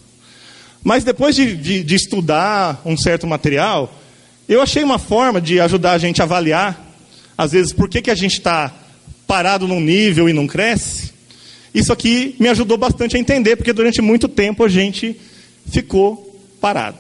Mas 0.85 1.03
depois 1.03 1.35
de, 1.35 1.57
de, 1.57 1.83
de 1.83 1.95
estudar 1.97 2.81
um 2.85 2.97
certo 2.97 3.27
material, 3.27 3.93
eu 4.49 4.62
achei 4.62 4.85
uma 4.85 5.01
forma 5.01 5.40
de 5.40 5.59
ajudar 5.59 5.95
a 5.95 5.99
gente 5.99 6.21
a 6.21 6.25
avaliar, 6.25 6.89
às 7.40 7.53
vezes, 7.53 7.72
por 7.72 7.88
que, 7.88 8.03
que 8.03 8.11
a 8.11 8.14
gente 8.14 8.35
está 8.35 8.70
parado 9.26 9.66
num 9.66 9.81
nível 9.81 10.29
e 10.29 10.33
não 10.35 10.46
cresce. 10.46 11.11
Isso 11.72 11.90
aqui 11.90 12.37
me 12.38 12.48
ajudou 12.48 12.76
bastante 12.76 13.16
a 13.16 13.18
entender, 13.18 13.57
porque 13.57 13.72
durante 13.72 14.03
muito 14.03 14.29
tempo 14.29 14.62
a 14.62 14.68
gente 14.68 15.18
ficou 15.64 16.38
parado. 16.61 16.98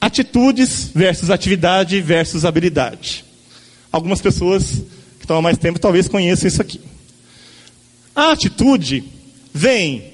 Atitudes 0.00 0.92
versus 0.94 1.28
atividade 1.28 2.00
versus 2.00 2.44
habilidade. 2.44 3.24
Algumas 3.90 4.20
pessoas 4.20 4.62
que 5.18 5.24
estão 5.24 5.38
há 5.38 5.42
mais 5.42 5.58
tempo 5.58 5.80
talvez 5.80 6.06
conheçam 6.06 6.46
isso 6.46 6.62
aqui. 6.62 6.80
A 8.14 8.30
atitude 8.30 9.02
vem 9.52 10.04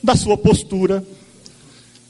da 0.00 0.14
sua 0.14 0.38
postura, 0.38 1.04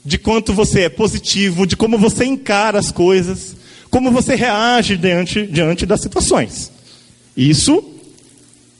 de 0.05 0.19
quanto 0.19 0.53
você 0.53 0.81
é 0.81 0.89
positivo, 0.89 1.65
de 1.65 1.75
como 1.75 1.97
você 1.97 2.23
encara 2.23 2.77
as 2.77 2.91
coisas, 2.91 3.56
como 3.89 4.11
você 4.11 4.35
reage 4.35 4.97
diante, 4.97 5.45
diante 5.45 5.85
das 5.85 6.01
situações. 6.01 6.71
Isso 7.35 7.83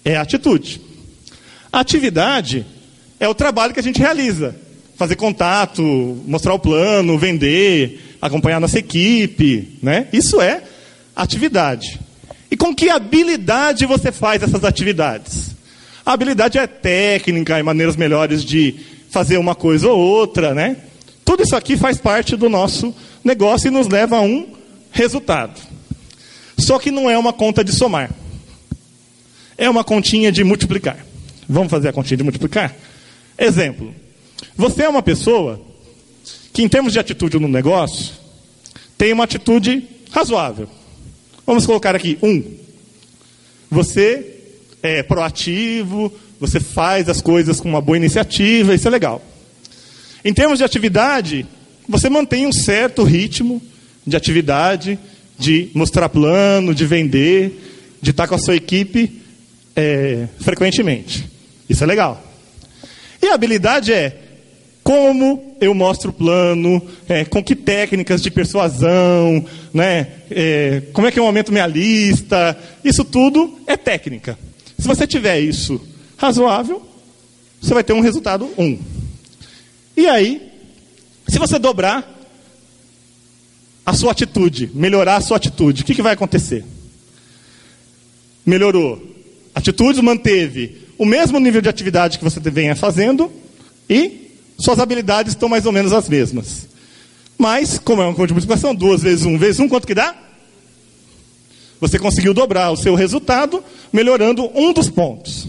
é 0.03 0.15
atitude. 0.15 0.81
Atividade 1.71 2.65
é 3.19 3.27
o 3.27 3.35
trabalho 3.35 3.73
que 3.73 3.79
a 3.79 3.83
gente 3.83 3.99
realiza. 3.99 4.55
Fazer 4.95 5.15
contato, 5.15 5.83
mostrar 6.25 6.53
o 6.53 6.59
plano, 6.59 7.17
vender, 7.17 8.17
acompanhar 8.21 8.59
nossa 8.59 8.79
equipe, 8.79 9.77
né? 9.81 10.07
Isso 10.11 10.41
é 10.41 10.63
atividade. 11.15 11.99
E 12.49 12.57
com 12.57 12.73
que 12.73 12.89
habilidade 12.89 13.85
você 13.85 14.11
faz 14.11 14.41
essas 14.41 14.63
atividades? 14.63 15.55
A 16.05 16.13
habilidade 16.13 16.57
é 16.57 16.65
técnica 16.65 17.59
e 17.59 17.63
maneiras 17.63 17.95
melhores 17.95 18.43
de 18.43 18.75
fazer 19.09 19.37
uma 19.37 19.53
coisa 19.53 19.89
ou 19.89 19.99
outra, 19.99 20.53
né? 20.53 20.77
Tudo 21.23 21.43
isso 21.43 21.55
aqui 21.55 21.75
faz 21.75 21.97
parte 21.97 22.35
do 22.35 22.49
nosso 22.49 22.95
negócio 23.23 23.67
e 23.67 23.71
nos 23.71 23.87
leva 23.87 24.17
a 24.17 24.21
um 24.21 24.56
resultado. 24.97 25.61
Só 26.57 26.79
que 26.79 26.89
não 26.89 27.09
é 27.09 27.17
uma 27.17 27.31
conta 27.31 27.63
de 27.63 27.71
somar. 27.71 28.09
É 29.55 29.69
uma 29.69 29.83
continha 29.83 30.31
de 30.31 30.43
multiplicar. 30.43 31.05
Vamos 31.47 31.69
fazer 31.69 31.89
a 31.89 31.93
continha 31.93 32.17
de 32.17 32.23
multiplicar? 32.23 32.75
Exemplo. 33.37 33.93
Você 34.55 34.83
é 34.83 34.89
uma 34.89 35.03
pessoa 35.03 35.61
que, 36.51 36.63
em 36.63 36.67
termos 36.67 36.93
de 36.93 36.99
atitude 36.99 37.39
no 37.39 37.47
negócio, 37.47 38.13
tem 38.97 39.13
uma 39.13 39.23
atitude 39.23 39.83
razoável. 40.11 40.67
Vamos 41.45 41.65
colocar 41.65 41.95
aqui 41.95 42.17
um. 42.21 42.43
Você 43.69 44.35
é 44.81 45.03
proativo, 45.03 46.11
você 46.39 46.59
faz 46.59 47.07
as 47.07 47.21
coisas 47.21 47.59
com 47.59 47.69
uma 47.69 47.81
boa 47.81 47.97
iniciativa, 47.97 48.73
isso 48.73 48.87
é 48.87 48.91
legal. 48.91 49.21
Em 50.25 50.33
termos 50.33 50.57
de 50.57 50.63
atividade, 50.63 51.45
você 51.87 52.09
mantém 52.09 52.47
um 52.47 52.51
certo 52.51 53.03
ritmo 53.03 53.61
de 54.07 54.15
atividade, 54.15 54.97
de 55.37 55.69
mostrar 55.73 56.07
plano, 56.07 56.73
de 56.73 56.85
vender, 56.85 57.97
de 58.01 58.11
estar 58.11 58.27
com 58.27 58.35
a 58.35 58.39
sua 58.39 58.55
equipe 58.55 59.21
é, 59.75 60.27
frequentemente. 60.39 61.29
Isso 61.69 61.83
é 61.83 61.87
legal. 61.87 62.23
E 63.21 63.27
a 63.27 63.33
habilidade 63.33 63.91
é 63.91 64.23
como 64.83 65.57
eu 65.59 65.73
mostro 65.73 66.11
o 66.11 66.13
plano, 66.13 66.81
é, 67.09 67.25
com 67.25 67.43
que 67.43 67.55
técnicas 67.55 68.21
de 68.21 68.31
persuasão, 68.31 69.45
né, 69.73 70.07
é, 70.31 70.83
como 70.93 71.07
é 71.07 71.11
que 71.11 71.19
eu 71.19 71.25
aumento 71.25 71.51
minha 71.51 71.67
lista. 71.67 72.57
Isso 72.85 73.03
tudo 73.03 73.59
é 73.67 73.75
técnica. 73.75 74.39
Se 74.79 74.87
você 74.87 75.05
tiver 75.05 75.41
isso 75.41 75.85
razoável, 76.15 76.81
você 77.59 77.73
vai 77.73 77.83
ter 77.83 77.91
um 77.91 77.99
resultado 77.99 78.49
1. 78.57 78.63
Um. 78.63 78.79
E 79.97 80.07
aí, 80.07 80.49
se 81.27 81.37
você 81.37 81.59
dobrar 81.59 82.16
a 83.87 83.93
sua 83.93 84.11
atitude, 84.11 84.69
melhorar 84.73 85.15
a 85.15 85.21
sua 85.21 85.37
atitude, 85.37 85.81
o 85.81 85.85
que, 85.85 85.95
que 85.95 86.01
vai 86.01 86.11
acontecer? 86.11 86.65
Melhorou. 88.45 89.01
Atitude 89.55 90.01
manteve 90.01 90.81
o 90.97 91.05
mesmo 91.05 91.39
nível 91.39 91.61
de 91.61 91.69
atividade 91.69 92.17
que 92.17 92.23
você 92.25 92.37
venha 92.41 92.75
fazendo 92.75 93.31
e 93.89 94.29
suas 94.59 94.79
habilidades 94.79 95.31
estão 95.31 95.47
mais 95.47 95.65
ou 95.65 95.71
menos 95.71 95.93
as 95.93 96.09
mesmas. 96.09 96.67
Mas, 97.37 97.79
como 97.79 98.01
é 98.01 98.05
uma 98.05 98.13
conta 98.13 98.27
de 98.27 98.33
multiplicação, 98.33 98.75
duas 98.75 99.03
vezes 99.03 99.25
um 99.25 99.37
vezes 99.37 99.61
um, 99.61 99.69
quanto 99.69 99.87
que 99.87 99.95
dá? 99.95 100.13
Você 101.79 101.97
conseguiu 101.97 102.33
dobrar 102.33 102.71
o 102.71 102.75
seu 102.75 102.93
resultado, 102.93 103.63
melhorando 103.93 104.51
um 104.53 104.73
dos 104.73 104.89
pontos. 104.89 105.47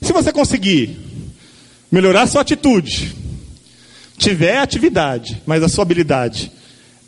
Se 0.00 0.14
você 0.14 0.32
conseguir 0.32 0.96
melhorar 1.92 2.26
sua 2.26 2.40
atitude, 2.40 3.14
tiver 4.16 4.56
atividade, 4.56 5.42
mas 5.44 5.62
a 5.62 5.68
sua 5.68 5.82
habilidade 5.82 6.50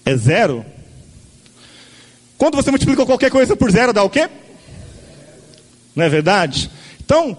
é 0.07 0.17
zero, 0.17 0.65
quando 2.39 2.55
você 2.55 2.71
multiplica 2.71 3.05
qualquer 3.05 3.31
coisa 3.31 3.57
por 3.57 3.71
zero, 3.71 3.93
dá 3.93 4.03
o 4.05 4.11
quê? 4.11 4.29
Não 5.95 6.05
é 6.05 6.09
verdade? 6.09 6.71
Então, 7.05 7.37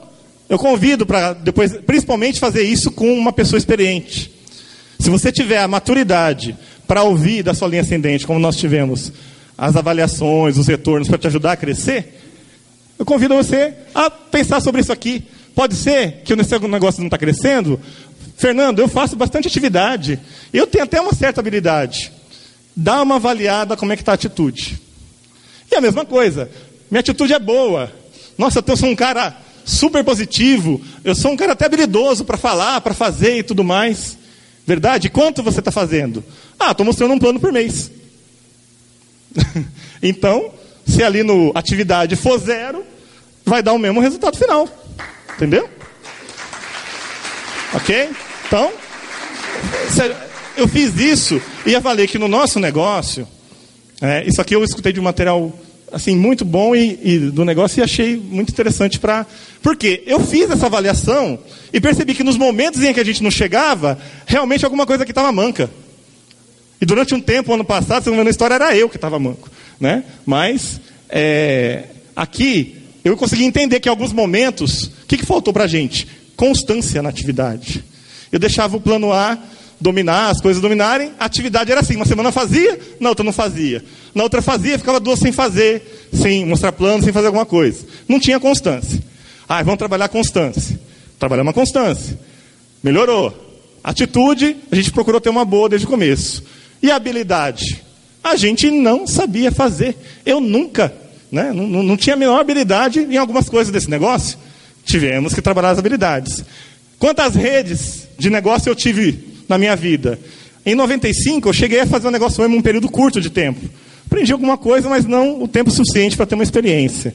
eu 0.49 0.57
convido 0.57 1.05
para 1.05 1.33
depois, 1.33 1.77
principalmente, 1.77 2.39
fazer 2.39 2.63
isso 2.63 2.91
com 2.91 3.13
uma 3.13 3.31
pessoa 3.31 3.57
experiente. 3.57 4.31
Se 4.99 5.09
você 5.09 5.31
tiver 5.31 5.59
a 5.59 5.67
maturidade 5.67 6.57
para 6.87 7.03
ouvir 7.03 7.43
da 7.43 7.53
sua 7.53 7.67
linha 7.67 7.81
ascendente, 7.81 8.27
como 8.27 8.39
nós 8.39 8.57
tivemos, 8.57 9.13
as 9.57 9.75
avaliações, 9.75 10.57
os 10.57 10.67
retornos 10.67 11.07
para 11.07 11.17
te 11.17 11.27
ajudar 11.27 11.53
a 11.53 11.57
crescer, 11.57 12.21
eu 12.99 13.05
convido 13.05 13.35
você 13.35 13.73
a 13.93 14.09
pensar 14.09 14.59
sobre 14.59 14.81
isso 14.81 14.91
aqui. 14.91 15.23
Pode 15.53 15.75
ser 15.75 16.23
que 16.23 16.33
o 16.33 16.67
negócio 16.67 16.99
não 16.99 17.07
está 17.07 17.17
crescendo. 17.17 17.79
Fernando, 18.35 18.79
eu 18.79 18.87
faço 18.87 19.15
bastante 19.15 19.47
atividade. 19.47 20.19
Eu 20.51 20.67
tenho 20.67 20.83
até 20.83 20.99
uma 20.99 21.13
certa 21.13 21.39
habilidade. 21.39 22.16
Dá 22.79 23.01
uma 23.01 23.15
avaliada 23.15 23.75
como 23.75 23.91
é 23.91 23.95
que 23.95 24.03
está 24.03 24.11
a 24.11 24.15
atitude. 24.15 24.79
E 25.71 25.75
a 25.75 25.81
mesma 25.81 26.05
coisa. 26.05 26.47
Minha 26.91 26.99
atitude 26.99 27.33
é 27.33 27.39
boa. 27.39 27.91
Nossa, 28.37 28.63
eu 28.65 28.77
sou 28.77 28.87
um 28.87 28.95
cara 28.95 29.35
super 29.65 30.03
positivo, 30.03 30.79
eu 31.03 31.15
sou 31.15 31.31
um 31.31 31.35
cara 31.35 31.53
até 31.53 31.65
habilidoso 31.65 32.23
para 32.23 32.37
falar, 32.37 32.79
para 32.81 32.93
fazer 32.93 33.39
e 33.39 33.43
tudo 33.43 33.63
mais. 33.63 34.15
Verdade? 34.63 35.09
Quanto 35.09 35.41
você 35.41 35.57
está 35.57 35.71
fazendo? 35.71 36.23
Ah, 36.59 36.69
estou 36.69 36.85
mostrando 36.85 37.15
um 37.15 37.19
plano 37.19 37.39
por 37.39 37.51
mês. 37.51 37.89
então, 40.03 40.53
se 40.85 41.01
ali 41.01 41.23
no 41.23 41.51
atividade 41.55 42.15
for 42.15 42.37
zero, 42.37 42.85
vai 43.43 43.63
dar 43.63 43.73
o 43.73 43.79
mesmo 43.79 43.99
resultado 43.99 44.37
final. 44.37 44.69
Entendeu? 45.35 45.67
Ok? 47.73 48.09
Então, 48.45 48.71
eu 50.57 50.67
fiz 50.67 50.99
isso 50.99 51.41
e 51.65 51.73
eu 51.73 51.81
falei 51.81 52.07
que 52.07 52.17
no 52.17 52.27
nosso 52.27 52.59
negócio, 52.59 53.27
é, 54.01 54.27
isso 54.27 54.41
aqui 54.41 54.55
eu 54.55 54.63
escutei 54.63 54.91
de 54.91 54.99
um 54.99 55.03
material 55.03 55.53
assim 55.91 56.15
muito 56.15 56.43
bom 56.43 56.75
e, 56.75 56.99
e 57.01 57.19
do 57.19 57.45
negócio 57.45 57.79
e 57.79 57.83
achei 57.83 58.17
muito 58.17 58.51
interessante 58.51 58.99
para 58.99 59.25
porque 59.61 60.03
eu 60.05 60.19
fiz 60.19 60.49
essa 60.49 60.65
avaliação 60.65 61.39
e 61.71 61.79
percebi 61.79 62.13
que 62.13 62.23
nos 62.23 62.37
momentos 62.37 62.83
em 62.83 62.93
que 62.93 62.99
a 62.99 63.05
gente 63.05 63.23
não 63.23 63.31
chegava 63.31 63.97
realmente 64.25 64.65
alguma 64.65 64.85
coisa 64.85 65.05
que 65.05 65.11
estava 65.11 65.31
manca. 65.31 65.69
E 66.81 66.85
durante 66.85 67.15
um 67.15 67.21
tempo 67.21 67.53
ano 67.53 67.63
passado 67.63 68.03
se 68.03 68.07
não 68.07 68.13
me 68.13 68.17
engano 68.17 68.29
a 68.29 68.31
história 68.31 68.55
era 68.55 68.75
eu 68.75 68.89
que 68.89 68.97
estava 68.97 69.17
manco 69.17 69.49
né? 69.79 70.03
Mas 70.25 70.81
é, 71.09 71.83
aqui 72.15 72.75
eu 73.03 73.15
consegui 73.15 73.45
entender 73.45 73.79
que 73.79 73.87
em 73.87 73.91
alguns 73.91 74.11
momentos 74.11 74.83
o 74.83 75.05
que, 75.07 75.17
que 75.17 75.25
faltou 75.25 75.53
para 75.53 75.63
a 75.63 75.67
gente? 75.67 76.07
Constância 76.35 77.01
na 77.01 77.09
atividade. 77.09 77.83
Eu 78.31 78.39
deixava 78.39 78.75
o 78.75 78.81
plano 78.81 79.13
A 79.13 79.37
dominar, 79.79 80.29
as 80.29 80.41
coisas 80.41 80.61
dominarem, 80.61 81.11
a 81.19 81.25
atividade 81.25 81.71
era 81.71 81.81
assim, 81.81 81.95
uma 81.95 82.05
semana 82.05 82.31
fazia, 82.31 82.79
na 82.99 83.09
outra 83.09 83.23
não 83.23 83.31
fazia. 83.31 83.83
Na 84.13 84.23
outra 84.23 84.41
fazia, 84.41 84.77
ficava 84.77 84.99
duas 84.99 85.19
sem 85.19 85.31
fazer, 85.31 86.09
sem 86.11 86.45
mostrar 86.45 86.71
plano, 86.71 87.03
sem 87.03 87.13
fazer 87.13 87.27
alguma 87.27 87.45
coisa. 87.45 87.85
Não 88.07 88.19
tinha 88.19 88.39
constância. 88.39 89.01
Ah, 89.47 89.61
vamos 89.61 89.77
trabalhar 89.77 90.09
constância. 90.09 90.79
Trabalhar 91.19 91.43
uma 91.43 91.53
constância. 91.53 92.17
Melhorou. 92.83 93.45
Atitude, 93.83 94.57
a 94.71 94.75
gente 94.75 94.91
procurou 94.91 95.21
ter 95.21 95.29
uma 95.29 95.45
boa 95.45 95.69
desde 95.69 95.87
o 95.87 95.89
começo. 95.89 96.43
E 96.81 96.91
habilidade? 96.91 97.83
A 98.23 98.35
gente 98.35 98.69
não 98.69 99.07
sabia 99.07 99.51
fazer. 99.51 99.95
Eu 100.25 100.41
nunca, 100.41 100.93
né, 101.31 101.51
não, 101.53 101.67
não 101.67 101.95
tinha 101.95 102.15
a 102.15 102.17
menor 102.19 102.39
habilidade 102.39 102.99
em 102.99 103.17
algumas 103.17 103.47
coisas 103.47 103.71
desse 103.71 103.89
negócio. 103.89 104.37
Tivemos 104.83 105.33
que 105.33 105.41
trabalhar 105.41 105.69
as 105.69 105.79
habilidades. 105.79 106.43
Quantas 106.99 107.35
redes 107.35 108.07
de 108.17 108.29
negócio 108.29 108.69
eu 108.69 108.75
tive 108.75 109.26
na 109.47 109.57
minha 109.57 109.75
vida. 109.75 110.19
Em 110.65 110.75
95, 110.75 111.49
eu 111.49 111.53
cheguei 111.53 111.79
a 111.79 111.85
fazer 111.85 112.07
um 112.07 112.11
negócio 112.11 112.45
em 112.45 112.57
um 112.57 112.61
período 112.61 112.89
curto 112.89 113.21
de 113.21 113.29
tempo. 113.29 113.61
Aprendi 114.05 114.31
alguma 114.31 114.57
coisa, 114.57 114.89
mas 114.89 115.05
não 115.05 115.41
o 115.41 115.47
tempo 115.47 115.71
suficiente 115.71 116.15
para 116.17 116.25
ter 116.25 116.35
uma 116.35 116.43
experiência. 116.43 117.13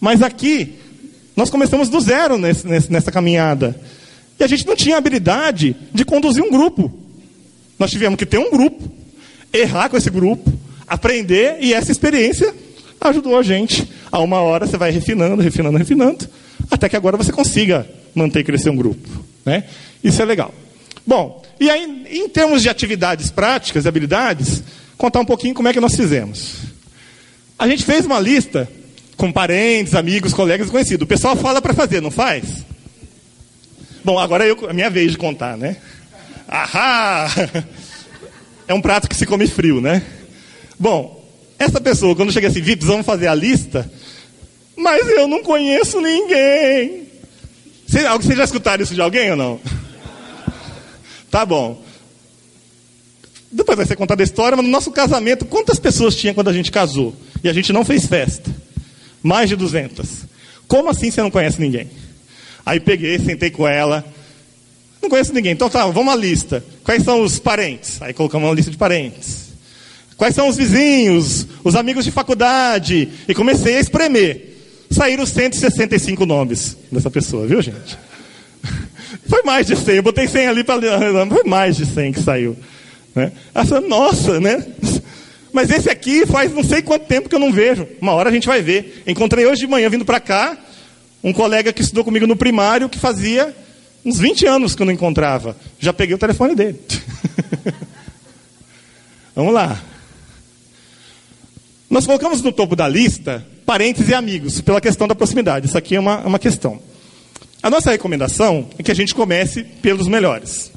Mas 0.00 0.22
aqui, 0.22 0.74
nós 1.36 1.50
começamos 1.50 1.88
do 1.88 2.00
zero 2.00 2.38
nesse, 2.38 2.66
nessa 2.66 3.12
caminhada. 3.12 3.78
E 4.38 4.44
a 4.44 4.46
gente 4.46 4.66
não 4.66 4.76
tinha 4.76 4.96
habilidade 4.96 5.76
de 5.92 6.04
conduzir 6.04 6.42
um 6.42 6.50
grupo. 6.50 6.92
Nós 7.78 7.90
tivemos 7.90 8.18
que 8.18 8.26
ter 8.26 8.38
um 8.38 8.50
grupo, 8.50 8.90
errar 9.52 9.88
com 9.88 9.96
esse 9.96 10.10
grupo, 10.10 10.52
aprender, 10.86 11.58
e 11.60 11.72
essa 11.72 11.92
experiência 11.92 12.54
ajudou 13.00 13.38
a 13.38 13.42
gente. 13.42 13.88
A 14.10 14.20
uma 14.20 14.40
hora 14.40 14.66
você 14.66 14.76
vai 14.76 14.90
refinando, 14.90 15.42
refinando, 15.42 15.76
refinando, 15.78 16.28
até 16.70 16.88
que 16.88 16.96
agora 16.96 17.16
você 17.16 17.32
consiga 17.32 17.88
manter 18.14 18.40
e 18.40 18.44
crescer 18.44 18.70
um 18.70 18.76
grupo. 18.76 19.08
Né? 19.44 19.64
Isso 20.02 20.20
é 20.20 20.24
legal. 20.24 20.52
Bom, 21.08 21.42
e 21.58 21.70
aí, 21.70 22.06
em 22.10 22.28
termos 22.28 22.60
de 22.60 22.68
atividades 22.68 23.30
práticas, 23.30 23.86
habilidades, 23.86 24.62
contar 24.98 25.20
um 25.20 25.24
pouquinho 25.24 25.54
como 25.54 25.66
é 25.66 25.72
que 25.72 25.80
nós 25.80 25.96
fizemos. 25.96 26.56
A 27.58 27.66
gente 27.66 27.82
fez 27.82 28.04
uma 28.04 28.20
lista 28.20 28.68
com 29.16 29.32
parentes, 29.32 29.94
amigos, 29.94 30.34
colegas 30.34 30.68
conhecidos. 30.68 31.06
O 31.06 31.08
pessoal 31.08 31.34
fala 31.34 31.62
para 31.62 31.72
fazer, 31.72 32.02
não 32.02 32.10
faz? 32.10 32.44
Bom, 34.04 34.18
agora 34.18 34.46
é 34.46 34.54
a 34.68 34.74
minha 34.74 34.90
vez 34.90 35.12
de 35.12 35.16
contar, 35.16 35.56
né? 35.56 35.78
Ahá! 36.46 37.26
É 38.68 38.74
um 38.74 38.82
prato 38.82 39.08
que 39.08 39.16
se 39.16 39.24
come 39.24 39.46
frio, 39.46 39.80
né? 39.80 40.02
Bom, 40.78 41.26
essa 41.58 41.80
pessoa, 41.80 42.14
quando 42.14 42.30
chega 42.30 42.48
assim, 42.48 42.60
Vips, 42.60 42.86
vamos 42.86 43.06
fazer 43.06 43.28
a 43.28 43.34
lista, 43.34 43.90
mas 44.76 45.08
eu 45.08 45.26
não 45.26 45.42
conheço 45.42 46.02
ninguém. 46.02 47.08
Vocês 47.86 48.36
já 48.36 48.44
escutaram 48.44 48.84
isso 48.84 48.94
de 48.94 49.00
alguém 49.00 49.30
ou 49.30 49.36
não? 49.38 49.58
Tá 51.30 51.44
bom. 51.44 51.82
Depois 53.50 53.76
vai 53.76 53.86
ser 53.86 53.96
contada 53.96 54.22
a 54.22 54.24
história, 54.24 54.56
mas 54.56 54.64
no 54.64 54.70
nosso 54.70 54.90
casamento, 54.90 55.44
quantas 55.44 55.78
pessoas 55.78 56.14
tinha 56.14 56.34
quando 56.34 56.48
a 56.48 56.52
gente 56.52 56.70
casou? 56.70 57.14
E 57.42 57.48
a 57.48 57.52
gente 57.52 57.72
não 57.72 57.84
fez 57.84 58.06
festa. 58.06 58.50
Mais 59.22 59.48
de 59.48 59.56
200. 59.56 60.06
Como 60.66 60.90
assim 60.90 61.10
você 61.10 61.22
não 61.22 61.30
conhece 61.30 61.60
ninguém? 61.60 61.90
Aí 62.64 62.78
peguei, 62.78 63.18
sentei 63.18 63.50
com 63.50 63.66
ela. 63.66 64.04
Não 65.00 65.08
conheço 65.08 65.32
ninguém. 65.32 65.52
Então 65.52 65.70
tá, 65.70 65.86
vamos 65.86 66.12
à 66.12 66.16
lista. 66.16 66.62
Quais 66.84 67.02
são 67.02 67.22
os 67.22 67.38
parentes? 67.38 68.00
Aí 68.02 68.12
colocamos 68.12 68.48
uma 68.48 68.54
lista 68.54 68.70
de 68.70 68.76
parentes. 68.76 69.48
Quais 70.16 70.34
são 70.34 70.48
os 70.48 70.56
vizinhos, 70.56 71.46
os 71.64 71.76
amigos 71.76 72.04
de 72.04 72.10
faculdade? 72.10 73.08
E 73.26 73.34
comecei 73.34 73.76
a 73.76 73.80
espremer. 73.80 74.56
Saíram 74.90 75.24
165 75.24 76.26
nomes 76.26 76.76
dessa 76.90 77.10
pessoa, 77.10 77.46
viu, 77.46 77.62
gente? 77.62 77.96
Foi 79.28 79.42
mais 79.42 79.66
de 79.66 79.76
100. 79.76 79.96
Eu 79.96 80.02
botei 80.02 80.26
100 80.26 80.48
ali 80.48 80.64
para. 80.64 80.80
Foi 81.28 81.44
mais 81.44 81.76
de 81.76 81.86
100 81.86 82.12
que 82.12 82.22
saiu. 82.22 82.56
Né? 83.14 83.32
Essa, 83.54 83.80
nossa, 83.80 84.40
né? 84.40 84.64
Mas 85.52 85.70
esse 85.70 85.88
aqui 85.90 86.26
faz 86.26 86.52
não 86.52 86.62
sei 86.62 86.82
quanto 86.82 87.06
tempo 87.06 87.28
que 87.28 87.34
eu 87.34 87.40
não 87.40 87.52
vejo. 87.52 87.86
Uma 88.00 88.12
hora 88.12 88.28
a 88.28 88.32
gente 88.32 88.46
vai 88.46 88.62
ver. 88.62 89.02
Encontrei 89.06 89.46
hoje 89.46 89.60
de 89.62 89.66
manhã, 89.66 89.88
vindo 89.88 90.04
para 90.04 90.20
cá, 90.20 90.56
um 91.24 91.32
colega 91.32 91.72
que 91.72 91.82
estudou 91.82 92.04
comigo 92.04 92.26
no 92.26 92.36
primário, 92.36 92.88
que 92.88 92.98
fazia 92.98 93.54
uns 94.04 94.18
20 94.18 94.46
anos 94.46 94.74
que 94.74 94.82
eu 94.82 94.86
não 94.86 94.92
encontrava. 94.92 95.56
Já 95.78 95.92
peguei 95.92 96.14
o 96.14 96.18
telefone 96.18 96.54
dele. 96.54 96.78
Vamos 99.34 99.54
lá. 99.54 99.80
Nós 101.88 102.04
colocamos 102.04 102.42
no 102.42 102.52
topo 102.52 102.76
da 102.76 102.86
lista 102.86 103.46
parentes 103.64 104.08
e 104.08 104.14
amigos, 104.14 104.60
pela 104.60 104.80
questão 104.80 105.08
da 105.08 105.14
proximidade. 105.14 105.66
Isso 105.66 105.78
aqui 105.78 105.96
é 105.96 106.00
uma, 106.00 106.18
uma 106.20 106.38
questão. 106.38 106.80
A 107.62 107.68
nossa 107.68 107.90
recomendação 107.90 108.68
é 108.78 108.82
que 108.82 108.90
a 108.90 108.94
gente 108.94 109.14
comece 109.14 109.64
pelos 109.64 110.06
melhores. 110.06 110.70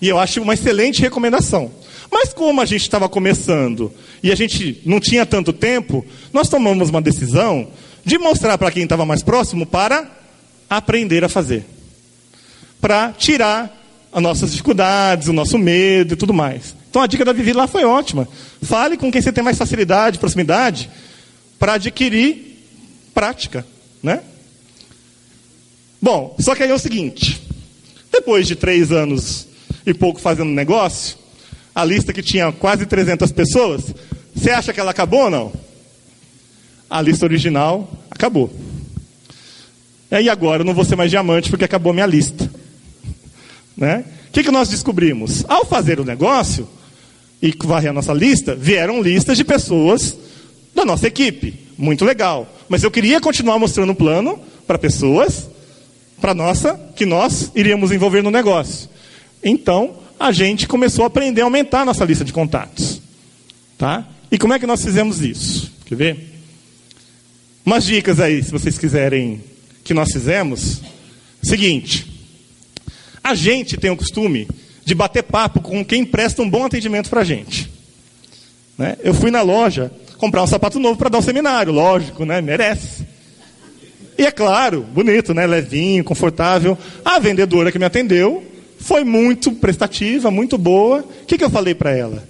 E 0.00 0.08
eu 0.08 0.18
acho 0.18 0.42
uma 0.42 0.54
excelente 0.54 1.00
recomendação. 1.00 1.70
Mas 2.10 2.32
como 2.32 2.60
a 2.60 2.64
gente 2.64 2.82
estava 2.82 3.08
começando 3.08 3.92
e 4.22 4.32
a 4.32 4.34
gente 4.34 4.80
não 4.84 5.00
tinha 5.00 5.24
tanto 5.24 5.52
tempo, 5.52 6.04
nós 6.32 6.48
tomamos 6.48 6.90
uma 6.90 7.00
decisão 7.00 7.68
de 8.04 8.18
mostrar 8.18 8.58
para 8.58 8.70
quem 8.70 8.84
estava 8.84 9.04
mais 9.04 9.22
próximo 9.22 9.66
para 9.66 10.08
aprender 10.68 11.24
a 11.24 11.28
fazer. 11.28 11.64
Para 12.80 13.12
tirar 13.12 13.72
as 14.12 14.22
nossas 14.22 14.50
dificuldades, 14.50 15.28
o 15.28 15.32
nosso 15.32 15.58
medo 15.58 16.14
e 16.14 16.16
tudo 16.16 16.32
mais. 16.34 16.74
Então 16.90 17.02
a 17.02 17.06
dica 17.06 17.24
da 17.24 17.32
Vivi 17.32 17.52
lá 17.52 17.66
foi 17.66 17.84
ótima. 17.84 18.28
Fale 18.62 18.96
com 18.96 19.10
quem 19.12 19.20
você 19.20 19.32
tem 19.32 19.44
mais 19.44 19.58
facilidade, 19.58 20.18
proximidade, 20.18 20.90
para 21.58 21.74
adquirir 21.74 22.64
prática, 23.12 23.66
né? 24.02 24.22
Bom, 26.00 26.36
só 26.38 26.54
que 26.54 26.62
aí 26.62 26.70
é 26.70 26.74
o 26.74 26.78
seguinte: 26.78 27.42
depois 28.12 28.46
de 28.46 28.56
três 28.56 28.92
anos 28.92 29.46
e 29.84 29.94
pouco 29.94 30.20
fazendo 30.20 30.50
negócio, 30.50 31.16
a 31.74 31.84
lista 31.84 32.12
que 32.12 32.22
tinha 32.22 32.50
quase 32.52 32.86
300 32.86 33.30
pessoas, 33.32 33.82
você 34.34 34.50
acha 34.50 34.72
que 34.72 34.80
ela 34.80 34.90
acabou 34.90 35.24
ou 35.24 35.30
não? 35.30 35.52
A 36.88 37.00
lista 37.02 37.26
original 37.26 37.90
acabou. 38.10 38.50
E 40.10 40.28
agora 40.28 40.62
eu 40.62 40.64
não 40.64 40.74
vou 40.74 40.84
ser 40.84 40.96
mais 40.96 41.10
diamante 41.10 41.50
porque 41.50 41.64
acabou 41.64 41.92
minha 41.92 42.06
lista. 42.06 42.48
Né? 43.76 44.04
O 44.28 44.32
que, 44.32 44.44
que 44.44 44.50
nós 44.50 44.68
descobrimos? 44.68 45.44
Ao 45.48 45.66
fazer 45.66 46.00
o 46.00 46.04
negócio 46.04 46.68
e 47.42 47.54
varrer 47.64 47.90
a 47.90 47.92
nossa 47.92 48.12
lista, 48.12 48.54
vieram 48.54 49.02
listas 49.02 49.36
de 49.36 49.44
pessoas 49.44 50.16
da 50.74 50.84
nossa 50.84 51.06
equipe. 51.06 51.66
Muito 51.76 52.04
legal. 52.04 52.48
Mas 52.68 52.82
eu 52.82 52.90
queria 52.90 53.20
continuar 53.20 53.58
mostrando 53.58 53.90
o 53.90 53.94
plano 53.94 54.38
para 54.66 54.78
pessoas, 54.78 55.48
para 56.20 56.34
nossa, 56.34 56.78
que 56.94 57.06
nós 57.06 57.50
iríamos 57.54 57.92
envolver 57.92 58.22
no 58.22 58.30
negócio. 58.30 58.88
Então, 59.42 59.94
a 60.18 60.32
gente 60.32 60.66
começou 60.66 61.04
a 61.04 61.06
aprender 61.08 61.42
a 61.42 61.44
aumentar 61.44 61.82
a 61.82 61.84
nossa 61.84 62.04
lista 62.04 62.24
de 62.24 62.32
contatos. 62.32 63.00
Tá? 63.76 64.06
E 64.30 64.38
como 64.38 64.54
é 64.54 64.58
que 64.58 64.66
nós 64.66 64.82
fizemos 64.82 65.20
isso? 65.20 65.70
Quer 65.84 65.94
ver? 65.94 66.36
Umas 67.64 67.84
dicas 67.84 68.20
aí, 68.20 68.42
se 68.42 68.50
vocês 68.50 68.78
quiserem, 68.78 69.42
que 69.84 69.94
nós 69.94 70.10
fizemos. 70.12 70.80
Seguinte, 71.42 72.06
a 73.22 73.34
gente 73.34 73.76
tem 73.76 73.90
o 73.90 73.96
costume 73.96 74.48
de 74.84 74.94
bater 74.94 75.22
papo 75.22 75.60
com 75.60 75.84
quem 75.84 76.04
presta 76.04 76.42
um 76.42 76.50
bom 76.50 76.64
atendimento 76.64 77.10
para 77.10 77.20
a 77.20 77.24
gente. 77.24 77.70
Né? 78.76 78.96
Eu 79.02 79.14
fui 79.14 79.30
na 79.30 79.42
loja 79.42 79.90
comprar 80.18 80.42
um 80.42 80.46
sapato 80.46 80.78
novo 80.78 80.96
para 80.96 81.08
dar 81.08 81.18
um 81.18 81.22
seminário, 81.22 81.72
lógico, 81.72 82.24
né? 82.24 82.40
merece. 82.40 83.05
E 84.18 84.24
é 84.24 84.30
claro, 84.30 84.82
bonito, 84.82 85.34
né? 85.34 85.46
levinho, 85.46 86.02
confortável. 86.02 86.76
A 87.04 87.18
vendedora 87.18 87.70
que 87.70 87.78
me 87.78 87.84
atendeu 87.84 88.44
foi 88.78 89.04
muito 89.04 89.52
prestativa, 89.52 90.30
muito 90.30 90.56
boa. 90.56 91.00
O 91.00 91.26
que, 91.26 91.36
que 91.36 91.44
eu 91.44 91.50
falei 91.50 91.74
para 91.74 91.90
ela? 91.90 92.26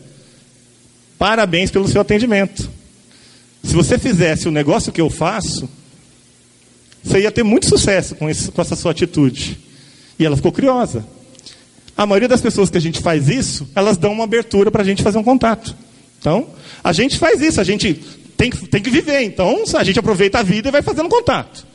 Parabéns 1.18 1.70
pelo 1.70 1.88
seu 1.88 2.00
atendimento. 2.00 2.68
Se 3.62 3.74
você 3.74 3.98
fizesse 3.98 4.48
o 4.48 4.52
negócio 4.52 4.92
que 4.92 5.00
eu 5.00 5.10
faço, 5.10 5.68
você 7.02 7.20
ia 7.20 7.30
ter 7.30 7.42
muito 7.42 7.68
sucesso 7.68 8.14
com, 8.14 8.26
com 8.26 8.62
essa 8.62 8.76
sua 8.76 8.90
atitude. 8.90 9.58
E 10.18 10.24
ela 10.24 10.36
ficou 10.36 10.52
curiosa. 10.52 11.06
A 11.96 12.04
maioria 12.04 12.28
das 12.28 12.40
pessoas 12.40 12.68
que 12.68 12.76
a 12.76 12.80
gente 12.80 13.00
faz 13.00 13.28
isso, 13.28 13.68
elas 13.74 13.96
dão 13.96 14.12
uma 14.12 14.24
abertura 14.24 14.70
para 14.70 14.82
a 14.82 14.84
gente 14.84 15.02
fazer 15.02 15.18
um 15.18 15.22
contato. 15.22 15.74
Então, 16.18 16.48
a 16.82 16.92
gente 16.92 17.18
faz 17.18 17.40
isso, 17.40 17.60
a 17.60 17.64
gente 17.64 17.94
tem, 18.36 18.50
tem 18.50 18.82
que 18.82 18.90
viver. 18.90 19.22
Então, 19.22 19.62
a 19.74 19.84
gente 19.84 19.98
aproveita 19.98 20.40
a 20.40 20.42
vida 20.42 20.68
e 20.68 20.72
vai 20.72 20.82
fazendo 20.82 21.08
contato. 21.08 21.66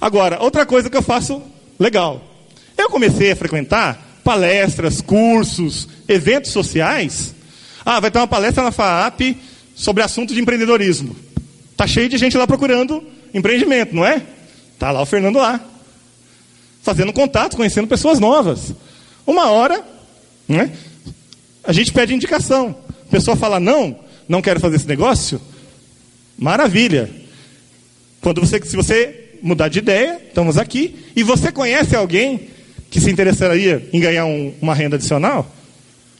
Agora, 0.00 0.42
outra 0.42 0.66
coisa 0.66 0.90
que 0.90 0.96
eu 0.96 1.02
faço 1.02 1.42
legal. 1.78 2.22
Eu 2.76 2.90
comecei 2.90 3.32
a 3.32 3.36
frequentar 3.36 4.20
palestras, 4.22 5.00
cursos, 5.00 5.88
eventos 6.08 6.50
sociais. 6.50 7.34
Ah, 7.84 8.00
vai 8.00 8.10
ter 8.10 8.18
uma 8.18 8.26
palestra 8.26 8.62
na 8.64 8.72
FAAP 8.72 9.36
sobre 9.74 10.02
assunto 10.02 10.34
de 10.34 10.40
empreendedorismo. 10.40 11.14
Tá 11.76 11.86
cheio 11.86 12.08
de 12.08 12.18
gente 12.18 12.36
lá 12.36 12.46
procurando 12.46 13.02
empreendimento, 13.32 13.94
não 13.94 14.04
é? 14.04 14.22
Tá 14.78 14.90
lá 14.90 15.02
o 15.02 15.06
Fernando 15.06 15.36
lá. 15.36 15.60
Fazendo 16.82 17.12
contato, 17.12 17.56
conhecendo 17.56 17.86
pessoas 17.86 18.18
novas. 18.18 18.74
Uma 19.26 19.50
hora, 19.50 19.84
né? 20.48 20.72
A 21.64 21.72
gente 21.72 21.92
pede 21.92 22.14
indicação. 22.14 22.76
A 23.06 23.10
pessoa 23.10 23.36
fala: 23.36 23.58
"Não, 23.58 23.98
não 24.28 24.42
quero 24.42 24.60
fazer 24.60 24.76
esse 24.76 24.86
negócio". 24.86 25.40
Maravilha. 26.38 27.10
Quando 28.20 28.40
você, 28.40 28.60
se 28.62 28.76
você 28.76 29.25
mudar 29.42 29.68
de 29.68 29.78
ideia, 29.78 30.20
estamos 30.26 30.58
aqui 30.58 30.96
e 31.14 31.22
você 31.22 31.50
conhece 31.52 31.94
alguém 31.94 32.48
que 32.90 33.00
se 33.00 33.10
interessaria 33.10 33.88
em 33.92 34.00
ganhar 34.00 34.26
um, 34.26 34.54
uma 34.60 34.74
renda 34.74 34.96
adicional, 34.96 35.50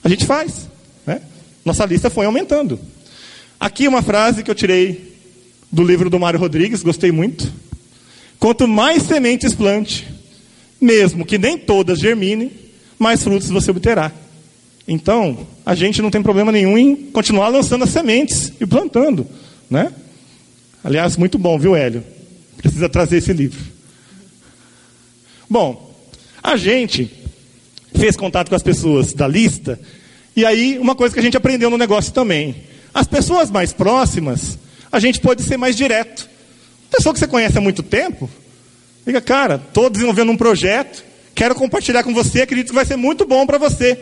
a 0.02 0.08
gente 0.08 0.24
faz. 0.24 0.68
Né? 1.06 1.20
Nossa 1.64 1.84
lista 1.84 2.10
foi 2.10 2.26
aumentando. 2.26 2.78
Aqui 3.58 3.88
uma 3.88 4.02
frase 4.02 4.42
que 4.42 4.50
eu 4.50 4.54
tirei 4.54 5.14
do 5.70 5.82
livro 5.82 6.10
do 6.10 6.18
Mário 6.18 6.38
Rodrigues, 6.38 6.82
gostei 6.82 7.10
muito. 7.10 7.50
Quanto 8.38 8.68
mais 8.68 9.02
sementes 9.02 9.54
plante, 9.54 10.06
mesmo 10.80 11.24
que 11.24 11.38
nem 11.38 11.56
todas 11.56 11.98
germinem, 11.98 12.50
mais 12.98 13.22
frutos 13.22 13.48
você 13.48 13.70
obterá. 13.70 14.12
Então, 14.86 15.46
a 15.64 15.74
gente 15.74 16.00
não 16.00 16.10
tem 16.10 16.22
problema 16.22 16.52
nenhum 16.52 16.78
em 16.78 16.94
continuar 16.94 17.48
lançando 17.48 17.84
as 17.84 17.90
sementes 17.90 18.52
e 18.60 18.66
plantando. 18.66 19.26
Né? 19.68 19.92
Aliás, 20.84 21.16
muito 21.16 21.38
bom, 21.38 21.58
viu, 21.58 21.74
Hélio? 21.74 22.04
Precisa 22.56 22.88
trazer 22.88 23.18
esse 23.18 23.32
livro. 23.32 23.60
Bom, 25.48 25.94
a 26.42 26.56
gente 26.56 27.10
fez 27.94 28.16
contato 28.16 28.48
com 28.48 28.54
as 28.54 28.62
pessoas 28.62 29.12
da 29.12 29.26
lista, 29.26 29.80
e 30.34 30.44
aí 30.44 30.78
uma 30.78 30.94
coisa 30.94 31.14
que 31.14 31.20
a 31.20 31.22
gente 31.22 31.36
aprendeu 31.36 31.70
no 31.70 31.78
negócio 31.78 32.12
também. 32.12 32.56
As 32.92 33.06
pessoas 33.06 33.50
mais 33.50 33.72
próximas, 33.72 34.58
a 34.90 34.98
gente 34.98 35.20
pode 35.20 35.42
ser 35.42 35.56
mais 35.56 35.76
direto. 35.76 36.28
Pessoa 36.90 37.12
que 37.12 37.18
você 37.18 37.26
conhece 37.26 37.58
há 37.58 37.60
muito 37.60 37.82
tempo, 37.82 38.28
diga, 39.04 39.20
cara, 39.20 39.56
estou 39.56 39.90
desenvolvendo 39.90 40.32
um 40.32 40.36
projeto, 40.36 41.04
quero 41.34 41.54
compartilhar 41.54 42.02
com 42.02 42.14
você, 42.14 42.42
acredito 42.42 42.68
que 42.68 42.74
vai 42.74 42.84
ser 42.84 42.96
muito 42.96 43.26
bom 43.26 43.46
para 43.46 43.58
você. 43.58 43.98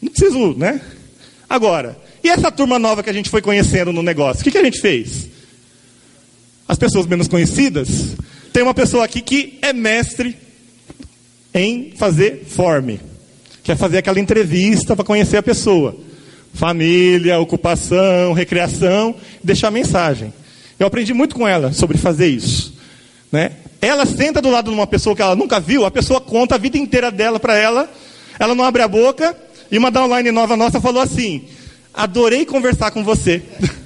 Não 0.00 0.10
preciso, 0.10 0.54
né? 0.56 0.80
Agora, 1.48 1.98
e 2.24 2.28
essa 2.28 2.50
turma 2.50 2.78
nova 2.78 3.02
que 3.02 3.10
a 3.10 3.12
gente 3.12 3.30
foi 3.30 3.42
conhecendo 3.42 3.92
no 3.92 4.02
negócio? 4.02 4.40
O 4.40 4.44
que, 4.44 4.50
que 4.50 4.58
a 4.58 4.64
gente 4.64 4.80
fez? 4.80 5.28
As 6.72 6.78
pessoas 6.78 7.06
menos 7.06 7.28
conhecidas, 7.28 8.16
tem 8.50 8.62
uma 8.62 8.72
pessoa 8.72 9.04
aqui 9.04 9.20
que 9.20 9.58
é 9.60 9.74
mestre 9.74 10.34
em 11.52 11.92
fazer 11.94 12.46
forme, 12.46 12.98
que 13.62 13.70
é 13.70 13.76
fazer 13.76 13.98
aquela 13.98 14.18
entrevista 14.18 14.96
para 14.96 15.04
conhecer 15.04 15.36
a 15.36 15.42
pessoa. 15.42 15.94
Família, 16.54 17.38
ocupação, 17.38 18.32
recreação, 18.32 19.14
deixar 19.44 19.70
mensagem. 19.70 20.32
Eu 20.78 20.86
aprendi 20.86 21.12
muito 21.12 21.34
com 21.34 21.46
ela 21.46 21.74
sobre 21.74 21.98
fazer 21.98 22.28
isso. 22.28 22.72
Né? 23.30 23.52
Ela 23.78 24.06
senta 24.06 24.40
do 24.40 24.48
lado 24.48 24.70
de 24.70 24.74
uma 24.74 24.86
pessoa 24.86 25.14
que 25.14 25.20
ela 25.20 25.36
nunca 25.36 25.60
viu, 25.60 25.84
a 25.84 25.90
pessoa 25.90 26.22
conta 26.22 26.54
a 26.54 26.58
vida 26.58 26.78
inteira 26.78 27.10
dela 27.10 27.38
para 27.38 27.54
ela, 27.54 27.86
ela 28.38 28.54
não 28.54 28.64
abre 28.64 28.80
a 28.80 28.88
boca, 28.88 29.36
e 29.70 29.76
uma 29.76 29.90
downline 29.90 30.30
nova 30.30 30.56
nossa 30.56 30.80
falou 30.80 31.02
assim: 31.02 31.44
adorei 31.92 32.46
conversar 32.46 32.92
com 32.92 33.04
você. 33.04 33.42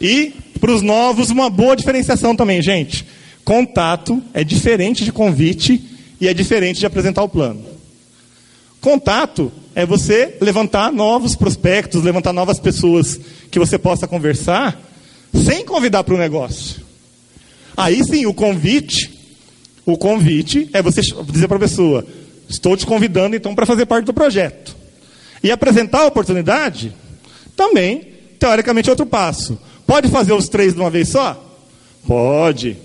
e, 0.00 0.32
para 0.60 0.72
os 0.72 0.82
novos, 0.82 1.30
uma 1.30 1.50
boa 1.50 1.76
diferenciação 1.76 2.34
também, 2.34 2.62
gente. 2.62 3.06
Contato 3.44 4.22
é 4.34 4.42
diferente 4.42 5.04
de 5.04 5.12
convite 5.12 5.82
e 6.20 6.28
é 6.28 6.34
diferente 6.34 6.80
de 6.80 6.86
apresentar 6.86 7.22
o 7.22 7.28
plano. 7.28 7.64
Contato 8.80 9.52
é 9.74 9.84
você 9.84 10.36
levantar 10.40 10.92
novos 10.92 11.36
prospectos, 11.36 12.02
levantar 12.02 12.32
novas 12.32 12.58
pessoas 12.58 13.18
que 13.50 13.58
você 13.58 13.78
possa 13.78 14.06
conversar, 14.06 14.80
sem 15.34 15.64
convidar 15.64 16.04
para 16.04 16.14
o 16.14 16.18
negócio. 16.18 16.84
Aí 17.76 18.02
sim, 18.04 18.26
o 18.26 18.32
convite, 18.32 19.12
o 19.84 19.98
convite 19.98 20.68
é 20.72 20.80
você 20.80 21.00
dizer 21.30 21.48
para 21.48 21.58
a 21.58 21.60
pessoa: 21.60 22.06
estou 22.48 22.76
te 22.76 22.86
convidando 22.86 23.36
então 23.36 23.54
para 23.54 23.66
fazer 23.66 23.86
parte 23.86 24.06
do 24.06 24.14
projeto. 24.14 24.74
E 25.42 25.50
apresentar 25.50 26.00
a 26.00 26.06
oportunidade, 26.06 26.92
Também, 27.56 28.06
teoricamente, 28.38 28.88
é 28.88 28.92
outro 28.92 29.06
passo. 29.06 29.58
Pode 29.86 30.08
fazer 30.08 30.32
os 30.32 30.48
três 30.48 30.74
de 30.74 30.80
uma 30.80 30.90
vez 30.90 31.08
só? 31.08 31.42
Pode. 32.06 32.76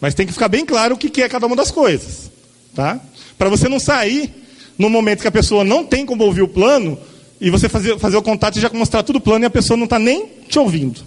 Mas 0.00 0.14
tem 0.14 0.26
que 0.26 0.32
ficar 0.32 0.48
bem 0.48 0.64
claro 0.64 0.94
o 0.94 0.98
que 0.98 1.22
é 1.22 1.28
cada 1.28 1.46
uma 1.46 1.54
das 1.56 1.70
coisas. 1.70 2.30
Tá? 2.74 2.98
Para 3.36 3.48
você 3.48 3.68
não 3.68 3.78
sair 3.78 4.32
no 4.78 4.88
momento 4.88 5.20
que 5.20 5.28
a 5.28 5.32
pessoa 5.32 5.62
não 5.62 5.84
tem 5.84 6.06
como 6.06 6.24
ouvir 6.24 6.42
o 6.42 6.48
plano 6.48 6.98
e 7.40 7.50
você 7.50 7.68
fazer, 7.68 7.98
fazer 7.98 8.16
o 8.16 8.22
contato 8.22 8.56
e 8.56 8.60
já 8.60 8.70
mostrar 8.72 9.02
tudo 9.02 9.16
o 9.16 9.20
plano 9.20 9.44
e 9.44 9.46
a 9.46 9.50
pessoa 9.50 9.76
não 9.76 9.84
está 9.84 9.98
nem 9.98 10.26
te 10.48 10.58
ouvindo. 10.58 11.00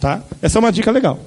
Tá? 0.00 0.22
Essa 0.40 0.58
é 0.58 0.60
uma 0.60 0.72
dica 0.72 0.90
legal. 0.90 1.18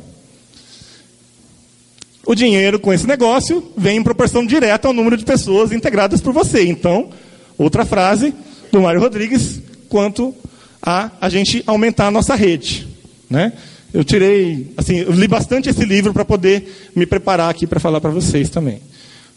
O 2.26 2.36
dinheiro 2.36 2.80
com 2.80 2.94
esse 2.94 3.08
negócio 3.08 3.72
vem 3.76 3.98
em 3.98 4.04
proporção 4.04 4.46
direta 4.46 4.88
ao 4.88 4.94
número 4.94 5.18
de 5.18 5.26
pessoas 5.26 5.72
integradas 5.72 6.22
por 6.22 6.34
você. 6.34 6.64
Então, 6.64 7.10
outra 7.58 7.86
frase 7.86 8.34
do 8.72 8.82
Mário 8.82 9.02
Rodrigues, 9.02 9.60
quanto 9.90 10.34
a 10.82 11.12
a 11.20 11.30
gente 11.30 11.64
aumentar 11.68 12.08
a 12.08 12.12
nossa 12.12 12.36
rede. 12.36 12.91
Né? 13.32 13.54
Eu 13.94 14.04
tirei, 14.04 14.74
assim, 14.76 14.98
eu 14.98 15.12
li 15.12 15.28
bastante 15.28 15.70
esse 15.70 15.86
livro 15.86 16.14
para 16.14 16.26
poder 16.26 16.92
me 16.94 17.06
preparar 17.06 17.50
aqui 17.50 17.66
para 17.66 17.80
falar 17.80 18.02
para 18.02 18.12
vocês 18.12 18.50
também. 18.50 18.82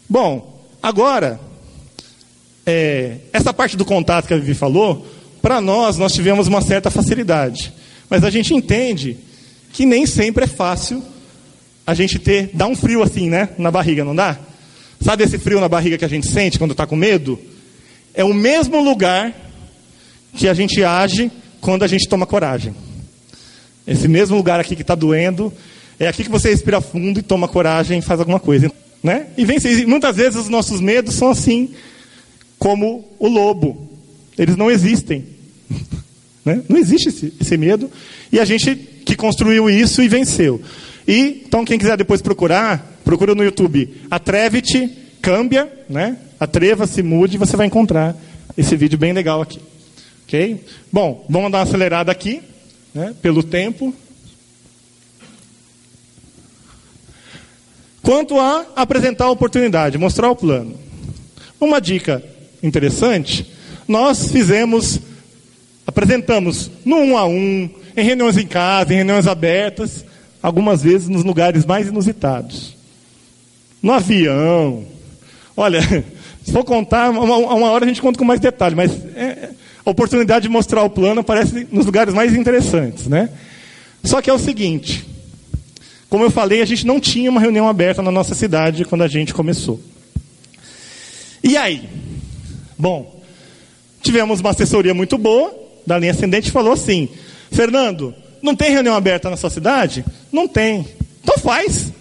Bom, 0.07 0.61
agora, 0.83 1.39
é, 2.65 3.17
essa 3.31 3.53
parte 3.53 3.77
do 3.77 3.85
contato 3.85 4.27
que 4.27 4.33
a 4.33 4.37
Vivi 4.37 4.53
falou, 4.53 5.07
para 5.41 5.61
nós, 5.61 5.97
nós 5.97 6.13
tivemos 6.13 6.47
uma 6.47 6.61
certa 6.61 6.91
facilidade. 6.91 7.73
Mas 8.09 8.23
a 8.23 8.29
gente 8.29 8.53
entende 8.53 9.17
que 9.71 9.85
nem 9.85 10.05
sempre 10.05 10.43
é 10.43 10.47
fácil 10.47 11.01
a 11.87 11.93
gente 11.93 12.19
ter, 12.19 12.49
dá 12.53 12.67
um 12.67 12.75
frio 12.75 13.01
assim, 13.01 13.29
né, 13.29 13.49
na 13.57 13.71
barriga, 13.71 14.03
não 14.03 14.15
dá? 14.15 14.37
Sabe 15.01 15.23
esse 15.23 15.37
frio 15.37 15.61
na 15.61 15.69
barriga 15.69 15.97
que 15.97 16.05
a 16.05 16.09
gente 16.09 16.27
sente 16.27 16.57
quando 16.57 16.71
está 16.71 16.85
com 16.85 16.95
medo? 16.95 17.39
É 18.13 18.23
o 18.23 18.33
mesmo 18.33 18.83
lugar 18.83 19.33
que 20.33 20.47
a 20.47 20.53
gente 20.53 20.83
age 20.83 21.31
quando 21.61 21.83
a 21.83 21.87
gente 21.87 22.09
toma 22.09 22.25
coragem. 22.25 22.73
Esse 23.87 24.07
mesmo 24.07 24.35
lugar 24.35 24.59
aqui 24.59 24.75
que 24.75 24.81
está 24.81 24.95
doendo, 24.95 25.53
é 25.99 26.07
aqui 26.07 26.23
que 26.23 26.29
você 26.29 26.49
respira 26.49 26.81
fundo 26.81 27.19
e 27.19 27.23
toma 27.23 27.47
coragem 27.47 27.99
e 27.99 28.01
faz 28.01 28.19
alguma 28.19 28.39
coisa. 28.39 28.71
Né? 29.03 29.27
E 29.37 29.45
vence. 29.45 29.85
Muitas 29.85 30.15
vezes 30.15 30.35
os 30.39 30.49
nossos 30.49 30.81
medos 30.81 31.13
são 31.15 31.29
assim, 31.29 31.69
como 32.57 33.05
o 33.19 33.27
lobo. 33.27 33.89
Eles 34.37 34.55
não 34.55 34.71
existem. 34.71 35.25
né? 36.43 36.61
Não 36.67 36.77
existe 36.77 37.09
esse, 37.09 37.33
esse 37.39 37.57
medo. 37.57 37.89
E 38.31 38.39
a 38.39 38.45
gente 38.45 38.75
que 38.75 39.15
construiu 39.15 39.69
isso 39.69 40.01
e 40.01 40.07
venceu. 40.07 40.59
E, 41.07 41.43
então, 41.45 41.63
quem 41.63 41.77
quiser 41.77 41.95
depois 41.95 42.21
procurar, 42.21 42.99
procura 43.05 43.35
no 43.35 43.43
YouTube. 43.43 43.95
Atreve-te, 44.09 44.89
cambia, 45.21 45.71
né? 45.87 46.17
Atreva-se, 46.39 47.03
mude, 47.03 47.37
você 47.37 47.55
vai 47.55 47.67
encontrar 47.67 48.15
esse 48.57 48.75
vídeo 48.75 48.97
bem 48.97 49.13
legal 49.13 49.41
aqui. 49.41 49.59
Ok? 50.25 50.59
Bom, 50.91 51.23
vamos 51.29 51.51
dar 51.51 51.59
uma 51.59 51.63
acelerada 51.63 52.11
aqui 52.11 52.41
né, 52.95 53.13
pelo 53.21 53.43
tempo. 53.43 53.93
Quanto 58.01 58.39
a 58.39 58.65
apresentar 58.75 59.25
a 59.25 59.31
oportunidade, 59.31 59.97
mostrar 59.97 60.31
o 60.31 60.35
plano. 60.35 60.79
Uma 61.59 61.81
dica 61.81 62.23
interessante, 62.63 63.51
nós 63.87 64.31
fizemos, 64.31 64.99
apresentamos 65.85 66.71
no 66.85 66.97
um 66.97 67.17
a 67.17 67.25
um, 67.27 67.69
em 67.97 68.03
reuniões 68.03 68.37
em 68.37 68.47
casa, 68.47 68.93
em 68.93 68.97
reuniões 68.97 69.27
abertas, 69.27 70.05
algumas 70.41 70.81
vezes 70.81 71.09
nos 71.09 71.23
lugares 71.23 71.65
mais 71.65 71.87
inusitados. 71.87 72.75
No 73.81 73.91
avião. 73.91 74.85
Olha, 75.57 75.81
se 76.43 76.51
for 76.51 76.63
contar, 76.63 77.09
uma, 77.09 77.37
uma 77.37 77.71
hora 77.71 77.85
a 77.85 77.87
gente 77.87 78.01
conta 78.01 78.19
com 78.19 78.25
mais 78.25 78.39
detalhes, 78.39 78.75
mas 78.75 78.91
é, 79.15 79.49
a 79.85 79.89
oportunidade 79.89 80.43
de 80.43 80.49
mostrar 80.49 80.83
o 80.83 80.89
plano 80.89 81.21
aparece 81.21 81.67
nos 81.71 81.85
lugares 81.85 82.13
mais 82.13 82.33
interessantes, 82.33 83.07
né? 83.07 83.29
Só 84.03 84.21
que 84.21 84.29
é 84.29 84.33
o 84.33 84.39
seguinte, 84.39 85.05
como 86.09 86.23
eu 86.23 86.31
falei, 86.31 86.61
a 86.61 86.65
gente 86.65 86.85
não 86.85 86.99
tinha 86.99 87.29
uma 87.29 87.39
reunião 87.39 87.67
aberta 87.67 88.01
na 88.01 88.11
nossa 88.11 88.33
cidade 88.33 88.85
quando 88.85 89.03
a 89.03 89.07
gente 89.07 89.33
começou. 89.33 89.79
E 91.43 91.55
aí? 91.55 91.87
Bom, 92.77 93.21
tivemos 94.01 94.39
uma 94.39 94.49
assessoria 94.49 94.93
muito 94.93 95.17
boa 95.17 95.65
da 95.85 95.99
linha 95.99 96.11
ascendente 96.11 96.51
falou 96.51 96.73
assim: 96.73 97.07
Fernando, 97.51 98.13
não 98.41 98.55
tem 98.55 98.71
reunião 98.71 98.95
aberta 98.95 99.29
na 99.29 99.37
sua 99.37 99.49
cidade? 99.49 100.03
Não 100.31 100.47
tem. 100.47 100.87
Então 101.23 101.37
faz. 101.37 101.91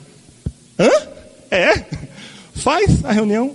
Hã? 0.78 0.90
É? 1.50 1.84
Faz 2.54 3.04
a 3.04 3.12
reunião. 3.12 3.52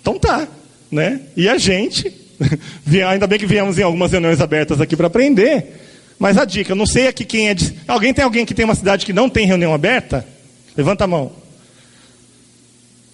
Então 0.00 0.18
tá, 0.18 0.46
né? 0.90 1.22
E 1.36 1.48
a 1.48 1.56
gente 1.56 2.19
Ainda 3.08 3.26
bem 3.26 3.38
que 3.38 3.46
viemos 3.46 3.78
em 3.78 3.82
algumas 3.82 4.12
reuniões 4.12 4.40
abertas 4.40 4.80
aqui 4.80 4.96
para 4.96 5.06
aprender. 5.06 5.80
Mas 6.18 6.36
a 6.36 6.44
dica, 6.44 6.74
não 6.74 6.86
sei 6.86 7.08
aqui 7.08 7.24
quem 7.24 7.48
é. 7.48 7.54
De... 7.54 7.74
Alguém 7.86 8.12
tem 8.12 8.24
alguém 8.24 8.44
que 8.44 8.54
tem 8.54 8.64
uma 8.64 8.74
cidade 8.74 9.06
que 9.06 9.12
não 9.12 9.28
tem 9.28 9.46
reunião 9.46 9.72
aberta? 9.72 10.26
Levanta 10.76 11.04
a 11.04 11.06
mão. 11.06 11.32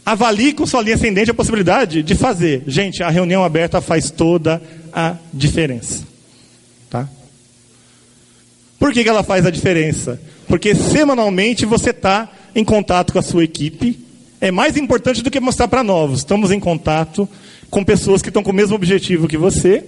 Avalie 0.05 0.53
com 0.53 0.67
sua 0.67 0.83
linha 0.83 0.95
ascendente 0.95 1.31
a 1.31 1.35
possibilidade 1.35 2.03
de 2.03 2.15
fazer. 2.15 2.63
Gente, 2.67 3.03
a 3.03 3.11
reunião 3.11 3.45
aberta 3.45 3.81
faz 3.81 4.11
toda 4.11 4.63
a 4.93 5.17
diferença. 5.33 6.05
Tá? 6.89 7.09
Por 8.79 8.93
que, 8.93 9.03
que 9.03 9.09
ela 9.09 9.25
faz 9.25 9.45
a 9.45 9.51
diferença? 9.51 10.21
Porque 10.47 10.75
semanalmente 10.75 11.67
você 11.67 11.91
está 11.91 12.31
em 12.55 12.65
contato 12.65 13.13
com 13.13 13.19
a 13.19 13.23
sua 13.23 13.43
equipe. 13.43 13.99
É 14.41 14.51
mais 14.51 14.77
importante 14.77 15.23
do 15.23 15.31
que 15.31 15.41
mostrar 15.41 15.67
para 15.67 15.83
novos. 15.83 16.21
Estamos 16.21 16.53
em 16.53 16.61
contato 16.61 17.29
com 17.71 17.85
pessoas 17.85 18.23
que 18.23 18.29
estão 18.29 18.43
com 18.43 18.51
o 18.51 18.55
mesmo 18.55 18.75
objetivo 18.75 19.29
que 19.29 19.37
você, 19.37 19.85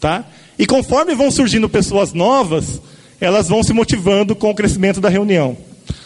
tá? 0.00 0.24
E 0.58 0.66
conforme 0.66 1.14
vão 1.14 1.30
surgindo 1.30 1.68
pessoas 1.68 2.12
novas, 2.12 2.80
elas 3.20 3.48
vão 3.48 3.62
se 3.62 3.72
motivando 3.72 4.34
com 4.34 4.50
o 4.50 4.54
crescimento 4.54 5.00
da 5.00 5.08
reunião. 5.08 5.56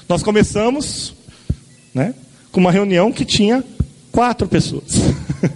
Nós 0.09 0.23
começamos, 0.23 1.15
né, 1.95 2.15
com 2.51 2.61
uma 2.61 2.73
reunião 2.73 3.13
que 3.13 3.25
tinha 3.25 3.65
quatro 4.11 4.47
pessoas, 4.47 5.01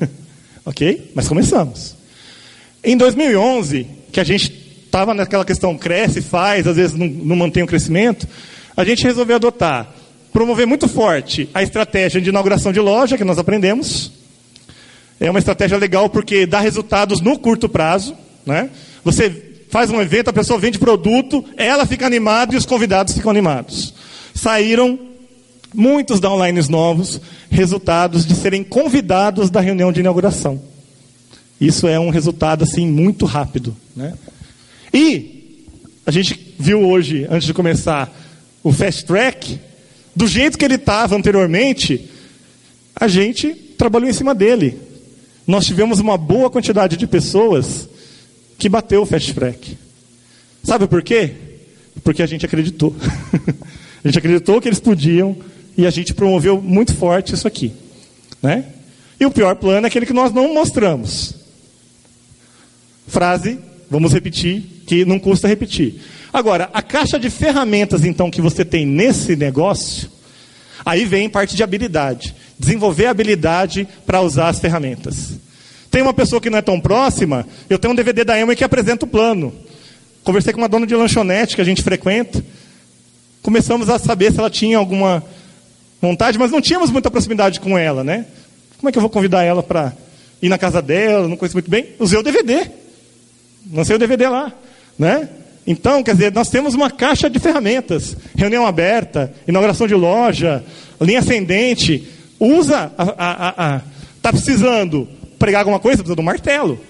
ok? 0.65 1.11
Mas 1.15 1.29
começamos. 1.29 1.95
Em 2.83 2.97
2011, 2.97 3.87
que 4.13 4.21
a 4.21 4.25
gente 4.25 4.53
estava 4.87 5.13
naquela 5.13 5.45
questão 5.45 5.77
cresce, 5.77 6.23
faz, 6.23 6.67
às 6.67 6.77
vezes 6.77 6.97
não, 6.97 7.07
não 7.07 7.37
mantém 7.37 7.63
o 7.63 7.67
crescimento, 7.67 8.27
a 8.75 8.85
gente 8.85 9.05
resolveu 9.05 9.37
adotar, 9.37 9.95
promover 10.33 10.67
muito 10.67 10.89
forte 10.89 11.49
a 11.53 11.63
estratégia 11.63 12.21
de 12.21 12.31
inauguração 12.31 12.73
de 12.73 12.81
loja 12.81 13.19
que 13.19 13.25
nós 13.25 13.39
aprendemos 13.39 14.16
é 15.19 15.31
uma 15.31 15.39
estratégia 15.39 15.79
legal 15.79 16.11
porque 16.11 16.47
dá 16.47 16.61
resultados 16.61 17.21
no 17.21 17.39
curto 17.39 17.69
prazo. 17.69 18.15
Né? 18.45 18.71
Você 19.05 19.31
faz 19.71 19.91
um 19.91 20.01
evento, 20.01 20.29
a 20.29 20.33
pessoa 20.33 20.59
vende 20.59 20.79
produto, 20.79 21.45
ela 21.57 21.87
fica 21.87 22.07
animada 22.07 22.55
e 22.55 22.59
os 22.59 22.67
convidados 22.67 23.15
ficam 23.15 23.31
animados. 23.31 23.95
Saíram 24.35 24.99
muitos 25.75 26.21
downlines 26.21 26.69
novos, 26.69 27.21
resultados 27.51 28.27
de 28.27 28.35
serem 28.35 28.63
convidados 28.63 29.51
da 29.51 29.61
reunião 29.61 29.93
de 29.93 30.01
inauguração. 30.01 30.61
Isso 31.61 31.87
é 31.87 31.99
um 31.99 32.11
resultado 32.11 32.65
assim 32.65 32.87
muito 32.87 33.25
rápido. 33.25 33.77
Né? 33.95 34.15
E 34.93 35.65
a 36.05 36.11
gente 36.11 36.55
viu 36.59 36.83
hoje, 36.87 37.27
antes 37.31 37.47
de 37.47 37.55
começar, 37.55 38.15
o 38.63 38.73
Fast 38.73 39.05
Track, 39.05 39.59
do 40.15 40.27
jeito 40.27 40.59
que 40.59 40.65
ele 40.65 40.75
estava 40.75 41.17
anteriormente, 41.17 42.11
a 42.95 43.09
gente 43.09 43.49
trabalhou 43.49 44.09
em 44.09 44.13
cima 44.13 44.35
dele 44.35 44.86
nós 45.47 45.65
tivemos 45.65 46.01
uma 46.01 46.19
boa 46.19 46.51
quantidade 46.51 46.97
de 46.97 47.07
pessoas 47.07 47.89
que 48.59 48.69
bateu 48.69 49.03
o 49.03 49.07
fast 49.07 49.33
track. 49.33 49.79
Sabe 50.63 50.89
por 50.89 51.03
quê? 51.03 51.33
Porque 52.03 52.23
a 52.23 52.27
gente 52.27 52.45
acreditou. 52.45 52.95
a 54.05 54.09
gente 54.09 54.19
acreditou 54.19 54.61
que 54.61 54.69
eles 54.69 54.81
podiam 54.81 55.37
e 55.77 55.87
a 55.87 55.91
gente 55.91 56.13
promoveu 56.13 56.61
muito 56.61 56.95
forte 56.95 57.35
isso 57.35 57.47
aqui. 57.47 57.73
Né? 58.43 58.65
E 59.21 59.25
o 59.25 59.31
pior 59.31 59.55
plano 59.57 59.87
é 59.87 59.89
aquele 59.89 60.07
que 60.07 60.13
nós 60.13 60.33
não 60.33 60.53
mostramos. 60.53 61.35
Frase, 63.07 63.59
vamos 63.89 64.13
repetir, 64.13 64.83
que 64.87 65.05
não 65.05 65.19
custa 65.19 65.47
repetir. 65.47 66.01
Agora, 66.33 66.69
a 66.75 66.83
caixa 66.83 67.19
de 67.19 67.31
ferramentas, 67.31 68.05
então, 68.05 68.31
que 68.31 68.41
você 68.41 68.65
tem 68.65 68.85
nesse 68.85 69.37
negócio, 69.37 70.11
aí 70.85 71.05
vem 71.05 71.29
parte 71.31 71.55
de 71.55 71.63
habilidade 71.63 72.35
desenvolver 72.59 73.07
habilidade 73.07 73.87
para 74.07 74.21
usar 74.21 74.49
as 74.49 74.59
ferramentas. 74.59 75.33
Tem 75.91 76.03
uma 76.03 76.15
pessoa 76.15 76.41
que 76.41 76.51
não 76.51 76.59
é 76.59 76.63
tão 76.63 76.81
próxima, 76.81 77.47
eu 77.71 77.79
tenho 77.79 77.93
um 77.93 77.97
DVD 77.97 78.25
da 78.25 78.39
Emma 78.39 78.55
que 78.55 78.65
apresenta 78.65 79.05
o 79.05 79.09
plano. 79.09 79.53
Conversei 80.25 80.53
com 80.53 80.61
uma 80.61 80.69
dona 80.69 80.87
de 80.87 80.95
lanchonete 80.95 81.55
que 81.55 81.61
a 81.61 81.65
gente 81.65 81.83
frequenta. 81.83 82.45
Começamos 83.43 83.89
a 83.89 83.99
saber 83.99 84.33
se 84.33 84.39
ela 84.39 84.51
tinha 84.51 84.77
alguma 84.77 85.23
vontade, 86.01 86.39
mas 86.39 86.51
não 86.51 86.61
tínhamos 86.61 86.91
muita 86.91 87.11
proximidade 87.11 87.61
com 87.61 87.79
ela, 87.79 88.03
né? 88.03 88.27
Como 88.77 88.89
é 88.89 88.93
que 88.93 88.99
eu 88.99 89.03
vou 89.03 89.11
convidar 89.11 89.45
ela 89.45 89.63
para 89.63 89.93
ir 90.43 90.49
na 90.49 90.59
casa 90.59 90.83
dela? 90.83 91.29
Não 91.29 91.37
conheço 91.37 91.57
muito 91.57 91.71
bem. 91.71 91.87
Usei 91.99 92.19
o 92.19 92.23
DVD. 92.23 92.69
Lancei 93.73 93.97
o 93.97 93.99
DVD 93.99 94.29
lá, 94.29 94.53
né? 94.99 95.29
Então, 95.67 96.03
quer 96.03 96.13
dizer, 96.13 96.33
nós 96.33 96.49
temos 96.49 96.75
uma 96.75 96.91
caixa 96.91 97.29
de 97.29 97.39
ferramentas. 97.39 98.17
Reunião 98.37 98.67
aberta, 98.67 99.33
inauguração 99.49 99.87
de 99.87 99.95
loja, 99.95 100.65
linha 101.01 101.19
ascendente, 101.19 102.07
Usa 102.39 102.93
a. 102.97 103.05
a, 103.19 103.77
a, 103.77 103.81
Está 104.17 104.33
precisando 104.33 105.09
pregar 105.39 105.61
alguma 105.61 105.79
coisa? 105.79 105.99
Precisa 105.99 106.17
de 106.17 106.21
um 106.21 106.25
martelo. 106.25 106.81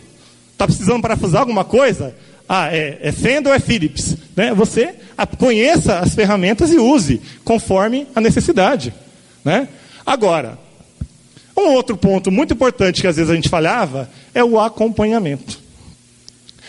Está 0.53 0.67
precisando 0.67 1.03
parafusar 1.03 1.43
alguma 1.43 1.65
coisa? 1.65 2.15
Ah, 2.49 2.75
é, 2.75 2.99
é 3.03 3.13
Fender 3.13 3.49
ou 3.49 3.55
é 3.55 3.59
Philips? 3.59 4.17
Né? 4.35 4.55
Você 4.55 4.95
conheça 5.37 5.99
as 5.99 6.15
ferramentas 6.15 6.73
e 6.73 6.79
use 6.79 7.21
conforme 7.45 8.07
a 8.15 8.23
necessidade. 8.23 8.95
Né? 9.45 9.69
Agora, 10.07 10.59
um 11.55 11.73
outro 11.73 11.95
ponto 11.97 12.31
muito 12.31 12.55
importante 12.55 13.03
que 13.03 13.07
às 13.07 13.17
vezes 13.17 13.31
a 13.31 13.35
gente 13.35 13.51
falhava 13.51 14.09
é 14.35 14.43
o 14.43 14.59
acompanhamento. 14.59 15.59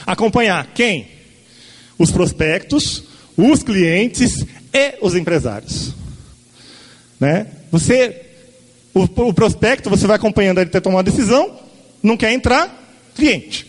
Acompanhar 0.06 0.68
quem? 0.74 1.08
Os 1.98 2.12
prospectos, 2.12 3.04
os 3.38 3.64
clientes 3.64 4.46
e 4.74 4.96
os 5.02 5.16
empresários. 5.16 5.94
Né? 7.20 7.48
Você, 7.72 8.27
o, 8.98 9.28
o 9.28 9.34
prospecto, 9.34 9.90
você 9.90 10.08
vai 10.08 10.16
acompanhando 10.16 10.60
ele 10.60 10.70
até 10.70 10.80
tomar 10.80 10.98
uma 10.98 11.04
decisão, 11.04 11.52
não 12.02 12.18
quer 12.18 12.32
entrar, 12.32 13.12
cliente. 13.16 13.66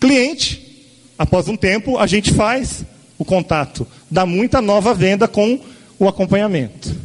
Cliente, 0.00 0.86
após 1.18 1.48
um 1.48 1.56
tempo, 1.56 1.98
a 1.98 2.06
gente 2.06 2.32
faz 2.32 2.84
o 3.18 3.24
contato, 3.24 3.86
dá 4.10 4.24
muita 4.24 4.60
nova 4.60 4.94
venda 4.94 5.28
com 5.28 5.60
o 5.98 6.08
acompanhamento. 6.08 6.96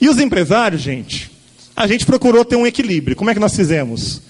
E 0.00 0.08
os 0.08 0.18
empresários, 0.18 0.80
gente, 0.80 1.30
a 1.74 1.86
gente 1.86 2.06
procurou 2.06 2.44
ter 2.44 2.56
um 2.56 2.66
equilíbrio. 2.66 3.16
Como 3.16 3.30
é 3.30 3.34
que 3.34 3.40
nós 3.40 3.54
fizemos? 3.54 4.22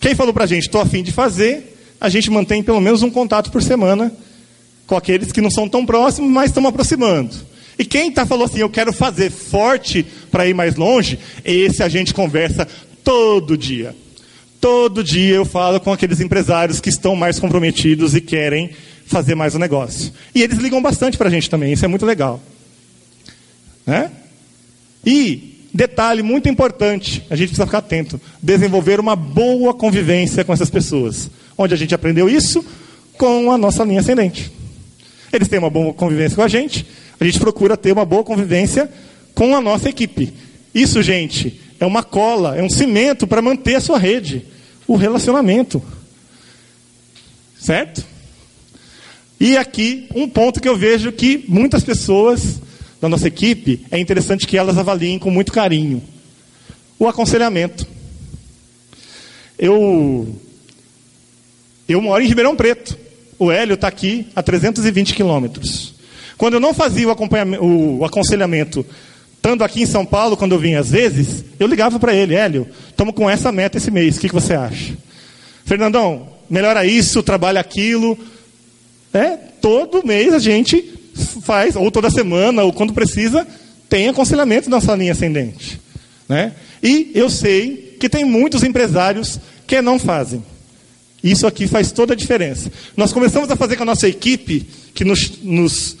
Quem 0.00 0.14
falou 0.14 0.32
para 0.32 0.44
a 0.44 0.46
gente, 0.46 0.64
estou 0.64 0.80
afim 0.80 1.02
de 1.02 1.12
fazer, 1.12 1.76
a 2.00 2.08
gente 2.08 2.30
mantém 2.30 2.62
pelo 2.62 2.80
menos 2.80 3.02
um 3.02 3.10
contato 3.10 3.50
por 3.50 3.62
semana 3.62 4.12
com 4.86 4.96
aqueles 4.96 5.32
que 5.32 5.40
não 5.40 5.50
são 5.50 5.68
tão 5.68 5.84
próximos, 5.84 6.30
mas 6.30 6.50
estão 6.50 6.66
aproximando. 6.66 7.34
E 7.78 7.84
quem 7.84 8.10
tá, 8.10 8.24
falou 8.24 8.44
assim, 8.44 8.60
eu 8.60 8.68
quero 8.68 8.92
fazer 8.92 9.30
forte 9.30 10.04
para 10.30 10.46
ir 10.46 10.54
mais 10.54 10.76
longe, 10.76 11.18
esse 11.44 11.82
a 11.82 11.88
gente 11.88 12.14
conversa 12.14 12.66
todo 13.02 13.56
dia. 13.56 13.94
Todo 14.60 15.04
dia 15.04 15.34
eu 15.34 15.44
falo 15.44 15.80
com 15.80 15.92
aqueles 15.92 16.20
empresários 16.20 16.80
que 16.80 16.88
estão 16.88 17.14
mais 17.14 17.38
comprometidos 17.38 18.14
e 18.14 18.20
querem 18.20 18.70
fazer 19.06 19.34
mais 19.34 19.54
o 19.54 19.56
um 19.56 19.60
negócio. 19.60 20.12
E 20.34 20.42
eles 20.42 20.58
ligam 20.58 20.80
bastante 20.80 21.18
para 21.18 21.28
a 21.28 21.30
gente 21.30 21.50
também, 21.50 21.72
isso 21.72 21.84
é 21.84 21.88
muito 21.88 22.06
legal. 22.06 22.40
Né? 23.86 24.10
E 25.04 25.54
Detalhe 25.74 26.22
muito 26.22 26.48
importante, 26.48 27.26
a 27.28 27.34
gente 27.34 27.48
precisa 27.48 27.66
ficar 27.66 27.78
atento: 27.78 28.20
desenvolver 28.40 29.00
uma 29.00 29.16
boa 29.16 29.74
convivência 29.74 30.44
com 30.44 30.52
essas 30.52 30.70
pessoas. 30.70 31.28
Onde 31.58 31.74
a 31.74 31.76
gente 31.76 31.92
aprendeu 31.92 32.28
isso? 32.28 32.64
Com 33.18 33.50
a 33.50 33.58
nossa 33.58 33.82
linha 33.82 33.98
ascendente. 33.98 34.52
Eles 35.32 35.48
têm 35.48 35.58
uma 35.58 35.70
boa 35.70 35.92
convivência 35.92 36.36
com 36.36 36.42
a 36.42 36.48
gente, 36.48 36.86
a 37.18 37.24
gente 37.24 37.38
procura 37.38 37.76
ter 37.76 37.92
uma 37.92 38.04
boa 38.04 38.24
convivência 38.24 38.90
com 39.34 39.54
a 39.56 39.60
nossa 39.60 39.88
equipe. 39.88 40.32
Isso, 40.74 41.02
gente, 41.02 41.60
é 41.78 41.86
uma 41.86 42.02
cola, 42.02 42.56
é 42.56 42.62
um 42.62 42.70
cimento 42.70 43.26
para 43.26 43.42
manter 43.42 43.76
a 43.76 43.80
sua 43.80 43.98
rede, 43.98 44.44
o 44.86 44.96
relacionamento. 44.96 45.82
Certo? 47.58 48.04
E 49.40 49.56
aqui, 49.56 50.08
um 50.14 50.28
ponto 50.28 50.60
que 50.60 50.68
eu 50.68 50.76
vejo 50.76 51.12
que 51.12 51.44
muitas 51.48 51.82
pessoas 51.82 52.60
da 53.04 53.08
nossa 53.08 53.28
equipe, 53.28 53.84
é 53.90 53.98
interessante 53.98 54.46
que 54.46 54.56
elas 54.56 54.78
avaliem 54.78 55.18
com 55.18 55.30
muito 55.30 55.52
carinho. 55.52 56.02
O 56.98 57.06
aconselhamento. 57.06 57.86
Eu, 59.58 60.40
eu 61.86 62.00
moro 62.00 62.24
em 62.24 62.26
Ribeirão 62.26 62.56
Preto. 62.56 62.96
O 63.38 63.52
Hélio 63.52 63.74
está 63.74 63.88
aqui 63.88 64.26
a 64.34 64.42
320 64.42 65.12
quilômetros. 65.12 65.93
Quando 66.36 66.54
eu 66.54 66.60
não 66.60 66.74
fazia 66.74 67.06
o, 67.08 67.98
o 67.98 68.04
aconselhamento, 68.04 68.84
estando 69.36 69.62
aqui 69.62 69.82
em 69.82 69.86
São 69.86 70.04
Paulo, 70.04 70.36
quando 70.36 70.52
eu 70.52 70.58
vinha 70.58 70.80
às 70.80 70.90
vezes, 70.90 71.44
eu 71.58 71.66
ligava 71.66 71.98
para 71.98 72.14
ele, 72.14 72.34
Hélio, 72.34 72.66
estamos 72.88 73.14
com 73.14 73.28
essa 73.28 73.52
meta 73.52 73.78
esse 73.78 73.90
mês, 73.90 74.16
o 74.16 74.20
que, 74.20 74.28
que 74.28 74.34
você 74.34 74.54
acha? 74.54 74.96
Fernandão, 75.64 76.28
melhora 76.48 76.84
isso, 76.84 77.22
trabalha 77.22 77.60
aquilo. 77.60 78.18
É, 79.12 79.36
todo 79.60 80.06
mês 80.06 80.32
a 80.32 80.38
gente 80.38 80.92
faz, 81.42 81.76
ou 81.76 81.90
toda 81.90 82.10
semana, 82.10 82.62
ou 82.64 82.72
quando 82.72 82.92
precisa, 82.92 83.46
tem 83.88 84.08
aconselhamento 84.08 84.68
na 84.68 84.80
sua 84.80 84.96
linha 84.96 85.12
ascendente. 85.12 85.80
Né? 86.28 86.52
E 86.82 87.10
eu 87.14 87.30
sei 87.30 87.96
que 88.00 88.08
tem 88.08 88.24
muitos 88.24 88.62
empresários 88.62 89.38
que 89.66 89.80
não 89.80 89.98
fazem. 89.98 90.44
Isso 91.22 91.46
aqui 91.46 91.66
faz 91.66 91.92
toda 91.92 92.12
a 92.12 92.16
diferença. 92.16 92.70
Nós 92.96 93.12
começamos 93.12 93.50
a 93.50 93.56
fazer 93.56 93.76
com 93.76 93.82
a 93.82 93.86
nossa 93.86 94.06
equipe, 94.06 94.66
que 94.92 95.04
nos, 95.04 95.42
nos 95.42 95.96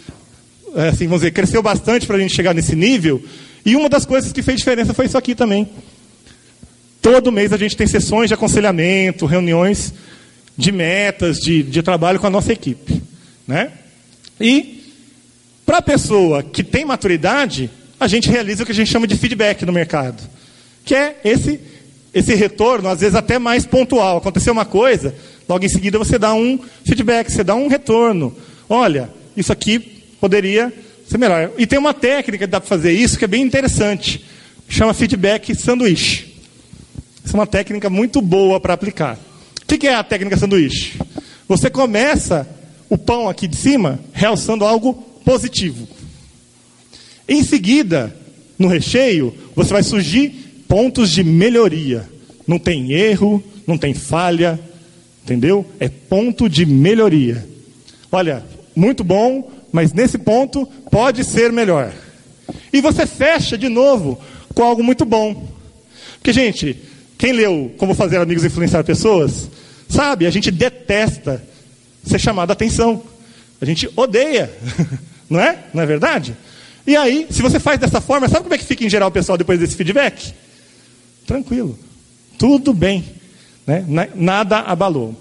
assim, 0.74 1.06
vamos 1.06 1.20
dizer, 1.20 1.32
cresceu 1.32 1.62
bastante 1.62 2.06
para 2.06 2.16
a 2.16 2.20
gente 2.20 2.34
chegar 2.34 2.54
nesse 2.54 2.74
nível, 2.74 3.22
e 3.64 3.76
uma 3.76 3.88
das 3.88 4.04
coisas 4.04 4.32
que 4.32 4.42
fez 4.42 4.58
diferença 4.58 4.92
foi 4.92 5.06
isso 5.06 5.16
aqui 5.16 5.34
também. 5.34 5.68
Todo 7.00 7.32
mês 7.32 7.52
a 7.52 7.56
gente 7.56 7.76
tem 7.76 7.86
sessões 7.86 8.28
de 8.28 8.34
aconselhamento, 8.34 9.26
reuniões 9.26 9.92
de 10.56 10.72
metas, 10.72 11.38
de, 11.38 11.62
de 11.62 11.82
trabalho 11.82 12.18
com 12.18 12.26
a 12.26 12.30
nossa 12.30 12.52
equipe. 12.52 13.02
Né? 13.46 13.72
E 14.40 14.82
para 15.66 15.78
a 15.78 15.82
pessoa 15.82 16.42
que 16.42 16.62
tem 16.62 16.84
maturidade, 16.84 17.70
a 17.98 18.06
gente 18.06 18.30
realiza 18.30 18.62
o 18.62 18.66
que 18.66 18.72
a 18.72 18.74
gente 18.74 18.90
chama 18.90 19.06
de 19.06 19.16
feedback 19.16 19.64
no 19.64 19.72
mercado, 19.72 20.22
que 20.84 20.94
é 20.94 21.20
esse 21.24 21.60
esse 22.14 22.32
retorno, 22.34 22.88
às 22.88 23.00
vezes 23.00 23.16
até 23.16 23.40
mais 23.40 23.66
pontual. 23.66 24.18
Aconteceu 24.18 24.52
uma 24.52 24.64
coisa, 24.64 25.14
logo 25.48 25.64
em 25.64 25.68
seguida 25.68 25.98
você 25.98 26.16
dá 26.16 26.32
um 26.32 26.60
feedback, 26.84 27.28
você 27.28 27.42
dá 27.42 27.56
um 27.56 27.66
retorno. 27.66 28.34
Olha, 28.68 29.10
isso 29.36 29.52
aqui 29.52 29.93
poderia 30.24 30.72
ser 31.06 31.18
melhor. 31.18 31.52
E 31.58 31.66
tem 31.66 31.78
uma 31.78 31.92
técnica 31.92 32.46
que 32.46 32.50
dá 32.50 32.58
para 32.58 32.66
fazer 32.66 32.92
isso 32.92 33.18
que 33.18 33.26
é 33.26 33.28
bem 33.28 33.42
interessante. 33.42 34.24
Chama 34.66 34.94
feedback 34.94 35.54
sanduíche. 35.54 36.32
Essa 37.22 37.36
é 37.36 37.40
uma 37.40 37.46
técnica 37.46 37.90
muito 37.90 38.22
boa 38.22 38.58
para 38.58 38.72
aplicar. 38.72 39.18
O 39.62 39.66
que 39.66 39.86
é 39.86 39.94
a 39.94 40.02
técnica 40.02 40.38
sanduíche? 40.38 40.98
Você 41.46 41.68
começa 41.68 42.48
o 42.88 42.96
pão 42.96 43.28
aqui 43.28 43.46
de 43.46 43.54
cima 43.54 44.00
realçando 44.14 44.64
algo 44.64 44.94
positivo. 45.26 45.86
Em 47.28 47.42
seguida, 47.42 48.16
no 48.58 48.66
recheio, 48.66 49.34
você 49.54 49.74
vai 49.74 49.82
surgir 49.82 50.64
pontos 50.66 51.10
de 51.10 51.22
melhoria. 51.22 52.08
Não 52.46 52.58
tem 52.58 52.92
erro, 52.92 53.44
não 53.66 53.76
tem 53.76 53.92
falha, 53.92 54.58
entendeu? 55.22 55.66
É 55.78 55.90
ponto 55.90 56.48
de 56.48 56.64
melhoria. 56.64 57.46
Olha, 58.10 58.42
muito 58.74 59.04
bom, 59.04 59.50
mas 59.74 59.92
nesse 59.92 60.16
ponto 60.16 60.64
pode 60.88 61.24
ser 61.24 61.50
melhor. 61.50 61.92
E 62.72 62.80
você 62.80 63.04
fecha 63.06 63.58
de 63.58 63.68
novo 63.68 64.20
com 64.54 64.62
algo 64.62 64.84
muito 64.84 65.04
bom. 65.04 65.48
Porque, 66.14 66.32
gente, 66.32 66.78
quem 67.18 67.32
leu 67.32 67.74
Como 67.76 67.92
Fazer 67.92 68.18
Amigos 68.18 68.44
Influenciar 68.44 68.84
Pessoas, 68.84 69.50
sabe, 69.88 70.28
a 70.28 70.30
gente 70.30 70.52
detesta 70.52 71.44
ser 72.06 72.20
chamado 72.20 72.50
a 72.50 72.52
atenção. 72.52 73.02
A 73.60 73.64
gente 73.64 73.90
odeia 73.96 74.48
Não 75.28 75.40
é? 75.40 75.58
Não 75.74 75.82
é 75.82 75.86
verdade? 75.86 76.36
E 76.86 76.94
aí, 76.94 77.26
se 77.28 77.42
você 77.42 77.58
faz 77.58 77.80
dessa 77.80 78.00
forma, 78.00 78.28
sabe 78.28 78.44
como 78.44 78.54
é 78.54 78.58
que 78.58 78.64
fica 78.64 78.84
em 78.84 78.90
geral 78.90 79.08
o 79.08 79.12
pessoal 79.12 79.36
depois 79.36 79.58
desse 79.58 79.74
feedback? 79.74 80.32
Tranquilo. 81.26 81.76
Tudo 82.38 82.72
bem. 82.72 83.04
Né? 83.66 83.84
Nada 84.14 84.60
abalou. 84.60 85.20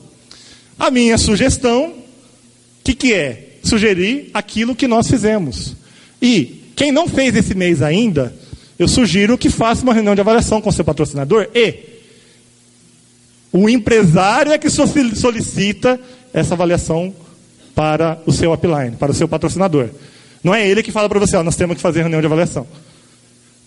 A 0.78 0.92
minha 0.92 1.18
sugestão, 1.18 1.86
o 1.86 2.84
que, 2.84 2.94
que 2.94 3.14
é? 3.16 3.53
Sugerir 3.64 4.30
aquilo 4.34 4.76
que 4.76 4.88
nós 4.88 5.08
fizemos. 5.08 5.76
E 6.22 6.62
quem 6.76 6.92
não 6.92 7.08
fez 7.08 7.36
esse 7.36 7.56
mês 7.56 7.82
ainda, 7.82 8.34
eu 8.78 8.88
sugiro 8.88 9.38
que 9.38 9.50
faça 9.50 9.84
uma 9.84 9.94
reunião 9.94 10.16
de 10.16 10.22
avaliação 10.22 10.62
com 10.62 10.72
seu 10.72 10.84
patrocinador 10.84 11.48
e 11.56 11.94
o 13.52 13.70
empresário 13.70 14.52
é 14.52 14.58
que 14.58 14.68
solicita 14.70 16.00
essa 16.34 16.56
avaliação 16.56 17.14
para 17.76 18.20
o 18.26 18.32
seu 18.32 18.52
upline, 18.52 18.96
para 18.98 19.12
o 19.12 19.16
seu 19.16 19.28
patrocinador. 19.28 19.90
Não 20.44 20.54
é 20.54 20.68
ele 20.68 20.82
que 20.82 20.92
fala 20.92 21.08
para 21.08 21.20
você, 21.20 21.42
nós 21.42 21.56
temos 21.56 21.76
que 21.76 21.82
fazer 21.82 22.02
reunião 22.02 22.20
de 22.20 22.26
avaliação. 22.26 22.68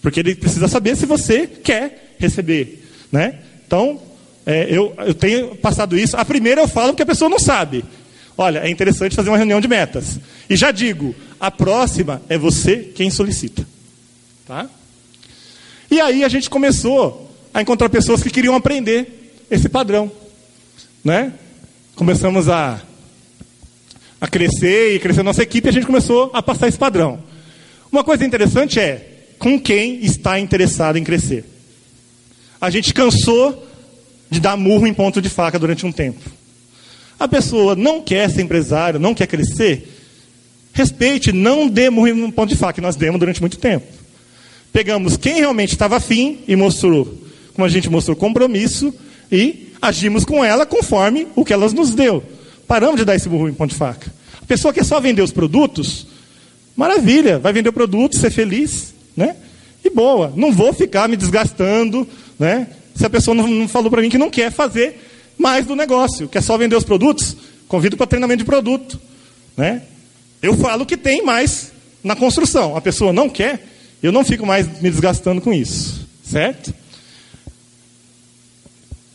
Porque 0.03 0.21
ele 0.21 0.35
precisa 0.35 0.69
saber 0.69 0.97
se 0.97 1.07
você 1.07 1.47
quer 1.47 2.17
receber. 2.19 2.85
Né? 3.11 3.39
Então, 3.67 4.01
é, 4.45 4.67
eu, 4.69 4.93
eu 4.99 5.15
tenho 5.15 5.55
passado 5.57 5.97
isso. 5.97 6.17
A 6.17 6.25
primeira 6.25 6.61
eu 6.61 6.69
falo 6.69 6.95
que 6.95 7.03
a 7.03 7.07
pessoa 7.07 7.29
não 7.29 7.39
sabe. 7.39 7.85
Olha, 8.39 8.61
é 8.61 8.71
interessante 8.71 9.17
fazer 9.17 9.31
uma 9.31 9.37
reunião 9.37 9.61
de 9.61 9.69
metas. 9.69 10.19
E 10.49 10.57
já 10.57 10.71
digo, 10.71 11.15
a 11.41 11.51
próxima 11.51 12.21
é 12.29 12.37
você 12.37 12.77
quem 12.95 13.11
solicita. 13.11 13.67
Tá? 14.47 14.69
E 15.91 16.01
aí 16.01 16.23
a 16.23 16.29
gente 16.29 16.51
começou 16.51 17.35
a 17.55 17.63
encontrar 17.63 17.89
pessoas 17.89 18.23
que 18.23 18.31
queriam 18.31 18.55
aprender 18.55 19.35
esse 19.51 19.69
padrão. 19.69 20.11
Né? 21.03 21.33
Começamos 21.95 22.49
a 22.49 22.83
a 24.21 24.27
crescer 24.27 24.95
e 24.95 24.99
crescer 24.99 25.21
a 25.21 25.25
nossa 25.25 25.43
equipe, 25.43 25.69
a 25.69 25.73
gente 25.73 25.87
começou 25.87 26.31
a 26.33 26.43
passar 26.43 26.69
esse 26.69 26.79
padrão. 26.79 27.23
Uma 27.93 28.03
coisa 28.03 28.25
interessante 28.25 28.81
é 28.81 29.27
com 29.39 29.61
quem 29.61 30.03
está 30.05 30.41
interessado 30.41 30.97
em 30.97 31.05
crescer. 31.05 31.45
A 32.61 32.71
gente 32.71 32.95
cansou 32.95 33.67
de 34.31 34.41
dar 34.41 34.57
murro 34.57 34.87
em 34.87 34.95
ponto 34.95 35.21
de 35.21 35.29
faca 35.29 35.59
durante 35.59 35.85
um 35.85 35.93
tempo. 35.93 36.36
A 37.19 37.27
pessoa 37.27 37.75
não 37.75 38.03
quer 38.03 38.31
ser 38.31 38.43
empresário, 38.43 39.01
não 39.01 39.15
quer 39.15 39.27
crescer, 39.27 39.89
respeite, 40.73 41.33
não 41.33 41.67
dê 41.67 41.89
murro 41.89 42.09
em 42.09 42.31
ponto 42.31 42.51
de 42.51 42.57
faca, 42.57 42.75
que 42.75 42.81
nós 42.81 42.97
demos 42.97 43.19
durante 43.19 43.41
muito 43.41 43.59
tempo. 43.59 43.87
Pegamos 44.73 45.17
quem 45.17 45.37
realmente 45.37 45.73
estava 45.73 45.97
afim 45.97 46.41
e 46.47 46.55
mostrou, 46.55 47.07
como 47.55 47.65
a 47.65 47.69
gente 47.69 47.89
mostrou, 47.89 48.15
compromisso 48.15 48.93
e 49.33 49.73
agimos 49.81 50.25
com 50.25 50.45
ela 50.45 50.67
conforme 50.67 51.27
o 51.35 51.45
que 51.45 51.53
ela 51.53 51.67
nos 51.71 51.95
deu. 51.95 52.23
Paramos 52.69 52.97
de 52.97 53.05
dar 53.05 53.15
esse 53.15 53.29
burro 53.29 53.49
em 53.49 53.55
ponto 53.55 53.71
de 53.71 53.77
faca. 53.77 54.13
A 54.43 54.45
pessoa 54.45 54.75
que 54.75 54.85
só 54.85 55.01
vender 55.01 55.23
os 55.23 55.33
produtos, 55.33 56.07
maravilha, 56.77 57.39
vai 57.39 57.53
vender 57.55 57.71
o 57.71 57.73
produto, 57.73 58.17
ser 58.17 58.31
feliz, 58.31 58.93
né? 59.17 59.37
E 59.83 59.89
boa, 59.89 60.33
não 60.37 60.53
vou 60.53 60.73
ficar 60.73 61.09
me 61.09 61.17
desgastando, 61.17 62.07
né? 62.39 62.69
Se 62.95 63.07
a 63.07 63.11
pessoa 63.11 63.35
não 63.35 63.67
falou 63.69 63.91
para 63.91 64.03
mim 64.03 64.11
que 64.11 64.19
não 64.19 64.31
quer 64.31 64.53
fazer 64.53 65.06
mais 65.47 65.65
do 65.65 65.77
negócio, 65.77 66.27
quer 66.27 66.43
só 66.43 66.59
vender 66.59 66.75
os 66.75 66.83
produtos, 66.83 67.37
convido 67.69 67.97
para 67.97 68.09
treinamento 68.09 68.39
de 68.39 68.45
produto, 68.45 69.01
né? 69.57 69.83
Eu 70.43 70.57
falo 70.57 70.85
que 70.85 70.97
tem 70.97 71.25
mais 71.25 71.71
na 72.03 72.17
construção. 72.17 72.77
A 72.77 72.81
pessoa 72.81 73.13
não 73.13 73.31
quer, 73.31 73.65
eu 74.03 74.11
não 74.11 74.25
fico 74.25 74.45
mais 74.45 74.67
me 74.83 74.91
desgastando 74.91 75.41
com 75.41 75.53
isso, 75.53 76.05
certo? 76.25 76.75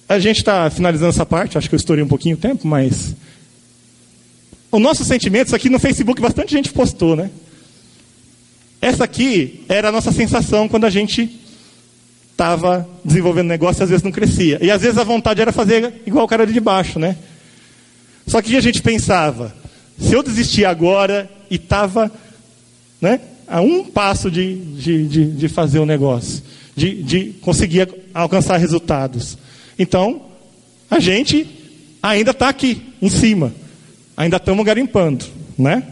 A 0.07 0.19
gente 0.19 0.37
está 0.37 0.69
finalizando 0.69 1.09
essa 1.09 1.25
parte, 1.25 1.57
acho 1.57 1.67
que 1.67 1.75
eu 1.75 1.77
estourei 1.77 2.01
um 2.01 2.07
pouquinho 2.07 2.37
o 2.37 2.39
tempo, 2.39 2.65
mas. 2.65 3.13
O 4.71 4.79
nosso 4.79 5.03
sentimento, 5.03 5.47
isso 5.47 5.55
aqui 5.57 5.69
no 5.69 5.79
Facebook, 5.79 6.21
bastante 6.21 6.53
gente 6.53 6.71
postou, 6.71 7.13
né? 7.13 7.29
Essa 8.81 9.03
aqui 9.03 9.65
era 9.67 9.89
a 9.89 9.91
nossa 9.91 10.13
sensação 10.13 10.69
quando 10.69 10.85
a 10.85 10.89
gente 10.89 11.40
estava 12.41 12.89
desenvolvendo 13.05 13.47
negócio 13.47 13.81
e 13.81 13.83
às 13.83 13.89
vezes 13.91 14.03
não 14.03 14.11
crescia. 14.11 14.57
E 14.63 14.71
às 14.71 14.81
vezes 14.81 14.97
a 14.97 15.03
vontade 15.03 15.39
era 15.39 15.51
fazer 15.51 16.01
igual 16.07 16.25
o 16.25 16.27
cara 16.27 16.47
de 16.47 16.59
baixo, 16.59 16.97
né? 16.97 17.15
Só 18.25 18.41
que 18.41 18.55
a 18.55 18.61
gente 18.61 18.81
pensava, 18.81 19.53
se 19.99 20.13
eu 20.13 20.23
desistir 20.23 20.65
agora 20.65 21.29
e 21.51 21.55
estava 21.55 22.11
né, 22.99 23.19
a 23.47 23.61
um 23.61 23.83
passo 23.83 24.31
de, 24.31 24.55
de, 24.55 25.07
de, 25.07 25.31
de 25.33 25.47
fazer 25.49 25.77
o 25.77 25.85
negócio, 25.85 26.41
de, 26.75 27.03
de 27.03 27.25
conseguir 27.41 27.87
alcançar 28.11 28.57
resultados. 28.57 29.37
Então, 29.77 30.23
a 30.89 30.99
gente 30.99 31.47
ainda 32.01 32.31
está 32.31 32.49
aqui, 32.49 32.81
em 32.99 33.09
cima. 33.09 33.53
Ainda 34.17 34.37
estamos 34.37 34.65
garimpando. 34.65 35.25
Né? 35.57 35.83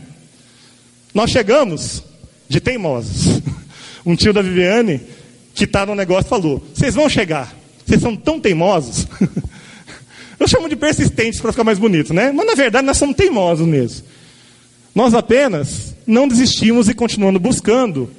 Nós 1.14 1.30
chegamos 1.30 2.04
de 2.48 2.60
teimosos. 2.60 3.40
Um 4.06 4.16
tio 4.16 4.32
da 4.32 4.42
Viviane, 4.42 5.02
que 5.60 5.66
está 5.66 5.86
no 5.86 5.96
negócio, 5.96 6.30
falou: 6.30 6.64
Vocês 6.74 6.96
vão 6.96 7.08
chegar. 7.08 7.56
Vocês 7.86 8.02
são 8.02 8.16
tão 8.16 8.40
teimosos. 8.40 9.08
Eu 10.40 10.48
chamo 10.48 10.70
de 10.70 10.76
persistentes 10.76 11.42
para 11.42 11.52
ficar 11.52 11.64
mais 11.64 11.78
bonito, 11.78 12.14
né? 12.14 12.32
Mas 12.32 12.46
na 12.46 12.56
verdade 12.56 12.86
nós 12.86 12.98
somos 12.98 13.16
teimosos 13.16 13.68
mesmo. 13.68 14.06
Nós 14.96 15.14
apenas 15.14 15.94
não 16.08 16.28
desistimos 16.28 16.88
e 16.88 16.94
continuamos 16.94 17.42
buscando 17.42 18.10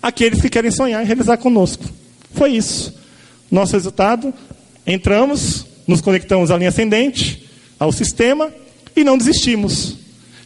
aqueles 0.00 0.40
que 0.40 0.48
querem 0.48 0.70
sonhar 0.70 1.02
e 1.02 1.06
realizar 1.06 1.36
conosco. 1.36 1.84
Foi 2.32 2.52
isso. 2.52 2.94
Nosso 3.50 3.72
resultado 3.72 4.32
Entramos, 4.88 5.66
nos 5.86 6.00
conectamos 6.00 6.50
à 6.50 6.56
linha 6.56 6.70
ascendente, 6.70 7.46
ao 7.78 7.92
sistema 7.92 8.50
e 8.96 9.04
não 9.04 9.18
desistimos. 9.18 9.98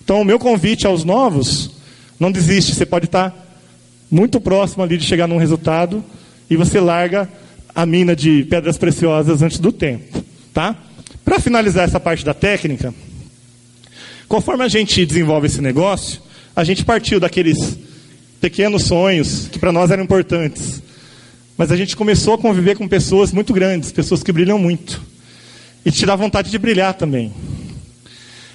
Então, 0.03 0.21
o 0.21 0.25
meu 0.25 0.37
convite 0.37 0.85
aos 0.85 1.05
novos, 1.05 1.71
não 2.19 2.33
desiste, 2.33 2.75
você 2.75 2.85
pode 2.85 3.05
estar 3.05 3.33
muito 4.11 4.41
próximo 4.41 4.83
ali 4.83 4.99
de 4.99 5.05
chegar 5.07 5.29
num 5.29 5.37
resultado 5.37 6.05
e 6.53 6.57
você 6.57 6.79
larga 6.79 7.27
a 7.75 7.87
mina 7.87 8.15
de 8.15 8.45
pedras 8.45 8.77
preciosas 8.77 9.41
antes 9.41 9.59
do 9.59 9.73
tempo, 9.73 10.23
tá? 10.53 10.77
Para 11.25 11.41
finalizar 11.41 11.85
essa 11.85 11.99
parte 11.99 12.23
da 12.27 12.35
técnica, 12.35 12.93
conforme 14.29 14.63
a 14.63 14.69
gente 14.69 15.07
desenvolve 15.07 15.47
esse 15.47 15.63
negócio, 15.63 16.21
a 16.55 16.63
gente 16.63 16.85
partiu 16.85 17.19
daqueles 17.19 17.79
pequenos 18.39 18.83
sonhos 18.85 19.49
que 19.51 19.59
para 19.59 19.73
nós 19.73 19.91
eram 19.91 20.05
importantes. 20.05 20.83
Mas 21.57 21.73
a 21.73 21.77
gente 21.77 21.97
começou 21.97 22.35
a 22.35 22.39
conviver 22.39 22.77
com 22.77 22.87
pessoas 22.87 23.33
muito 23.33 23.55
grandes, 23.55 23.91
pessoas 23.91 24.23
que 24.23 24.31
brilham 24.31 24.59
muito. 24.59 25.01
E 25.87 25.91
te 25.91 26.05
dá 26.05 26.15
vontade 26.15 26.51
de 26.51 26.59
brilhar 26.59 26.93
também. 26.93 27.33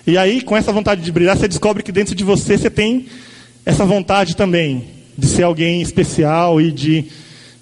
E 0.06 0.20
aí, 0.20 0.42
com 0.42 0.56
essa 0.56 0.72
vontade 0.72 1.02
de 1.02 1.12
brilhar, 1.12 1.36
você 1.36 1.48
descobre 1.48 1.82
que 1.82 1.92
dentro 1.92 2.14
de 2.14 2.24
você 2.24 2.60
você 2.60 2.70
tem 2.70 3.08
essa 3.66 3.86
vontade 3.86 4.36
também 4.36 4.86
de 5.18 5.26
ser 5.26 5.42
alguém 5.42 5.82
especial 5.82 6.62
e 6.62 6.72
de 6.72 7.10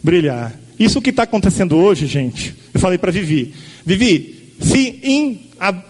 brilhar. 0.05 0.53
Isso 0.79 1.01
que 1.01 1.09
está 1.09 1.23
acontecendo 1.23 1.75
hoje, 1.75 2.05
gente, 2.05 2.55
eu 2.73 2.79
falei 2.79 2.97
para 2.97 3.11
Vivi. 3.11 3.53
Vivi, 3.85 4.53
se 4.61 4.99
em 5.03 5.41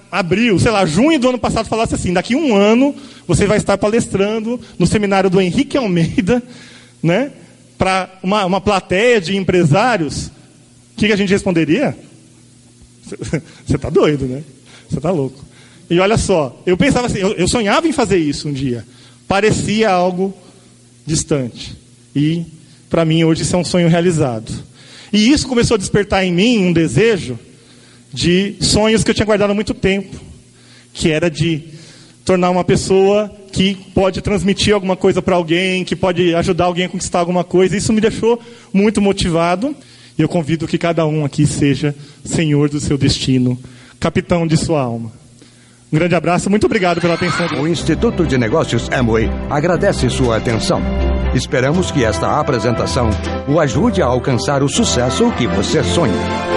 abril, 0.09 0.57
sei 0.59 0.72
lá, 0.72 0.86
junho 0.86 1.20
do 1.20 1.30
ano 1.30 1.38
passado 1.38 1.68
falasse 1.68 1.95
assim, 1.95 2.13
daqui 2.13 2.36
um 2.36 2.55
ano 2.55 2.95
você 3.28 3.45
vai 3.45 3.57
estar 3.57 3.78
palestrando 3.78 4.59
no 4.80 4.88
seminário 4.88 5.30
do 5.30 5.41
Henrique 5.41 5.78
Almeida, 5.78 6.41
né? 7.03 7.32
para 7.78 8.09
uma, 8.24 8.45
uma 8.45 8.61
plateia 8.61 9.20
de 9.20 9.36
empresários, 9.36 10.28
o 10.28 10.97
que, 10.97 11.07
que 11.07 11.13
a 11.13 11.18
gente 11.18 11.30
responderia? 11.30 11.95
Você 13.66 13.76
está 13.76 13.89
doido, 13.89 14.26
né? 14.26 14.43
Você 14.89 14.97
está 14.97 15.11
louco. 15.11 15.43
E 15.89 15.99
olha 15.99 16.18
só, 16.18 16.61
eu 16.66 16.78
pensava 16.78 17.07
assim, 17.07 17.20
eu, 17.20 17.34
eu 17.34 17.47
sonhava 17.47 17.88
em 17.88 17.91
fazer 17.91 18.18
isso 18.18 18.47
um 18.47 18.53
dia. 18.53 18.86
Parecia 19.28 19.91
algo 19.91 20.34
distante. 21.05 21.76
E, 22.16 22.45
para 22.96 23.04
mim, 23.04 23.26
hoje 23.26 23.41
isso 23.41 23.54
é 23.54 23.60
um 23.60 23.64
sonho 23.66 23.89
realizado. 23.89 24.54
E 25.12 25.30
isso 25.30 25.50
começou 25.50 25.76
a 25.76 25.78
despertar 25.78 26.24
em 26.24 26.32
mim 26.32 26.66
um 26.66 26.72
desejo 26.72 27.38
de 28.14 28.56
sonhos 28.62 29.04
que 29.04 29.12
eu 29.12 29.14
tinha 29.14 29.26
guardado 29.26 29.52
há 29.52 29.54
muito 29.54 29.74
tempo, 29.74 30.16
que 30.93 31.12
era 31.12 31.30
de 31.30 31.62
tornar 32.24 32.50
uma 32.50 32.64
pessoa 32.64 33.30
que 33.52 33.76
pode 33.93 34.22
transmitir 34.22 34.74
alguma 34.74 34.96
coisa 34.96 35.22
para 35.22 35.36
alguém, 35.36 35.84
que 35.84 35.93
pode 35.93 36.34
ajudar 36.36 36.64
alguém 36.64 36.86
a 36.86 36.89
conquistar 36.89 37.20
alguma 37.20 37.43
coisa. 37.43 37.76
Isso 37.76 37.91
me 37.91 38.00
deixou 38.00 38.41
muito 38.72 39.02
motivado. 39.02 39.76
E 40.18 40.22
eu 40.22 40.30
convido 40.30 40.66
que 40.66 40.78
cada 40.78 41.06
um 41.06 41.26
aqui 41.26 41.46
seja 41.46 41.93
senhor 42.24 42.70
do 42.70 42.80
seu 42.80 42.98
destino, 42.98 43.60
capitão 44.00 44.48
de 44.48 44.56
sua 44.56 44.82
alma. 44.82 45.12
Um 45.91 45.98
grande 45.98 46.16
abraço, 46.16 46.50
muito 46.50 46.66
obrigado 46.66 47.02
pela 47.02 47.16
atenção. 47.16 47.62
O 47.62 47.68
Instituto 47.68 48.26
de 48.26 48.38
Negócios 48.38 48.89
Amway 48.89 49.30
agradece 49.50 50.10
sua 50.10 50.38
atenção. 50.38 50.82
Esperamos 51.36 51.91
que 51.91 52.05
esta 52.05 52.39
apresentação 52.39 53.09
o 53.45 53.59
ajude 53.59 54.01
a 54.01 54.05
alcançar 54.05 54.63
o 54.63 54.69
sucesso 54.69 55.29
que 55.33 55.45
você 55.45 55.83
sonha. 55.83 56.55